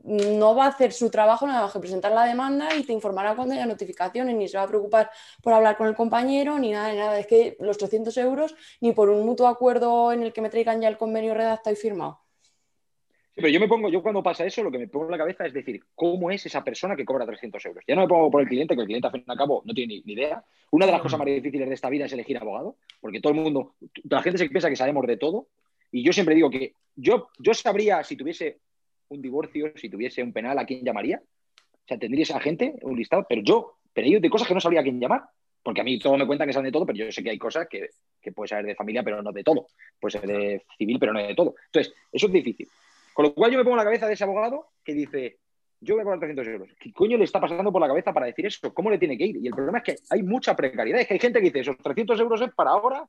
no 0.04 0.56
va 0.56 0.66
a 0.66 0.70
hacer 0.70 0.94
su 0.94 1.10
trabajo 1.10 1.48
nada 1.48 1.64
más 1.64 1.74
que 1.74 1.80
presentar 1.80 2.12
la 2.12 2.26
demanda 2.26 2.74
y 2.76 2.84
te 2.84 2.94
informará 2.94 3.36
cuando 3.36 3.56
haya 3.56 3.66
notificaciones, 3.66 4.36
ni 4.36 4.48
se 4.48 4.58
va 4.58 4.64
a 4.64 4.68
preocupar 4.68 5.10
por 5.42 5.54
hablar 5.54 5.76
con 5.76 5.88
el 5.88 5.96
compañero, 5.96 6.60
ni 6.60 6.72
nada, 6.72 6.92
ni 6.92 6.98
nada. 7.00 7.20
Es 7.20 7.28
que 7.28 7.58
los 7.60 7.78
300 7.78 8.16
euros, 8.18 8.56
ni 8.80 8.92
por 8.92 9.10
un 9.10 9.26
mutuo 9.26 9.48
acuerdo 9.48 10.14
en 10.14 10.24
el 10.24 10.34
que 10.34 10.42
me 10.42 10.50
traigan 10.50 10.82
ya 10.82 10.88
el 10.88 10.98
convenio 10.98 11.34
redactado 11.34 11.74
y 11.74 11.78
firmado 11.78 12.22
pero 13.42 13.54
yo 13.54 13.60
me 13.60 13.68
pongo, 13.68 13.90
yo 13.90 14.02
cuando 14.02 14.22
pasa 14.22 14.46
eso, 14.46 14.64
lo 14.64 14.72
que 14.72 14.78
me 14.78 14.88
pongo 14.88 15.06
en 15.06 15.12
la 15.12 15.18
cabeza 15.18 15.46
es 15.46 15.54
decir, 15.54 15.82
¿cómo 15.96 16.30
es 16.30 16.46
esa 16.46 16.64
persona 16.64 16.96
que 16.96 17.06
cobra 17.06 17.26
300 17.26 17.66
euros? 17.66 17.84
Ya 17.88 17.96
no 17.96 18.02
me 18.02 18.08
pongo 18.08 18.30
por 18.30 18.42
el 18.42 18.48
cliente, 18.48 18.76
que 18.76 18.82
el 18.82 18.88
cliente 18.88 19.08
al 19.08 19.14
fin 19.14 19.24
y 19.26 19.32
al 19.32 19.38
cabo 19.38 19.62
no 19.66 19.74
tiene 19.74 20.02
ni, 20.06 20.14
idea. 20.14 20.44
Una 20.72 20.86
de 20.86 20.92
las 20.92 21.02
cosas 21.02 21.20
más 21.20 21.28
difíciles 21.28 21.68
de 21.68 21.76
esta 21.76 21.90
vida 21.90 22.06
es 22.06 22.14
elegir 22.14 22.38
abogado, 22.38 22.76
porque 23.00 23.22
todo 23.22 23.34
el 23.34 23.40
mundo, 23.40 23.76
la 24.04 24.22
gente 24.22 24.38
se 24.38 24.50
piensa 24.50 24.70
que 24.70 24.76
sabemos 24.76 25.06
de 25.08 25.18
todo. 25.18 25.48
Y 25.92 26.04
yo 26.04 26.12
siempre 26.12 26.36
digo 26.36 26.50
que 26.50 26.74
yo, 26.96 27.30
yo 27.40 27.54
sabría 27.54 28.04
si 28.04 28.16
tuviese 28.16 28.60
un 29.10 29.22
divorcio, 29.22 29.72
si 29.76 29.90
tuviese 29.90 30.22
un 30.22 30.34
penal, 30.34 30.60
a 30.60 30.66
quién 30.66 30.84
llamaría. 30.84 31.22
O 31.22 31.88
sea, 31.88 31.98
tendría 31.98 32.24
esa 32.24 32.40
gente, 32.40 32.76
un 32.82 32.98
listado, 32.98 33.26
pero 33.28 33.42
yo, 33.42 33.78
pero 33.94 34.08
yo 34.08 34.20
de 34.20 34.30
cosas 34.30 34.48
que 34.48 34.54
no 34.54 34.60
sabría 34.60 34.82
a 34.82 34.84
quién 34.84 35.00
llamar. 35.00 35.24
Porque 35.62 35.82
a 35.82 35.84
mí 35.84 36.00
todo 36.00 36.18
me 36.18 36.26
cuentan 36.26 36.48
que 36.48 36.54
saben 36.54 36.68
de 36.68 36.72
todo, 36.72 36.86
pero 36.86 36.98
yo 36.98 37.12
sé 37.12 37.22
que 37.22 37.32
hay 37.32 37.38
cosas 37.38 37.68
que, 37.68 37.90
que 38.22 38.32
puede 38.32 38.48
saber 38.48 38.66
de 38.66 38.76
familia, 38.76 39.04
pero 39.04 39.22
no 39.22 39.32
de 39.32 39.44
todo. 39.44 39.68
Puede 40.00 40.12
ser 40.12 40.28
de 40.28 40.64
civil, 40.78 40.98
pero 41.00 41.14
no 41.14 41.20
de 41.20 41.36
todo. 41.36 41.56
Entonces, 41.66 41.94
eso 42.12 42.28
es 42.28 42.34
difícil. 42.34 42.68
Con 43.20 43.26
lo 43.26 43.34
cual 43.34 43.52
yo 43.52 43.58
me 43.58 43.66
pongo 43.66 43.76
en 43.76 43.80
la 43.80 43.84
cabeza 43.84 44.08
de 44.08 44.14
ese 44.14 44.24
abogado 44.24 44.70
que 44.82 44.94
dice, 44.94 45.40
yo 45.82 45.96
voy 45.96 46.04
a 46.04 46.04
cobrar 46.06 46.20
300 46.20 46.48
euros. 46.48 46.70
¿Qué 46.80 46.94
coño 46.94 47.18
le 47.18 47.26
está 47.26 47.42
pasando 47.42 47.70
por 47.70 47.82
la 47.82 47.90
cabeza 47.90 48.14
para 48.14 48.28
decir 48.28 48.46
eso? 48.46 48.74
¿Cómo 48.74 48.90
le 48.90 48.98
tiene 48.98 49.18
que 49.18 49.26
ir? 49.26 49.36
Y 49.44 49.48
el 49.48 49.54
problema 49.54 49.80
es 49.80 49.84
que 49.84 49.96
hay 50.10 50.24
mucha 50.24 50.56
precariedad. 50.56 51.02
Es 51.02 51.08
que 51.08 51.16
hay 51.16 51.20
gente 51.20 51.40
que 51.40 51.48
dice, 51.48 51.60
esos 51.60 51.76
300 51.80 52.18
euros 52.18 52.40
es 52.40 52.54
para 52.54 52.70
ahora 52.70 53.06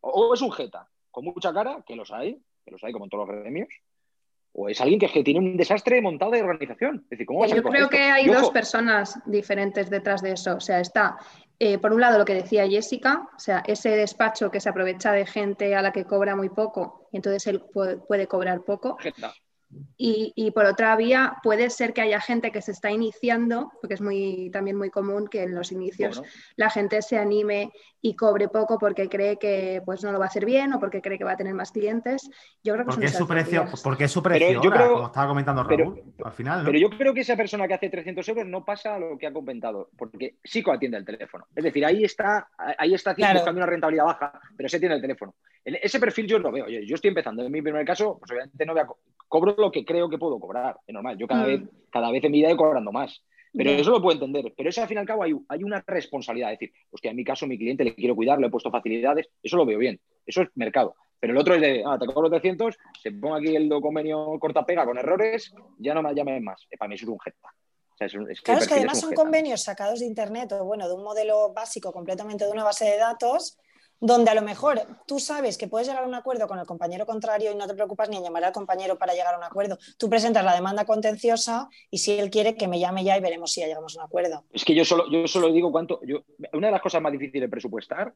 o 0.00 0.34
es 0.34 0.42
un 0.42 0.50
jeta 0.50 0.88
con 1.12 1.26
mucha 1.26 1.54
cara, 1.54 1.80
que 1.86 1.94
los 1.94 2.10
hay, 2.10 2.42
que 2.64 2.72
los 2.72 2.82
hay 2.82 2.92
como 2.92 3.04
en 3.04 3.10
todos 3.10 3.28
los 3.28 3.38
gremios, 3.38 3.68
o 4.52 4.68
es 4.68 4.80
alguien 4.80 4.98
que, 4.98 5.06
que, 5.06 5.22
tiene 5.22 5.38
un 5.38 5.56
desastre 5.56 6.02
montado 6.02 6.32
de 6.32 6.42
organización. 6.42 7.04
Es 7.04 7.10
decir, 7.10 7.26
¿cómo 7.26 7.46
Yo 7.46 7.62
creo 7.62 7.88
que 7.88 8.02
hay 8.02 8.26
dos 8.26 8.50
personas 8.50 9.20
diferentes 9.26 9.90
detrás 9.90 10.22
de 10.22 10.32
eso. 10.32 10.56
O 10.56 10.60
sea, 10.60 10.80
está, 10.80 11.18
eh, 11.60 11.78
por 11.78 11.92
un 11.92 12.00
lado, 12.00 12.18
lo 12.18 12.24
que 12.24 12.34
decía 12.34 12.68
Jessica, 12.68 13.28
o 13.36 13.38
sea, 13.38 13.62
ese 13.64 13.90
despacho 13.90 14.50
que 14.50 14.58
se 14.58 14.68
aprovecha 14.68 15.12
de 15.12 15.24
gente 15.24 15.76
a 15.76 15.82
la 15.82 15.92
que 15.92 16.04
cobra 16.04 16.34
muy 16.34 16.48
poco 16.48 17.02
y 17.12 17.16
entonces 17.18 17.46
él 17.46 17.62
puede, 17.62 18.26
cobrar 18.26 18.62
poco. 18.62 18.98
Y, 19.96 20.50
por 20.50 20.66
otra 20.66 20.96
vía, 20.96 21.36
puede 21.42 21.70
ser 21.70 21.92
que 21.92 22.00
haya 22.00 22.20
gente 22.20 22.50
que 22.50 22.60
se 22.60 22.72
está 22.72 22.90
iniciando, 22.90 23.72
porque 23.80 23.94
es 23.94 24.00
muy, 24.00 24.50
también 24.50 24.76
muy 24.76 24.90
común 24.90 25.28
que 25.28 25.44
en 25.44 25.54
los 25.54 25.70
inicios 25.70 26.22
la 26.56 26.70
gente 26.70 27.02
se 27.02 27.18
anime 27.18 27.72
y 28.04 28.16
cobre 28.16 28.48
poco 28.48 28.78
porque 28.78 29.08
cree 29.08 29.38
que 29.38 29.80
pues, 29.84 30.02
no 30.02 30.10
lo 30.10 30.18
va 30.18 30.24
a 30.24 30.28
hacer 30.28 30.44
bien 30.44 30.72
o 30.72 30.80
porque 30.80 31.00
cree 31.00 31.16
que 31.16 31.24
va 31.24 31.32
a 31.32 31.36
tener 31.36 31.54
más 31.54 31.70
clientes. 31.70 32.28
Yo 32.62 32.74
creo 32.74 32.84
que 32.84 32.90
porque, 32.90 33.06
es 33.06 33.16
su 33.16 33.28
precio, 33.28 33.64
porque 33.84 34.04
es 34.04 34.10
su 34.10 34.22
precio, 34.22 34.60
yo 34.60 34.70
creo, 34.70 34.94
como 34.94 35.06
estaba 35.06 35.28
comentando 35.28 35.62
Raúl, 35.62 36.02
al 36.24 36.32
final. 36.32 36.64
Pero 36.64 36.78
yo 36.78 36.90
creo 36.90 37.14
que 37.14 37.20
esa 37.20 37.36
persona 37.36 37.68
que 37.68 37.74
hace 37.74 37.88
300 37.88 38.28
euros 38.28 38.46
no 38.46 38.64
pasa 38.64 38.98
lo 38.98 39.16
que 39.16 39.28
ha 39.28 39.32
comentado, 39.32 39.88
porque 39.96 40.36
sí 40.42 40.64
atiende 40.66 40.98
el 40.98 41.04
teléfono. 41.04 41.46
Es 41.54 41.62
decir, 41.62 41.86
ahí 41.86 42.02
está, 42.02 42.48
ahí 42.76 42.92
está 42.92 43.14
buscando 43.14 43.60
una 43.60 43.66
rentabilidad 43.66 44.06
baja, 44.06 44.40
pero 44.56 44.68
se 44.68 44.78
atiende 44.78 44.96
el 44.96 45.02
teléfono. 45.02 45.36
Ese 45.64 46.00
perfil 46.00 46.26
yo 46.26 46.38
lo 46.40 46.50
veo. 46.50 46.66
Yo 46.68 46.94
estoy 46.96 47.08
empezando. 47.08 47.44
En 47.44 47.52
mi 47.52 47.62
primer 47.62 47.86
caso, 47.86 48.18
pues 48.18 48.32
obviamente 48.32 48.66
no 48.66 48.72
voy 48.72 48.82
a 48.82 48.86
cobro 49.28 49.54
lo 49.56 49.70
que 49.70 49.84
creo 49.84 50.08
que 50.08 50.18
puedo 50.18 50.40
cobrar. 50.40 50.76
Es 50.86 50.92
normal. 50.92 51.16
Yo 51.16 51.28
cada, 51.28 51.44
mm. 51.44 51.46
vez, 51.46 51.60
cada 51.90 52.10
vez 52.10 52.24
en 52.24 52.32
mi 52.32 52.38
vida 52.38 52.50
he 52.50 52.56
cobrando 52.56 52.90
más. 52.90 53.22
Pero 53.54 53.70
eso 53.70 53.90
lo 53.90 54.00
puedo 54.00 54.14
entender. 54.14 54.52
Pero 54.56 54.68
eso 54.68 54.82
al 54.82 54.88
fin 54.88 54.96
y 54.96 55.00
al 55.00 55.06
cabo 55.06 55.24
hay, 55.24 55.34
hay 55.48 55.62
una 55.62 55.82
responsabilidad. 55.86 56.52
Es 56.52 56.58
decir, 56.58 56.74
hostia, 56.90 57.10
en 57.10 57.16
mi 57.16 57.24
caso, 57.24 57.46
mi 57.46 57.58
cliente 57.58 57.84
le 57.84 57.94
quiero 57.94 58.16
cuidar, 58.16 58.38
le 58.38 58.46
he 58.46 58.50
puesto 58.50 58.70
facilidades. 58.70 59.28
Eso 59.42 59.56
lo 59.56 59.66
veo 59.66 59.78
bien. 59.78 60.00
Eso 60.26 60.42
es 60.42 60.48
mercado. 60.54 60.94
Pero 61.22 61.34
el 61.34 61.38
otro 61.38 61.54
es 61.54 61.60
de, 61.60 61.84
ah, 61.86 61.96
te 62.00 62.06
cobro 62.06 62.28
300, 62.28 62.76
se 63.00 63.12
ponga 63.12 63.36
aquí 63.36 63.54
el 63.54 63.68
convenio 63.80 64.36
corta-pega 64.40 64.84
con 64.84 64.98
errores, 64.98 65.54
ya 65.78 65.94
no 65.94 66.02
me 66.02 66.12
llamen 66.14 66.42
más. 66.42 66.66
Para 66.76 66.88
mí 66.88 66.96
eso 66.96 67.04
es 67.04 67.10
un 67.10 67.20
jeta. 67.20 67.48
claro, 68.42 68.60
es 68.60 68.66
que 68.66 68.74
además 68.74 68.98
son 68.98 69.14
convenios 69.14 69.62
sacados 69.62 70.00
de 70.00 70.06
Internet 70.06 70.50
o 70.50 70.64
bueno, 70.64 70.88
de 70.88 70.94
un 70.94 71.04
modelo 71.04 71.52
básico 71.52 71.92
completamente 71.92 72.44
de 72.44 72.50
una 72.50 72.64
base 72.64 72.86
de 72.86 72.96
datos 72.96 73.56
donde 74.02 74.32
a 74.32 74.34
lo 74.34 74.42
mejor 74.42 74.80
tú 75.06 75.20
sabes 75.20 75.56
que 75.56 75.68
puedes 75.68 75.86
llegar 75.86 76.02
a 76.02 76.06
un 76.06 76.14
acuerdo 76.14 76.48
con 76.48 76.58
el 76.58 76.66
compañero 76.66 77.06
contrario 77.06 77.52
y 77.52 77.54
no 77.54 77.68
te 77.68 77.74
preocupas 77.74 78.08
ni 78.08 78.16
en 78.16 78.24
llamar 78.24 78.42
al 78.44 78.52
compañero 78.52 78.98
para 78.98 79.12
llegar 79.12 79.32
a 79.32 79.38
un 79.38 79.44
acuerdo. 79.44 79.78
Tú 79.96 80.10
presentas 80.10 80.44
la 80.44 80.54
demanda 80.54 80.84
contenciosa 80.84 81.68
y 81.88 81.98
si 81.98 82.18
él 82.18 82.28
quiere 82.28 82.56
que 82.56 82.66
me 82.66 82.80
llame 82.80 83.04
ya 83.04 83.16
y 83.16 83.20
veremos 83.20 83.52
si 83.52 83.60
ya 83.60 83.68
llegamos 83.68 83.96
a 83.96 84.00
un 84.00 84.06
acuerdo. 84.06 84.44
Es 84.52 84.64
que 84.64 84.74
yo 84.74 84.84
solo, 84.84 85.08
yo 85.08 85.28
solo 85.28 85.52
digo 85.52 85.70
cuánto. 85.70 86.00
una 86.52 86.66
de 86.66 86.72
las 86.72 86.82
cosas 86.82 87.00
más 87.00 87.12
difíciles 87.12 87.42
de 87.42 87.48
presupuestar 87.48 88.12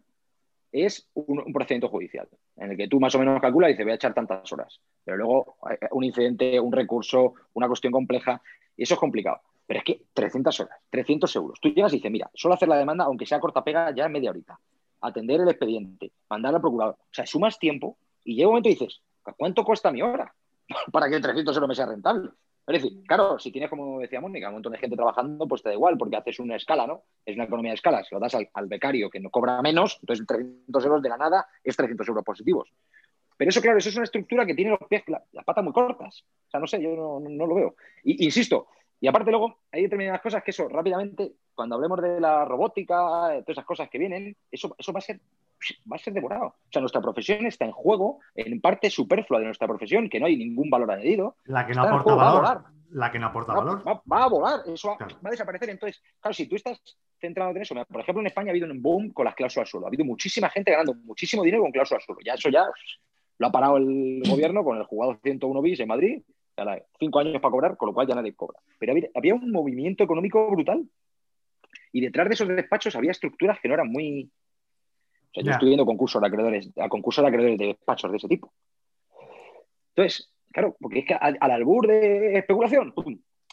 es 0.72 1.08
un, 1.14 1.52
procedimiento 1.52 1.88
judicial, 1.88 2.28
en 2.56 2.72
el 2.72 2.76
que 2.76 2.88
tú 2.88 2.98
más 2.98 3.14
o 3.14 3.20
menos 3.20 3.40
calculas 3.40 3.68
y 3.68 3.72
dices, 3.74 3.86
voy 3.86 3.92
a 3.92 3.94
echar 3.96 4.12
tantas 4.12 4.52
horas. 4.52 4.80
Pero 5.04 5.16
luego 5.16 5.56
un 5.92 6.02
incidente, 6.02 6.58
un 6.58 6.72
recurso, 6.72 7.34
una 7.54 7.68
cuestión 7.68 7.92
compleja, 7.92 8.42
y 8.76 8.82
eso 8.82 8.94
es 8.94 9.00
complicado. 9.00 9.40
Pero 9.64 9.78
es 9.78 9.84
que 9.84 10.02
300 10.12 10.60
horas, 10.60 10.80
300 10.90 11.36
euros. 11.36 11.60
Tú 11.60 11.68
llegas 11.68 11.92
y 11.92 11.96
dices, 11.96 12.10
mira, 12.10 12.28
solo 12.34 12.54
hacer 12.54 12.68
la 12.68 12.76
demanda, 12.76 13.04
aunque 13.04 13.24
sea 13.24 13.38
corta 13.38 13.62
pega, 13.62 13.94
ya 13.94 14.06
en 14.06 14.12
media 14.12 14.30
horita 14.30 14.58
atender 15.00 15.40
el 15.40 15.48
expediente, 15.48 16.12
mandar 16.28 16.54
al 16.54 16.60
procurador. 16.60 16.96
O 17.00 17.14
sea, 17.14 17.26
sumas 17.26 17.58
tiempo 17.58 17.98
y 18.24 18.34
llega 18.34 18.48
un 18.48 18.52
momento 18.52 18.68
y 18.68 18.72
dices, 18.72 19.02
¿cuánto 19.36 19.64
cuesta 19.64 19.92
mi 19.92 20.02
hora? 20.02 20.34
Para 20.92 21.08
que 21.08 21.20
300 21.20 21.56
euros 21.56 21.68
me 21.68 21.74
sea 21.74 21.86
rentable. 21.86 22.30
Es 22.66 22.82
decir, 22.82 23.04
claro, 23.06 23.38
si 23.38 23.52
tienes, 23.52 23.70
como 23.70 24.00
decía 24.00 24.20
Mónica, 24.20 24.48
un 24.48 24.54
montón 24.54 24.72
de 24.72 24.78
gente 24.78 24.96
trabajando, 24.96 25.46
pues 25.46 25.62
te 25.62 25.68
da 25.68 25.74
igual, 25.74 25.96
porque 25.96 26.16
haces 26.16 26.40
una 26.40 26.56
escala, 26.56 26.84
¿no? 26.84 27.04
Es 27.24 27.36
una 27.36 27.44
economía 27.44 27.70
de 27.70 27.76
escala. 27.76 28.02
Si 28.02 28.12
lo 28.12 28.20
das 28.20 28.34
al, 28.34 28.66
becario 28.66 29.08
que 29.08 29.20
no 29.20 29.30
cobra 29.30 29.62
menos, 29.62 29.98
entonces 30.00 30.26
300 30.26 30.84
euros 30.84 31.02
de 31.02 31.08
la 31.08 31.16
nada 31.16 31.46
es 31.62 31.76
300 31.76 32.08
euros 32.08 32.24
positivos. 32.24 32.72
Pero 33.36 33.50
eso, 33.50 33.60
claro, 33.60 33.78
eso 33.78 33.88
es 33.88 33.94
una 33.94 34.04
estructura 34.04 34.44
que 34.44 34.54
tiene 34.54 34.72
los 34.72 34.80
pies, 34.88 35.04
las 35.06 35.44
patas 35.44 35.62
muy 35.62 35.72
cortas. 35.72 36.24
O 36.48 36.50
sea, 36.50 36.58
no 36.58 36.66
sé, 36.66 36.82
yo 36.82 37.20
no, 37.20 37.46
lo 37.46 37.54
veo. 37.54 37.76
Y, 38.02 38.24
insisto, 38.24 38.66
y 39.00 39.06
aparte 39.06 39.30
luego 39.30 39.60
hay 39.70 39.82
determinadas 39.82 40.20
cosas 40.20 40.42
que 40.42 40.50
eso 40.50 40.68
rápidamente, 40.68 41.34
cuando 41.56 41.74
hablemos 41.74 42.00
de 42.00 42.20
la 42.20 42.44
robótica, 42.44 43.28
de 43.28 43.42
todas 43.42 43.56
esas 43.56 43.64
cosas 43.64 43.88
que 43.90 43.98
vienen, 43.98 44.36
eso, 44.50 44.74
eso 44.78 44.92
va 44.92 44.98
a 44.98 45.02
ser 45.02 45.20
va 45.90 45.96
a 45.96 45.98
ser 45.98 46.12
devorado. 46.12 46.46
O 46.46 46.70
sea, 46.70 46.80
nuestra 46.80 47.00
profesión 47.00 47.46
está 47.46 47.64
en 47.64 47.72
juego, 47.72 48.20
en 48.34 48.60
parte 48.60 48.90
superflua 48.90 49.40
de 49.40 49.46
nuestra 49.46 49.66
profesión, 49.66 50.08
que 50.08 50.20
no 50.20 50.26
hay 50.26 50.36
ningún 50.36 50.70
valor 50.70 50.90
añadido. 50.92 51.36
La 51.44 51.66
que 51.66 51.72
no 51.72 51.82
aporta 51.82 52.14
valor. 52.14 52.64
La 52.90 53.10
que 53.10 53.18
no 53.18 53.26
aporta 53.26 53.54
valor. 53.54 53.82
Va, 53.88 54.24
a 54.24 54.28
volar, 54.28 54.60
eso 54.66 54.88
va, 54.88 55.06
a 55.24 55.30
desaparecer. 55.30 55.70
Entonces, 55.70 56.02
claro, 56.20 56.34
si 56.34 56.46
tú 56.46 56.56
estás 56.56 56.80
centrándote 57.20 57.58
en 57.58 57.62
eso. 57.62 57.74
Por 57.74 58.00
ejemplo, 58.00 58.20
en 58.20 58.26
España 58.26 58.48
ha 58.48 58.52
habido 58.52 58.70
un 58.70 58.82
boom 58.82 59.10
con 59.12 59.24
las 59.24 59.34
cláusulas 59.34 59.68
suelo. 59.68 59.86
Ha 59.86 59.88
habido 59.88 60.04
muchísima 60.04 60.50
gente 60.50 60.70
ganando 60.70 60.94
muchísimo 60.94 61.42
dinero 61.42 61.62
con 61.62 61.72
cláusulas 61.72 62.04
suelo. 62.04 62.20
Ya 62.24 62.34
eso 62.34 62.50
ya 62.50 62.66
lo 63.38 63.46
ha 63.46 63.52
parado 63.52 63.78
el 63.78 64.22
gobierno 64.28 64.62
con 64.62 64.76
el 64.76 64.84
jugado 64.84 65.18
101 65.22 65.62
bis 65.62 65.80
en 65.80 65.88
Madrid. 65.88 66.22
Cinco 66.98 67.18
años 67.18 67.40
para 67.40 67.52
cobrar, 67.52 67.76
con 67.76 67.88
lo 67.88 67.94
cual 67.94 68.06
ya 68.06 68.14
nadie 68.14 68.34
cobra. 68.34 68.58
Pero 68.78 68.94
había, 69.14 69.34
un 69.34 69.50
movimiento 69.50 70.04
económico 70.04 70.50
brutal. 70.50 70.88
Y 71.96 72.02
detrás 72.02 72.28
de 72.28 72.34
esos 72.34 72.46
despachos 72.48 72.94
había 72.94 73.10
estructuras 73.10 73.58
que 73.58 73.68
no 73.68 73.74
eran 73.74 73.88
muy. 73.88 74.30
O 75.30 75.32
sea, 75.32 75.42
yo 75.42 75.52
estoy 75.52 75.68
viendo 75.68 75.86
concursos 75.86 76.20
de 76.20 76.28
acreedores, 76.28 76.70
a 76.76 76.90
concursos 76.90 77.22
de 77.22 77.28
acreedores 77.28 77.58
de 77.58 77.66
despachos 77.68 78.10
de 78.10 78.18
ese 78.18 78.28
tipo. 78.28 78.52
Entonces, 79.94 80.30
claro, 80.52 80.76
porque 80.78 80.98
es 80.98 81.06
que 81.06 81.14
al, 81.14 81.38
albur 81.40 81.86
de 81.86 82.36
especulación, 82.36 82.92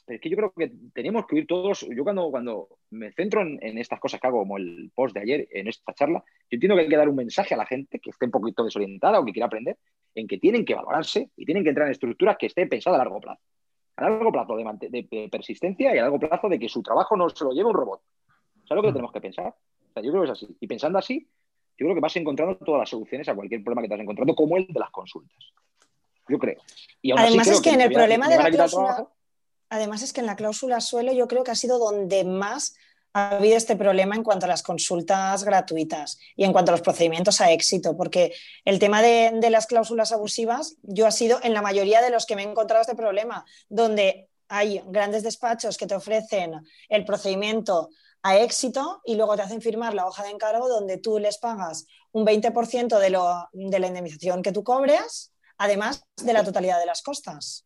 es 0.08 0.19
que 0.19 0.29
yo 0.29 0.36
creo 0.36 0.51
que 0.51 0.73
tenemos 0.93 1.25
que 1.25 1.38
ir 1.38 1.47
todos, 1.47 1.88
yo 1.89 2.03
cuando, 2.03 2.29
cuando 2.32 2.67
me 2.89 3.13
centro 3.13 3.43
en, 3.43 3.77
estas 3.77 4.01
cosas 4.01 4.19
que 4.19 4.27
hago, 4.27 4.39
como 4.39 4.58
el 4.58 4.91
post 4.93 5.15
de 5.15 5.21
ayer, 5.21 5.47
en 5.49 5.69
esta 5.69 5.93
charla, 5.93 6.21
yo 6.27 6.56
entiendo 6.58 6.75
que 6.75 6.82
hay 6.82 6.89
que 6.89 6.97
dar 6.97 7.08
un 7.08 7.15
mensaje 7.15 7.53
a 7.53 7.58
la 7.58 7.65
gente 7.65 7.97
que 8.01 8.10
esté 8.10 8.25
un 8.25 8.32
poquito 8.32 8.65
desorientada 8.65 9.21
o 9.21 9.23
que 9.23 9.32
quiera 9.32 9.45
aprender, 9.45 9.77
en 10.15 10.27
que 10.27 10.38
tienen 10.38 10.65
que 10.65 10.75
valorarse 10.75 11.29
y 11.38 11.45
tienen 11.45 11.63
que 11.63 11.69
entrar 11.69 11.88
en 11.88 11.93
estructuras 11.93 12.36
que 12.38 12.47
estén 12.47 12.67
pensadas 12.67 12.99
a 12.99 13.03
largo 13.06 13.21
plazo. 13.21 13.41
A 13.95 14.10
largo 14.10 14.34
plazo 14.34 14.58
de, 14.58 15.29
persistencia 15.32 15.95
y 15.95 15.97
a 15.97 16.01
largo 16.01 16.19
plazo 16.19 16.49
de 16.49 16.60
que 16.60 16.67
su 16.67 16.84
trabajo 16.84 17.15
no 17.15 17.29
se 17.29 17.45
lo 17.45 17.53
lleve 17.53 17.69
un 17.69 17.75
robot. 17.75 18.01
¿Sabes 18.67 18.76
lo 18.78 18.82
que 18.82 18.89
mm. 18.89 18.93
tenemos 18.93 19.12
que 19.12 19.21
pensar? 19.21 19.56
yo 19.95 20.12
creo 20.12 20.23
que 20.23 20.32
es 20.32 20.32
así. 20.32 20.47
Y 20.60 20.67
pensando 20.67 20.97
así, 20.97 21.28
yo 21.78 21.86
creo 21.86 21.95
que 21.95 22.02
vas 22.02 22.15
encontrando 22.15 22.56
todas 22.58 22.80
las 22.80 22.89
soluciones 22.89 23.28
a 23.30 23.36
cualquier 23.36 23.63
problema 23.63 23.84
que 23.84 23.89
te 23.89 23.93
has 23.95 24.02
encontrado, 24.02 24.36
como 24.36 24.58
el 24.58 24.67
de 24.67 24.80
las 24.80 24.89
consultas. 24.89 25.38
Yo 26.28 26.39
creo. 26.39 26.62
Además 27.17 27.47
es 27.47 27.62
que, 27.62 27.71
en 27.71 27.82
el 27.82 27.91
problema 27.91 28.30
de 28.30 28.38
la 28.38 28.49
cláusula... 28.49 29.08
Además 29.69 30.04
es 30.04 30.13
que 30.13 30.21
en 30.21 30.28
la 30.28 30.36
cláusula 30.36 30.82
suelo 30.82 31.13
yo 31.13 31.28
creo 31.28 31.43
que 31.43 31.49
ha 31.49 31.56
sido 31.56 31.80
donde 31.80 32.23
más 32.23 32.76
ha 33.13 33.38
habido 33.38 33.58
este 33.58 33.76
problema 33.76 34.15
en 34.15 34.23
cuanto 34.23 34.45
a 34.45 34.49
las 34.49 34.63
consultas 34.63 35.43
gratuitas 35.43 36.19
y 36.36 36.43
en 36.43 36.52
cuanto 36.52 36.71
a 36.71 36.73
los 36.73 36.82
procedimientos 36.82 37.41
a 37.41 37.52
éxito, 37.52 37.95
porque 37.95 38.34
el 38.65 38.80
tema 38.80 39.02
de, 39.02 39.49
las 39.49 39.67
cláusulas 39.67 40.12
abusivas, 40.12 40.78
yo 40.84 41.06
ha 41.06 41.12
sido 41.12 41.39
en 41.43 41.54
la 41.54 41.62
mayoría 41.62 42.02
de 42.02 42.10
los 42.10 42.26
que 42.26 42.36
me 42.36 42.43
he 42.43 42.49
encontrado 42.49 42.82
este 42.82 42.95
problema, 42.95 43.45
donde 43.69 44.30
hay 44.47 44.84
grandes 44.88 45.23
despachos 45.23 45.78
que 45.78 45.88
te 45.88 45.95
ofrecen 45.95 46.54
el 46.89 47.06
procedimiento 47.06 47.89
a 48.23 48.38
éxito 48.38 49.01
y 49.03 49.15
luego 49.15 49.36
te 49.36 49.43
hacen 49.43 49.62
firmar 49.62 49.93
la 49.93 50.07
hoja 50.07 50.23
de 50.23 50.29
encargo 50.29 50.69
donde 50.69 50.97
tú 50.97 51.19
les 51.19 51.38
pagas 51.38 51.86
un 52.13 52.25
20% 52.25 52.97
de, 52.97 53.09
lo, 53.09 53.49
de 53.51 53.79
la 53.79 53.88
indemnización 53.88 54.41
que 54.41 54.53
tú 54.53 54.63
cobres, 54.63 55.33
además 55.57 56.05
de 56.23 56.33
la 56.33 56.43
totalidad 56.43 56.79
de 56.79 56.86
las 56.86 57.01
costas. 57.01 57.65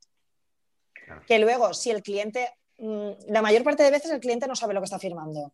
Que 1.28 1.40
luego, 1.40 1.74
si 1.74 1.92
el 1.92 2.02
cliente, 2.02 2.50
mm, 2.80 3.10
la 3.28 3.42
mayor 3.42 3.64
parte 3.64 3.84
de 3.84 3.92
veces 3.92 4.12
el 4.12 4.20
cliente 4.20 4.48
no 4.48 4.56
sabe 4.56 4.74
lo 4.74 4.82
que 4.82 4.86
está 4.86 5.00
firmando. 5.00 5.54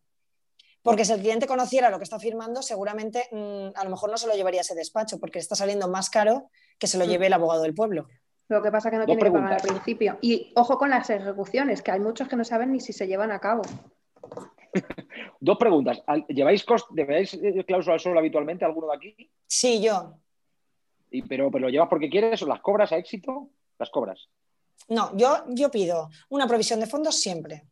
Porque 0.82 1.04
si 1.04 1.12
el 1.12 1.20
cliente 1.20 1.46
conociera 1.46 1.90
lo 1.90 1.98
que 1.98 2.04
está 2.04 2.18
firmando, 2.18 2.62
seguramente 2.62 3.28
mm, 3.30 3.76
a 3.76 3.84
lo 3.84 3.90
mejor 3.90 4.10
no 4.10 4.16
se 4.16 4.26
lo 4.26 4.34
llevaría 4.34 4.60
a 4.60 4.62
ese 4.62 4.74
despacho, 4.74 5.18
porque 5.18 5.38
está 5.38 5.54
saliendo 5.54 5.86
más 5.88 6.08
caro 6.08 6.50
que 6.78 6.86
se 6.86 6.98
lo 6.98 7.04
lleve 7.04 7.26
el 7.26 7.32
abogado 7.34 7.62
del 7.62 7.74
pueblo. 7.74 8.08
Lo 8.48 8.62
que 8.62 8.70
pasa 8.70 8.88
es 8.88 8.92
que 8.92 8.98
no 8.98 9.06
tiene 9.06 9.22
que 9.22 9.30
pagar 9.30 9.54
al 9.54 9.62
principio. 9.62 10.18
Y 10.20 10.52
ojo 10.56 10.78
con 10.78 10.90
las 10.90 11.08
ejecuciones, 11.10 11.82
que 11.82 11.90
hay 11.90 12.00
muchos 12.00 12.28
que 12.28 12.36
no 12.36 12.44
saben 12.44 12.72
ni 12.72 12.80
si 12.80 12.92
se 12.92 13.06
llevan 13.06 13.32
a 13.32 13.40
cabo. 13.40 13.62
Dos 15.40 15.58
preguntas. 15.58 16.02
¿Lleváis, 16.28 16.64
cost 16.64 16.88
eh, 16.96 17.64
cláusula 17.66 17.98
solo 17.98 18.18
habitualmente 18.18 18.64
alguno 18.64 18.88
de 18.88 18.96
aquí? 18.96 19.30
Sí, 19.46 19.82
yo. 19.82 20.14
¿Y, 21.10 21.22
pero, 21.22 21.50
¿Pero 21.50 21.66
lo 21.66 21.70
llevas 21.70 21.88
porque 21.88 22.10
quieres 22.10 22.42
o 22.42 22.46
las 22.46 22.60
cobras 22.60 22.92
a 22.92 22.96
éxito? 22.96 23.50
Las 23.78 23.90
cobras. 23.90 24.28
No, 24.88 25.16
yo, 25.16 25.44
yo 25.48 25.70
pido 25.70 26.10
una 26.28 26.46
provisión 26.46 26.80
de 26.80 26.86
fondos 26.86 27.20
siempre. 27.20 27.64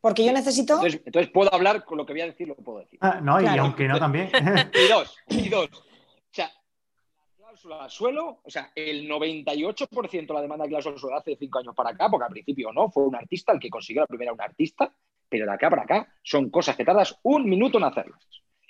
Porque 0.00 0.24
yo 0.24 0.32
necesito. 0.32 0.80
Entonces, 0.84 1.30
puedo 1.30 1.52
hablar 1.52 1.84
con 1.84 1.98
lo 1.98 2.06
que 2.06 2.14
voy 2.14 2.22
a 2.22 2.26
decir, 2.26 2.48
lo 2.48 2.56
puedo 2.56 2.78
decir. 2.78 2.98
Ah, 3.02 3.20
no, 3.20 3.40
y 3.40 3.46
aunque 3.46 3.86
no 3.86 3.98
también. 3.98 4.30
y 4.74 4.88
dos, 4.88 5.16
y 5.28 5.48
dos. 5.48 5.68
O 5.70 6.32
sea, 6.32 6.46
la 6.46 7.36
cláusula 7.36 7.88
suelo, 7.88 8.40
o 8.42 8.50
sea, 8.50 8.72
el 8.74 9.08
98% 9.08 10.26
de 10.26 10.34
la 10.34 10.40
demanda 10.40 10.64
de 10.64 10.70
cláusula 10.70 10.96
suelo 10.96 11.16
hace 11.16 11.36
cinco 11.36 11.58
años 11.58 11.74
para 11.74 11.90
acá, 11.90 12.08
porque 12.08 12.24
al 12.24 12.32
principio 12.32 12.72
no, 12.72 12.90
fue 12.90 13.04
un 13.04 13.14
artista 13.14 13.52
el 13.52 13.60
que 13.60 13.68
consiguió 13.68 14.02
la 14.02 14.06
primera, 14.06 14.32
un 14.32 14.40
artista, 14.40 14.90
pero 15.30 15.46
de 15.46 15.52
acá 15.52 15.70
para 15.70 15.82
acá 15.82 16.12
son 16.22 16.50
cosas 16.50 16.76
que 16.76 16.84
tardas 16.84 17.18
un 17.22 17.48
minuto 17.48 17.78
en 17.78 17.84
hacerlas. 17.84 18.20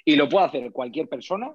Y 0.05 0.15
lo 0.15 0.29
puede 0.29 0.47
hacer 0.47 0.71
cualquier 0.71 1.09
persona 1.09 1.53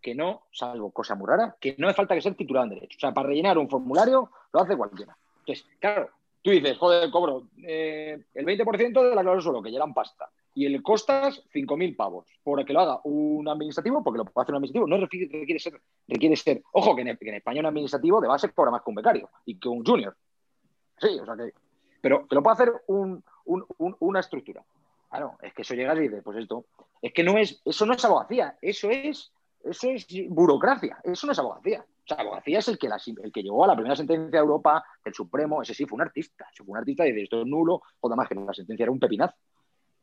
que 0.00 0.14
no, 0.14 0.46
salvo 0.52 0.92
cosa 0.92 1.14
muy 1.14 1.26
rara, 1.28 1.56
que 1.60 1.74
no 1.78 1.88
hace 1.88 1.96
falta 1.96 2.14
que 2.14 2.20
ser 2.20 2.34
titulado 2.34 2.64
en 2.64 2.74
derecho. 2.74 2.96
O 2.96 3.00
sea, 3.00 3.12
para 3.12 3.28
rellenar 3.28 3.58
un 3.58 3.68
formulario 3.68 4.30
lo 4.52 4.60
hace 4.60 4.76
cualquiera. 4.76 5.16
Entonces, 5.40 5.66
claro, 5.78 6.10
tú 6.42 6.50
dices, 6.50 6.76
joder, 6.76 7.10
cobro 7.10 7.48
eh, 7.66 8.24
el 8.34 8.46
20% 8.46 9.08
de 9.08 9.14
la 9.14 9.22
cláusula 9.22 9.62
que 9.62 9.70
ya 9.70 9.78
eran 9.78 9.94
pasta, 9.94 10.28
y 10.54 10.66
el 10.66 10.82
costas 10.82 11.42
5.000 11.54 11.94
pavos, 11.94 12.26
por 12.42 12.64
que 12.64 12.72
lo 12.72 12.80
haga 12.80 13.00
un 13.04 13.48
administrativo, 13.48 14.02
porque 14.02 14.18
lo 14.18 14.24
puede 14.24 14.42
hacer 14.42 14.54
un 14.54 14.56
administrativo, 14.56 14.86
no 14.88 14.96
requiere 14.96 15.58
ser, 15.60 15.80
requiere 16.08 16.36
ser 16.36 16.62
ojo, 16.72 16.96
que 16.96 17.02
en, 17.02 17.34
España 17.34 17.60
un 17.60 17.66
administrativo 17.66 18.20
de 18.20 18.26
base 18.26 18.48
cobra 18.50 18.72
más 18.72 18.82
que 18.82 18.90
un 18.90 18.96
becario 18.96 19.30
y 19.44 19.58
que 19.58 19.68
un 19.68 19.84
junior. 19.84 20.16
Sí, 21.00 21.16
o 21.20 21.24
sea 21.24 21.36
que, 21.36 21.52
pero 22.00 22.26
que 22.26 22.34
lo 22.34 22.42
puede 22.42 22.54
hacer 22.54 22.72
una 23.48 24.20
estructura. 24.20 24.64
Claro, 25.10 25.38
es 25.42 25.54
que 25.54 25.62
eso 25.62 25.74
llega 25.74 25.94
y 25.94 26.00
dices, 26.00 26.22
pues 26.22 26.38
esto, 26.38 26.66
es 27.00 27.12
que 27.12 27.22
no 27.22 27.38
es, 27.38 27.62
eso 27.64 27.86
no 27.86 27.94
es 27.94 28.04
abogacía, 28.04 28.58
eso 28.60 28.90
es, 28.90 29.32
eso 29.64 29.88
es 29.88 30.06
burocracia, 30.28 30.98
eso 31.02 31.26
no 31.26 31.32
es 31.32 31.38
abogacía. 31.38 31.80
O 31.80 32.06
sea, 32.06 32.18
abogacía 32.18 32.58
es 32.58 32.68
el 32.68 32.78
que, 32.78 32.88
el 33.22 33.32
que 33.32 33.42
llegó 33.42 33.64
a 33.64 33.68
la 33.68 33.74
primera 33.74 33.96
sentencia 33.96 34.30
de 34.30 34.38
Europa 34.38 34.84
del 35.04 35.14
Supremo, 35.14 35.62
ese 35.62 35.74
sí 35.74 35.86
fue 35.86 35.96
un 35.96 36.02
artista, 36.02 36.46
ese 36.52 36.62
fue 36.62 36.72
un 36.72 36.78
artista 36.78 37.06
y 37.06 37.12
dice 37.12 37.24
esto 37.24 37.40
es 37.40 37.46
nulo, 37.46 37.82
o 38.00 38.08
más 38.16 38.28
que 38.28 38.34
la 38.34 38.52
sentencia 38.52 38.84
era 38.84 38.92
un 38.92 39.00
pepinazo. 39.00 39.34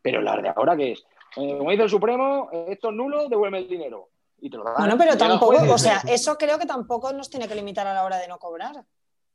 Pero 0.02 0.22
la 0.22 0.38
de 0.38 0.50
ahora 0.50 0.76
que 0.76 0.94
es, 0.94 1.06
eh, 1.38 1.56
como 1.58 1.72
dice 1.72 1.84
el 1.84 1.90
Supremo, 1.90 2.50
esto 2.68 2.90
es 2.90 2.96
nulo, 2.96 3.28
devuelve 3.28 3.60
el 3.60 3.68
dinero. 3.68 4.10
Y 4.40 4.50
te 4.50 4.58
lo 4.58 4.64
da. 4.64 4.74
Bueno, 4.78 4.98
pero 4.98 5.18
tampoco, 5.18 5.74
o 5.74 5.78
sea, 5.78 6.02
eso 6.08 6.38
creo 6.38 6.60
que 6.60 6.66
tampoco 6.66 7.14
nos 7.14 7.30
tiene 7.30 7.48
que 7.48 7.56
limitar 7.56 7.88
a 7.88 7.94
la 7.94 8.04
hora 8.04 8.18
de 8.18 8.28
no 8.28 8.38
cobrar. 8.38 8.84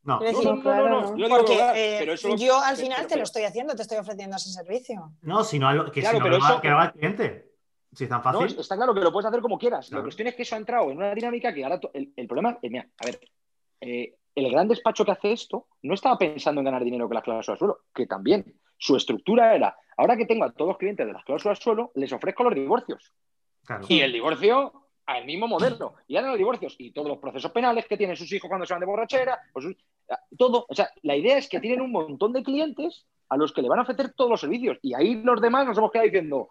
No, 0.03 0.19
no, 0.19 0.55
no, 0.55 1.17
no, 1.17 1.29
Porque 1.29 1.59
eh, 1.75 2.17
yo 2.39 2.59
al 2.59 2.77
final 2.77 3.07
te 3.07 3.17
lo 3.17 3.23
estoy 3.23 3.45
haciendo, 3.45 3.75
te 3.75 3.83
estoy 3.83 3.99
ofreciendo 3.99 4.37
ese 4.37 4.51
servicio. 4.51 5.13
No, 5.23 5.45
sino 5.45 5.69
algo 5.69 5.91
que, 5.91 6.01
claro, 6.01 6.17
si 6.17 6.19
no 6.21 6.25
pero 6.25 6.37
eso... 6.39 6.61
que 6.61 6.71
va 6.71 6.83
al 6.85 6.93
cliente. 6.93 7.51
Si 7.93 8.05
es 8.05 8.11
tan 8.11 8.23
fácil. 8.23 8.59
está 8.59 8.77
claro 8.77 8.95
que 8.95 9.01
lo 9.01 9.13
puedes 9.13 9.27
hacer 9.27 9.41
como 9.41 9.59
quieras. 9.59 9.91
La 9.91 10.01
cuestión 10.01 10.29
es 10.29 10.35
que 10.35 10.43
eso 10.43 10.55
ha 10.55 10.59
entrado 10.59 10.91
en 10.91 10.97
una 10.97 11.15
dinámica 11.15 11.53
que 11.53 11.65
ahora 11.65 11.81
el, 11.93 12.27
problema 12.29 12.57
es, 12.63 12.71
mira, 12.71 12.89
a 12.99 13.07
ver, 13.07 13.21
eh, 13.81 14.15
el 14.35 14.51
gran 14.51 14.69
despacho 14.69 15.05
que 15.05 15.11
hace 15.11 15.33
esto 15.33 15.67
no 15.83 15.95
estaba 15.95 16.17
pensando 16.17 16.61
en 16.61 16.67
ganar 16.67 16.85
dinero 16.85 17.07
con 17.09 17.17
las 17.17 17.25
cláusulas 17.25 17.59
suelo, 17.59 17.81
que 17.93 18.07
también 18.07 18.55
su 18.79 18.97
estructura 18.97 19.55
era, 19.55 19.77
ahora 19.97 20.17
que 20.17 20.25
tengo 20.25 20.45
a 20.45 20.53
todos 20.53 20.69
los 20.69 20.79
clientes 20.79 21.07
de 21.07 21.13
las 21.13 21.25
cláusulas 21.25 21.59
suelo, 21.59 21.91
les 21.95 22.13
ofrezco 22.13 22.45
los 22.45 22.55
divorcios. 22.55 23.13
Y 23.89 24.01
el 24.01 24.13
divorcio 24.13 24.73
al 25.07 25.25
mismo 25.25 25.49
modelo. 25.49 25.95
Y 26.07 26.17
ahora 26.17 26.31
los 26.31 26.39
divorcios 26.39 26.75
y 26.79 26.93
todos 26.93 27.09
los 27.09 27.19
procesos 27.19 27.51
penales 27.53 27.87
que 27.87 27.97
tienen 27.97 28.17
sus 28.17 28.33
hijos 28.33 28.49
cuando 28.49 28.67
se 28.67 28.75
van 28.75 28.81
de 28.81 28.87
borrachera, 28.87 29.41
pues, 29.53 29.67
todo. 30.37 30.67
O 30.69 30.75
sea, 30.75 30.91
la 31.03 31.17
idea 31.17 31.39
es 31.39 31.49
que 31.49 31.61
tienen 31.61 31.81
un 31.81 31.93
montón 31.93 32.33
de 32.33 32.43
clientes 32.43 33.07
a 33.29 33.37
los 33.37 33.53
que 33.53 33.63
le 33.63 33.69
van 33.69 33.79
a 33.79 33.83
ofrecer 33.83 34.13
todos 34.13 34.31
los 34.31 34.41
servicios. 34.41 34.79
Y 34.83 34.95
ahí 34.95 35.23
los 35.23 35.41
demás 35.41 35.67
nos 35.67 35.79
hemos 35.79 35.91
quedado 35.91 36.07
diciendo, 36.07 36.51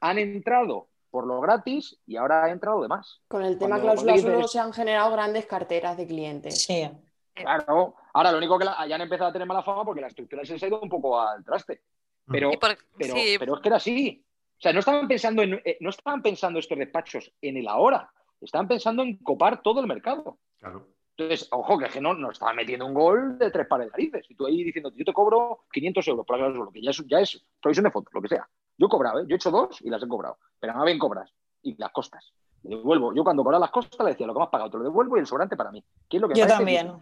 han 0.00 0.18
entrado 0.18 0.88
por 1.10 1.26
lo 1.26 1.40
gratis 1.40 1.98
y 2.06 2.16
ahora 2.16 2.44
ha 2.44 2.50
entrado 2.50 2.82
de 2.82 2.88
más. 2.88 3.20
Con 3.28 3.44
el 3.44 3.58
tema 3.58 3.80
cláusula 3.80 4.16
solo 4.18 4.48
se 4.48 4.58
han 4.58 4.72
generado 4.72 5.10
grandes 5.12 5.46
carteras 5.46 5.96
de 5.96 6.06
clientes. 6.06 6.64
Sí. 6.64 6.88
Claro, 7.34 7.94
ahora 8.12 8.32
lo 8.32 8.38
único 8.38 8.58
que 8.58 8.66
hayan 8.76 9.00
empezado 9.00 9.30
a 9.30 9.32
tener 9.32 9.46
mala 9.46 9.62
fama 9.62 9.84
porque 9.84 10.00
la 10.00 10.08
estructura 10.08 10.44
se 10.44 10.54
ha 10.54 10.68
ido 10.68 10.80
un 10.80 10.88
poco 10.88 11.20
al 11.20 11.44
traste. 11.44 11.82
Pero, 12.26 12.50
pero, 12.60 12.76
pero 12.96 13.54
es 13.56 13.60
que 13.60 13.68
era 13.68 13.76
así. 13.76 14.24
O 14.60 14.62
sea, 14.62 14.74
no 14.74 14.80
estaban 14.80 15.08
pensando 15.08 15.40
en, 15.42 15.54
eh, 15.64 15.78
no 15.80 15.88
estaban 15.88 16.20
pensando 16.20 16.58
estos 16.58 16.76
despachos 16.76 17.32
en 17.40 17.56
el 17.56 17.66
ahora, 17.66 18.12
estaban 18.42 18.68
pensando 18.68 19.02
en 19.02 19.16
copar 19.16 19.62
todo 19.62 19.80
el 19.80 19.86
mercado. 19.86 20.38
Claro. 20.58 20.86
Entonces, 21.16 21.48
ojo, 21.50 21.78
que 21.78 22.00
no 22.00 22.12
nos 22.12 22.32
estaban 22.32 22.56
metiendo 22.56 22.84
un 22.84 22.92
gol 22.92 23.38
de 23.38 23.50
tres 23.50 23.66
pares 23.66 23.86
de 23.86 23.90
narices. 23.92 24.26
Y 24.28 24.34
tú 24.34 24.46
ahí 24.46 24.62
diciendo, 24.62 24.92
yo 24.94 25.02
te 25.02 25.14
cobro 25.14 25.64
500 25.72 26.08
euros 26.08 26.26
por 26.26 26.38
la 26.38 26.44
cláusula, 26.44 26.70
que 26.74 26.82
ya 26.82 26.90
es, 26.90 27.02
ya 27.08 27.20
es 27.20 27.42
provisión 27.60 27.84
de 27.84 27.90
fotos, 27.90 28.12
lo 28.12 28.20
que 28.20 28.28
sea. 28.28 28.46
Yo 28.76 28.86
he 28.86 28.90
cobrado, 28.90 29.20
¿eh? 29.20 29.24
yo 29.26 29.34
he 29.34 29.36
hecho 29.36 29.50
dos 29.50 29.80
y 29.80 29.88
las 29.88 30.02
he 30.02 30.08
cobrado, 30.08 30.38
pero 30.58 30.74
no 30.74 30.84
bien 30.84 30.98
cobras 30.98 31.32
y 31.62 31.74
las 31.78 31.90
costas. 31.90 32.32
Le 32.62 32.76
devuelvo. 32.76 33.14
Yo 33.14 33.24
cuando 33.24 33.42
cobraba 33.42 33.60
las 33.64 33.70
costas 33.70 34.04
le 34.04 34.12
decía, 34.12 34.26
lo 34.26 34.34
que 34.34 34.40
me 34.40 34.44
has 34.44 34.50
pagado 34.50 34.70
te 34.70 34.76
lo 34.76 34.84
devuelvo 34.84 35.16
y 35.16 35.20
el 35.20 35.26
sobrante 35.26 35.56
para 35.56 35.70
mí. 35.70 35.82
¿Qué 36.06 36.18
es 36.18 36.20
lo 36.20 36.28
que 36.28 36.38
yo 36.38 36.46
también. 36.46 36.92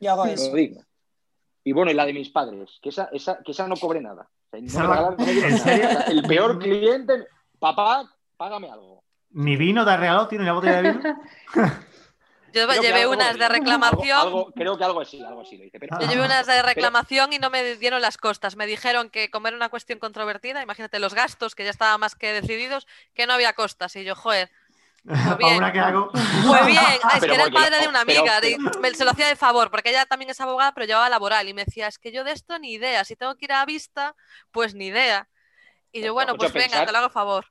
Yo 0.00 0.10
hago 0.10 0.24
eso. 0.24 0.56
Y 1.66 1.72
bueno, 1.72 1.90
y 1.90 1.94
la 1.94 2.04
de 2.04 2.12
mis 2.12 2.30
padres, 2.30 2.78
que 2.82 2.90
esa, 2.90 3.08
esa, 3.12 3.42
que 3.42 3.52
esa 3.52 3.66
no 3.66 3.76
cobre 3.76 4.00
nada. 4.00 4.28
el 6.08 6.22
peor 6.22 6.58
cliente, 6.58 7.26
papá, 7.58 8.10
págame 8.36 8.70
algo. 8.70 9.02
¿Mi 9.30 9.56
vino 9.56 9.84
te 9.84 9.90
ha 9.90 9.96
regalado? 9.96 10.28
¿Tiene 10.28 10.44
una 10.44 10.52
botella 10.52 10.82
de 10.82 10.92
vino? 10.92 11.16
Yo 12.54 12.70
llevé 12.80 13.06
unas 13.08 13.36
de 13.36 13.48
reclamación. 13.48 14.52
creo 14.52 14.78
que 14.78 14.84
algo 14.84 15.00
así, 15.00 15.20
algo 15.22 15.40
así 15.40 15.56
lo 15.56 15.64
hice. 15.64 15.78
Yo 16.00 16.06
llevé 16.06 16.24
unas 16.24 16.46
de 16.46 16.62
reclamación 16.62 17.32
y 17.32 17.38
no 17.38 17.50
me 17.50 17.74
dieron 17.76 18.00
las 18.00 18.16
costas. 18.16 18.54
Me 18.54 18.66
dijeron 18.66 19.10
que 19.10 19.28
como 19.28 19.48
era 19.48 19.56
una 19.56 19.68
cuestión 19.68 19.98
controvertida, 19.98 20.62
imagínate 20.62 21.00
los 21.00 21.14
gastos, 21.14 21.56
que 21.56 21.64
ya 21.64 21.70
estaban 21.70 21.98
más 21.98 22.14
que 22.14 22.32
decididos, 22.32 22.86
que 23.12 23.26
no 23.26 23.32
había 23.32 23.54
costas. 23.54 23.96
Y 23.96 24.04
yo, 24.04 24.14
joder. 24.14 24.50
Fue 25.04 25.36
bien. 25.36 25.62
hago? 25.62 26.10
Fue 26.10 26.66
bien. 26.66 26.80
es 27.14 27.24
que 27.24 27.34
era 27.34 27.44
el 27.44 27.52
padre 27.52 27.80
de 27.80 27.88
una 27.88 28.00
amiga. 28.00 28.40
se 28.40 29.04
lo 29.04 29.10
hacía 29.10 29.28
de 29.28 29.36
favor, 29.36 29.70
porque 29.70 29.90
ella 29.90 30.06
también 30.06 30.30
es 30.30 30.40
abogada, 30.40 30.72
pero 30.72 30.86
llevaba 30.86 31.08
laboral. 31.08 31.48
Y 31.48 31.54
me 31.54 31.64
decía, 31.64 31.88
es 31.88 31.98
que 31.98 32.12
yo 32.12 32.24
de 32.24 32.32
esto 32.32 32.58
ni 32.58 32.72
idea. 32.72 33.04
Si 33.04 33.16
tengo 33.16 33.34
que 33.36 33.44
ir 33.44 33.52
a 33.52 33.66
vista, 33.66 34.14
pues 34.50 34.74
ni 34.74 34.86
idea. 34.86 35.28
Y 35.92 36.02
yo, 36.02 36.14
bueno, 36.14 36.36
pues 36.36 36.52
venga, 36.52 36.84
te 36.84 36.92
lo 36.92 36.98
hago 36.98 37.06
a 37.08 37.10
favor. 37.10 37.46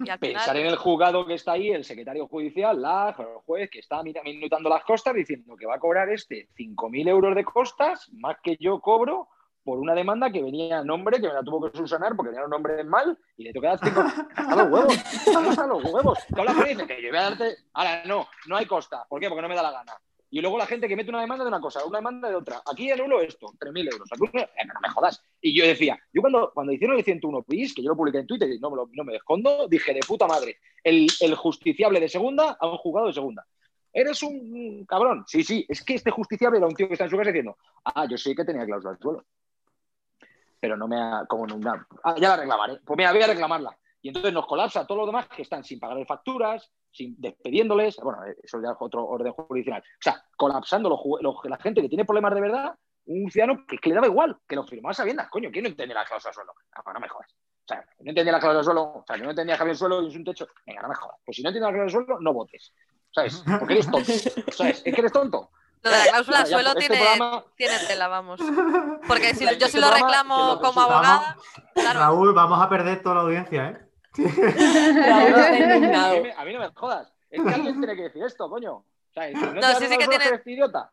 Y 0.00 0.10
al 0.10 0.18
Pensar 0.18 0.54
final, 0.54 0.56
en 0.58 0.66
el 0.66 0.76
juzgado 0.76 1.26
que 1.26 1.34
está 1.34 1.52
ahí, 1.52 1.70
el 1.70 1.84
secretario 1.84 2.28
judicial, 2.28 2.80
la, 2.80 3.14
el 3.18 3.26
juez 3.44 3.68
que 3.70 3.80
está 3.80 4.02
minutando 4.02 4.68
las 4.68 4.84
costas 4.84 5.14
diciendo 5.14 5.56
que 5.56 5.66
va 5.66 5.76
a 5.76 5.80
cobrar 5.80 6.08
este 6.10 6.48
5.000 6.56 7.08
euros 7.08 7.34
de 7.34 7.44
costas 7.44 8.08
más 8.12 8.36
que 8.42 8.56
yo 8.60 8.80
cobro 8.80 9.28
por 9.68 9.78
una 9.78 9.94
demanda 9.94 10.30
que 10.32 10.42
venía 10.42 10.78
a 10.78 10.82
nombre, 10.84 11.20
que 11.20 11.28
me 11.28 11.34
la 11.34 11.42
tuvo 11.42 11.70
que 11.70 11.76
subsanar 11.76 12.16
porque 12.16 12.30
tenía 12.30 12.40
los 12.40 12.50
nombres 12.50 12.86
mal 12.86 13.18
y 13.36 13.44
le 13.44 13.52
dar 13.60 13.78
cinco... 13.78 14.00
¡Hasta 14.00 14.56
los 14.56 14.70
huevos! 14.72 14.96
¡Hasta 14.96 15.66
los 15.66 15.84
huevos! 15.84 16.18
Te 16.34 16.40
hablas 16.40 16.54
con 16.56 16.64
él 16.66 16.70
y 16.70 16.74
dice 16.74 16.86
que 16.86 17.02
yo 17.02 17.10
voy 17.10 17.18
a 17.18 17.22
darte... 17.24 17.56
Ahora, 17.74 18.02
no, 18.06 18.26
no 18.46 18.56
hay 18.56 18.64
costa. 18.64 19.04
¿Por 19.06 19.20
qué? 19.20 19.28
Porque 19.28 19.42
no 19.42 19.48
me 19.50 19.54
da 19.54 19.62
la 19.62 19.72
gana. 19.72 19.92
Y 20.30 20.40
luego 20.40 20.56
la 20.56 20.64
gente 20.64 20.88
que 20.88 20.96
mete 20.96 21.10
una 21.10 21.20
demanda 21.20 21.44
de 21.44 21.48
una 21.48 21.60
cosa, 21.60 21.84
una 21.84 21.98
demanda 21.98 22.30
de 22.30 22.34
otra. 22.36 22.62
Aquí 22.70 22.90
anulo 22.90 23.20
esto, 23.20 23.48
3.000 23.58 23.92
euros. 23.92 24.08
Aquí, 24.10 24.24
eh, 24.38 24.48
no 24.66 24.80
me 24.80 24.88
jodas. 24.88 25.22
Y 25.42 25.54
yo 25.54 25.66
decía, 25.66 25.98
yo 26.14 26.22
cuando, 26.22 26.50
cuando 26.54 26.72
hicieron 26.72 26.96
el 26.96 27.04
101 27.04 27.44
bis, 27.46 27.74
que 27.74 27.82
yo 27.82 27.90
lo 27.90 27.96
publiqué 27.96 28.20
en 28.20 28.26
Twitter 28.26 28.50
y 28.50 28.58
no 28.58 28.70
me, 28.70 28.76
lo- 28.76 28.88
no 28.92 29.04
me 29.04 29.16
escondo, 29.16 29.68
dije 29.68 29.92
de 29.92 30.00
puta 30.00 30.26
madre, 30.26 30.56
el, 30.82 31.06
el 31.20 31.34
justiciable 31.34 32.00
de 32.00 32.08
segunda 32.08 32.56
a 32.58 32.66
un 32.66 32.78
juzgado 32.78 33.08
de 33.08 33.12
segunda. 33.12 33.46
Eres 33.92 34.22
un 34.22 34.84
cabrón. 34.86 35.24
Sí, 35.26 35.42
sí, 35.42 35.64
es 35.68 35.82
que 35.82 35.94
este 35.94 36.10
justiciable 36.10 36.58
era 36.58 36.66
un 36.66 36.74
tío 36.74 36.86
que 36.88 36.92
está 36.94 37.04
en 37.04 37.10
su 37.10 37.16
casa 37.16 37.30
diciendo, 37.30 37.56
ah, 37.84 38.06
yo 38.08 38.16
sé 38.18 38.34
que 38.34 38.44
tenía 38.44 38.64
cláusula 38.66 38.92
de 38.94 38.98
suelo. 39.00 39.24
Pero 40.60 40.76
no 40.76 40.88
me 40.88 41.00
ha, 41.00 41.24
como 41.28 41.46
nunca, 41.46 41.86
ah, 42.04 42.14
ya 42.18 42.30
la 42.30 42.36
reclamaré. 42.36 42.80
Pues 42.84 42.96
mira, 42.96 43.12
voy 43.12 43.22
a 43.22 43.26
reclamarla. 43.26 43.78
Y 44.00 44.08
entonces 44.08 44.32
nos 44.32 44.46
colapsa 44.46 44.86
todos 44.86 45.00
los 45.00 45.08
demás 45.08 45.28
que 45.28 45.42
están 45.42 45.64
sin 45.64 45.80
pagar 45.80 46.04
facturas, 46.06 46.70
sin 46.90 47.14
despediéndoles, 47.18 47.96
bueno, 47.96 48.20
eso 48.42 48.60
ya 48.62 48.70
es 48.70 48.76
otro 48.78 49.04
orden 49.06 49.32
jurisdiccional. 49.32 49.82
O 49.82 50.02
sea, 50.02 50.22
colapsando 50.36 50.88
los 50.88 51.34
la 51.44 51.56
gente 51.58 51.82
que 51.82 51.88
tiene 51.88 52.04
problemas 52.04 52.34
de 52.34 52.40
verdad, 52.40 52.74
un 53.06 53.30
ciudadano 53.30 53.64
que, 53.66 53.78
que 53.78 53.88
le 53.88 53.94
daba 53.96 54.06
igual, 54.06 54.36
que 54.46 54.54
lo 54.54 54.64
firmaba 54.64 54.92
a 54.92 54.94
sabiendas, 54.94 55.28
coño, 55.28 55.50
¿quién 55.50 55.64
no 55.64 55.70
entiende 55.70 55.94
la 55.94 56.04
cláusula 56.04 56.30
de 56.30 56.34
suelo? 56.34 56.52
No, 56.76 56.92
no 56.92 57.00
me 57.00 57.08
jodas. 57.08 57.30
O 57.32 57.68
sea, 57.68 57.84
no 58.00 58.10
entendía 58.10 58.32
la 58.32 58.38
cláusula 58.38 58.58
de 58.58 58.64
suelo, 58.64 58.82
o 58.82 59.04
sea, 59.06 59.16
que 59.16 59.22
no 59.22 59.30
entendía 59.30 59.58
un 59.60 59.74
suelo 59.74 60.02
y 60.02 60.08
es 60.08 60.16
un 60.16 60.24
techo, 60.24 60.46
venga, 60.66 60.82
no 60.82 60.88
me 60.88 60.94
jodas. 60.94 61.16
Pues 61.24 61.36
si 61.36 61.42
no 61.42 61.48
entiendes 61.48 61.72
la 61.72 61.76
cláusula 61.76 62.00
de 62.00 62.06
suelo, 62.06 62.20
no 62.20 62.32
votes. 62.32 62.72
¿Sabes? 63.10 63.42
Porque 63.58 63.74
eres 63.74 63.90
tonto. 63.90 64.12
¿Sabes? 64.52 64.82
Es 64.84 64.94
que 64.94 65.00
eres 65.00 65.12
tonto. 65.12 65.50
Lo 65.82 65.90
de 65.90 65.96
la 65.98 66.04
cláusula 66.04 66.38
ya, 66.44 66.46
suelo 66.46 66.68
este 66.70 66.80
tiene, 66.80 66.96
programa- 66.96 67.44
tiene 67.56 67.78
tela, 67.86 68.08
vamos. 68.08 68.40
Porque 69.08 69.34
si, 69.34 69.44
Este 69.44 69.58
yo 69.58 69.68
si 69.68 69.78
lo 69.80 69.90
reclamo 69.90 70.54
lo 70.54 70.60
como 70.60 70.80
abogada, 70.80 71.36
claro, 71.74 72.00
Raúl, 72.00 72.32
vamos 72.34 72.60
a 72.62 72.68
perder 72.68 73.02
toda 73.02 73.16
la 73.16 73.20
audiencia, 73.22 73.68
¿eh? 73.68 73.78
Raúl 74.18 75.34
A 75.94 76.10
mí, 76.12 76.20
me- 76.22 76.32
a 76.36 76.44
mí 76.44 76.52
no 76.52 76.60
me 76.60 76.68
jodas. 76.74 77.12
Es 77.30 77.42
que 77.42 77.48
alguien 77.54 77.78
tiene 77.78 77.94
que 77.96 78.02
decir 78.02 78.22
esto, 78.24 78.48
coño. 78.48 78.72
O 78.74 78.84
sea, 79.12 79.28
si 79.28 79.34
no, 79.34 79.62
sí, 79.78 79.86
sí 79.86 79.98
que 79.98 80.08
tiene- 80.08 80.42
idiota. 80.46 80.90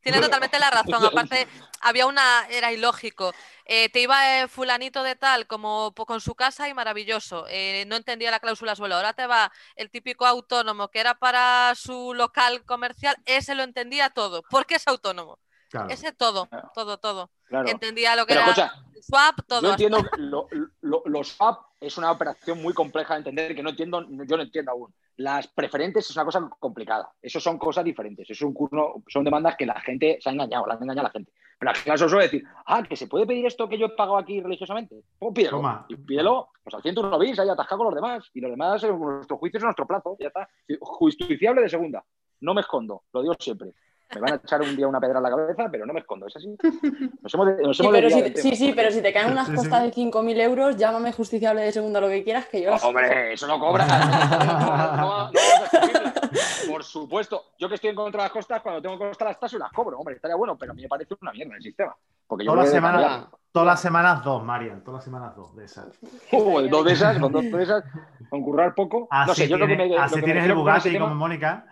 Tiene 0.00 0.20
totalmente 0.20 0.58
la 0.58 0.70
razón. 0.70 1.04
Aparte, 1.04 1.46
había 1.80 2.06
una, 2.06 2.46
era 2.48 2.72
ilógico. 2.72 3.32
Eh, 3.64 3.88
te 3.90 4.00
iba 4.00 4.40
eh, 4.40 4.48
fulanito 4.48 5.02
de 5.02 5.16
tal 5.16 5.46
como 5.46 5.92
po- 5.94 6.06
con 6.06 6.20
su 6.20 6.34
casa 6.34 6.68
y 6.68 6.74
maravilloso. 6.74 7.44
Eh, 7.48 7.84
no 7.86 7.96
entendía 7.96 8.30
la 8.30 8.40
cláusula 8.40 8.74
suelo. 8.76 8.94
Ahora 8.94 9.12
te 9.12 9.26
va 9.26 9.52
el 9.76 9.90
típico 9.90 10.24
autónomo 10.24 10.88
que 10.88 11.00
era 11.00 11.14
para 11.14 11.74
su 11.74 12.14
local 12.14 12.64
comercial. 12.64 13.16
Ese 13.26 13.54
lo 13.54 13.62
entendía 13.64 14.10
todo. 14.10 14.42
Porque 14.48 14.76
es 14.76 14.86
autónomo. 14.88 15.38
Claro. 15.68 15.90
Ese 15.90 16.12
todo, 16.12 16.46
Claro. 16.46 16.70
todo, 16.74 16.98
todo. 16.98 17.30
Claro. 17.44 17.68
Entendía 17.68 18.16
lo 18.16 18.24
que 18.24 18.32
Pero 18.34 18.40
era 18.40 18.50
escucha, 18.52 18.72
el 18.96 19.02
swap, 19.02 19.40
todo. 19.46 19.60
Yo 19.60 19.70
entiendo 19.72 20.02
que 20.02 20.20
lo- 20.22 20.48
lo- 20.80 21.02
los 21.04 21.28
swap 21.28 21.60
es 21.80 21.98
una 21.98 22.10
operación 22.10 22.62
muy 22.62 22.72
compleja 22.72 23.12
de 23.14 23.18
entender 23.18 23.54
que 23.54 23.62
no 23.62 23.70
entiendo, 23.70 24.06
yo 24.08 24.36
no 24.38 24.42
entiendo 24.42 24.72
aún. 24.72 24.94
Las 25.18 25.48
preferentes 25.48 26.08
es 26.08 26.16
una 26.16 26.24
cosa 26.24 26.48
complicada. 26.60 27.10
Eso 27.20 27.40
son 27.40 27.58
cosas 27.58 27.84
diferentes. 27.84 28.24
Eso 28.30 28.44
es 28.44 28.48
un 28.48 28.54
curso, 28.54 29.02
son 29.08 29.24
demandas 29.24 29.56
que 29.56 29.66
la 29.66 29.80
gente 29.80 30.18
se 30.20 30.28
ha 30.28 30.32
engañado, 30.32 30.66
la 30.66 30.74
han 30.74 30.82
engañado 30.82 31.06
a 31.06 31.08
la 31.08 31.12
gente. 31.12 31.32
Pero 31.58 31.72
la 31.72 31.82
clase 31.82 32.08
suele 32.08 32.24
decir, 32.26 32.44
ah, 32.66 32.84
que 32.84 32.94
se 32.94 33.08
puede 33.08 33.26
pedir 33.26 33.44
esto 33.44 33.68
que 33.68 33.76
yo 33.76 33.86
he 33.86 33.90
pagado 33.90 34.16
aquí 34.16 34.40
religiosamente. 34.40 35.02
Pues 35.18 35.34
pídelo. 35.34 35.56
Toma. 35.56 35.86
Y 35.88 35.96
pídelo, 35.96 36.50
pues 36.62 36.72
al 36.72 36.82
101 36.82 37.18
bis, 37.18 37.38
ahí 37.40 37.48
atascado 37.48 37.78
con 37.78 37.86
los 37.86 37.94
demás. 37.96 38.30
Y 38.32 38.40
los 38.40 38.50
demás, 38.50 38.84
en 38.84 38.96
nuestro 38.96 39.38
juicio 39.38 39.58
es 39.58 39.64
nuestro 39.64 39.86
plazo. 39.86 40.16
Ya 40.20 40.28
está. 40.28 40.48
Justiciable 40.80 41.62
de 41.62 41.68
segunda. 41.68 42.04
No 42.40 42.54
me 42.54 42.60
escondo, 42.60 43.02
lo 43.12 43.22
digo 43.22 43.34
siempre. 43.40 43.72
Me 44.14 44.20
van 44.22 44.32
a 44.32 44.36
echar 44.36 44.62
un 44.62 44.74
día 44.74 44.88
una 44.88 45.00
pedra 45.00 45.18
en 45.18 45.22
la 45.22 45.30
cabeza, 45.30 45.68
pero 45.70 45.84
no 45.84 45.92
me 45.92 46.00
escondo, 46.00 46.26
es 46.26 46.36
así. 46.36 46.56
Nos 47.20 47.34
hemos, 47.34 47.46
nos 47.60 47.76
Sí, 47.76 47.82
hemos 47.82 47.94
pero 47.94 48.10
si, 48.10 48.32
sí, 48.36 48.56
sí, 48.56 48.72
pero 48.74 48.90
si 48.90 49.02
te 49.02 49.12
caen 49.12 49.32
unas 49.32 49.50
costas 49.50 49.82
de 49.82 49.92
5.000 49.92 50.40
euros, 50.40 50.76
llámame 50.76 51.12
justiciable 51.12 51.60
de 51.60 51.72
segunda 51.72 52.00
lo 52.00 52.08
que 52.08 52.24
quieras, 52.24 52.46
que 52.46 52.62
yo 52.62 52.74
Hombre, 52.74 53.34
eso 53.34 53.46
no 53.46 53.58
cobra. 53.58 53.86
No, 53.86 53.98
no, 53.98 54.96
no, 54.96 55.30
no, 55.30 55.30
Por 56.70 56.84
supuesto, 56.84 57.52
yo 57.58 57.68
que 57.68 57.74
estoy 57.74 57.90
en 57.90 57.96
contra 57.96 58.22
de 58.22 58.24
las 58.26 58.32
costas, 58.32 58.62
cuando 58.62 58.80
tengo 58.80 58.98
que 58.98 59.08
costar 59.08 59.28
las 59.28 59.40
tasas 59.40 59.60
las 59.60 59.72
cobro. 59.72 59.98
Hombre, 59.98 60.16
estaría 60.16 60.36
bueno, 60.36 60.56
pero 60.56 60.72
a 60.72 60.74
mí 60.74 60.82
me 60.82 60.88
parece 60.88 61.14
una 61.20 61.32
mierda 61.32 61.56
el 61.56 61.62
sistema. 61.62 61.94
Porque 62.26 62.44
yo 62.44 62.66
semanas, 62.66 63.02
cambiar. 63.02 63.28
Todas 63.58 63.66
las 63.74 63.80
semanas 63.80 64.24
dos, 64.24 64.44
Marian. 64.44 64.82
Todas 64.82 64.98
las 64.98 65.04
semanas 65.04 65.36
dos 65.36 65.54
de 65.56 65.64
esas. 65.64 65.86
Uh, 66.32 66.60
dos 66.68 66.84
de 66.84 66.92
esas, 66.92 67.18
con 67.18 67.32
dos 67.32 67.42
de 67.44 67.62
esas, 67.62 67.84
con 68.30 68.42
currar 68.42 68.74
poco. 68.74 69.08
Así 69.10 69.28
no 69.28 69.34
sé, 69.34 69.48
yo 69.48 69.58
lo 69.58 69.66
que 69.66 69.76
tienes, 69.76 69.90
me. 69.90 69.96
lo 69.96 70.02
así 70.02 70.16
me 70.16 70.22
tienes 70.22 70.44
el 70.44 70.54
Bugatti 70.54 70.92
como 70.92 71.06
tema- 71.06 71.14
Mónica. 71.14 71.66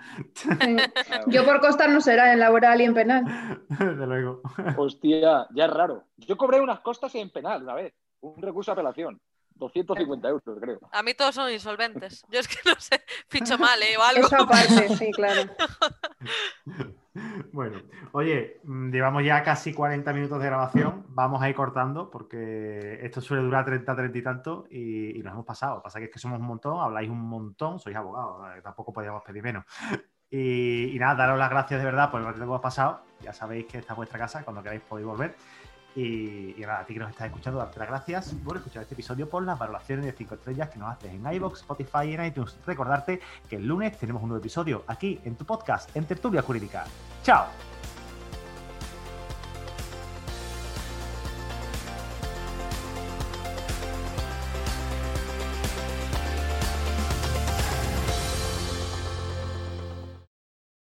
Yo 1.29 1.45
por 1.45 1.61
costar 1.61 1.91
no 1.91 2.01
será 2.01 2.33
en 2.33 2.41
laboral 2.41 2.81
y 2.81 2.85
en 2.85 2.95
penal. 2.95 3.25
Desde 3.69 4.07
luego. 4.07 4.43
Hostia, 4.77 5.47
ya 5.55 5.65
es 5.65 5.71
raro. 5.71 6.05
Yo 6.17 6.37
cobré 6.37 6.61
unas 6.61 6.81
costas 6.81 7.15
en 7.15 7.31
penal 7.31 7.63
una 7.63 7.75
vez, 7.75 7.95
un 8.21 8.41
recurso 8.43 8.71
de 8.71 8.75
apelación. 8.75 9.21
250 9.57 10.29
euros, 10.29 10.59
creo. 10.61 10.81
A 10.93 11.03
mí 11.03 11.15
todos 11.15 11.35
son 11.35 11.51
insolventes. 11.51 12.25
Yo 12.31 12.41
es 12.41 12.49
que 12.49 12.57
no 12.69 12.75
sé, 12.79 13.03
ficho 13.29 13.59
mal, 13.59 13.83
¿eh? 13.83 13.97
O 13.99 14.03
algo. 14.03 14.27
Eso 14.27 14.37
aparte, 14.37 14.97
sí, 14.97 15.11
claro. 15.13 15.51
Bueno, 17.53 17.81
oye, 18.13 18.61
mm, 18.65 18.91
llevamos 18.91 19.25
ya 19.25 19.43
casi 19.43 19.73
40 19.73 20.13
minutos 20.13 20.39
de 20.39 20.47
grabación. 20.47 21.07
Vamos 21.09 21.41
a 21.41 21.49
ir 21.49 21.55
cortando 21.55 22.11
porque 22.11 22.99
esto 23.03 23.23
suele 23.23 23.43
durar 23.43 23.65
30, 23.65 23.97
30 23.97 24.19
y 24.19 24.23
tanto 24.23 24.67
y, 24.71 25.19
y 25.19 25.23
nos 25.23 25.33
hemos 25.33 25.47
pasado. 25.47 25.77
Lo 25.77 25.81
que 25.81 25.85
pasa 25.85 25.99
que 25.99 26.05
es 26.07 26.11
que 26.11 26.19
somos 26.19 26.39
un 26.39 26.47
montón, 26.47 26.79
habláis 26.79 27.09
un 27.09 27.21
montón, 27.21 27.79
sois 27.79 27.97
abogados, 27.97 28.47
eh, 28.55 28.61
tampoco 28.63 28.93
podíamos 28.93 29.23
pedir 29.23 29.43
menos. 29.43 29.65
Y, 30.29 30.95
y 30.95 30.99
nada, 30.99 31.15
daros 31.15 31.39
las 31.39 31.51
gracias 31.51 31.81
de 31.81 31.87
verdad 31.87 32.11
por 32.11 32.21
el 32.21 32.27
rato 32.27 32.39
que 32.39 32.45
hemos 32.45 32.61
pasado. 32.61 33.01
Ya 33.21 33.33
sabéis 33.33 33.67
que 33.67 33.79
esta 33.79 33.95
es 33.95 33.97
vuestra 33.97 34.19
casa, 34.19 34.45
cuando 34.45 34.63
queráis 34.63 34.83
podéis 34.83 35.07
volver. 35.07 35.35
Y, 35.97 36.55
nada, 36.59 36.81
a 36.81 36.87
ti 36.87 36.93
que 36.93 37.01
nos 37.01 37.11
estás 37.11 37.29
escuchando, 37.29 37.59
darte 37.59 37.79
las 37.79 37.89
gracias 37.89 38.35
por 38.45 38.59
escuchar 38.59 38.83
este 38.83 38.95
episodio, 38.95 39.29
por 39.29 39.43
las 39.43 39.59
valoraciones 39.59 40.05
de 40.05 40.13
5 40.13 40.35
estrellas 40.35 40.69
que 40.69 40.79
nos 40.79 40.93
haces 40.93 41.11
en 41.11 41.33
iVoox, 41.33 41.61
Spotify 41.61 42.05
y 42.05 42.15
en 42.15 42.27
iTunes. 42.27 42.55
Recordarte 42.67 43.21
que 43.49 43.57
el 43.57 43.67
lunes 43.67 43.97
tenemos 43.99 44.23
un 44.23 44.29
nuevo 44.29 44.41
episodio 44.41 44.85
aquí 44.87 45.19
en 45.25 45.37
tu 45.37 45.47
podcast, 45.47 45.97
en 45.97 46.05
Tertulia 46.05 46.43
Jurídica. 46.43 46.85
¡Chao! 47.23 47.76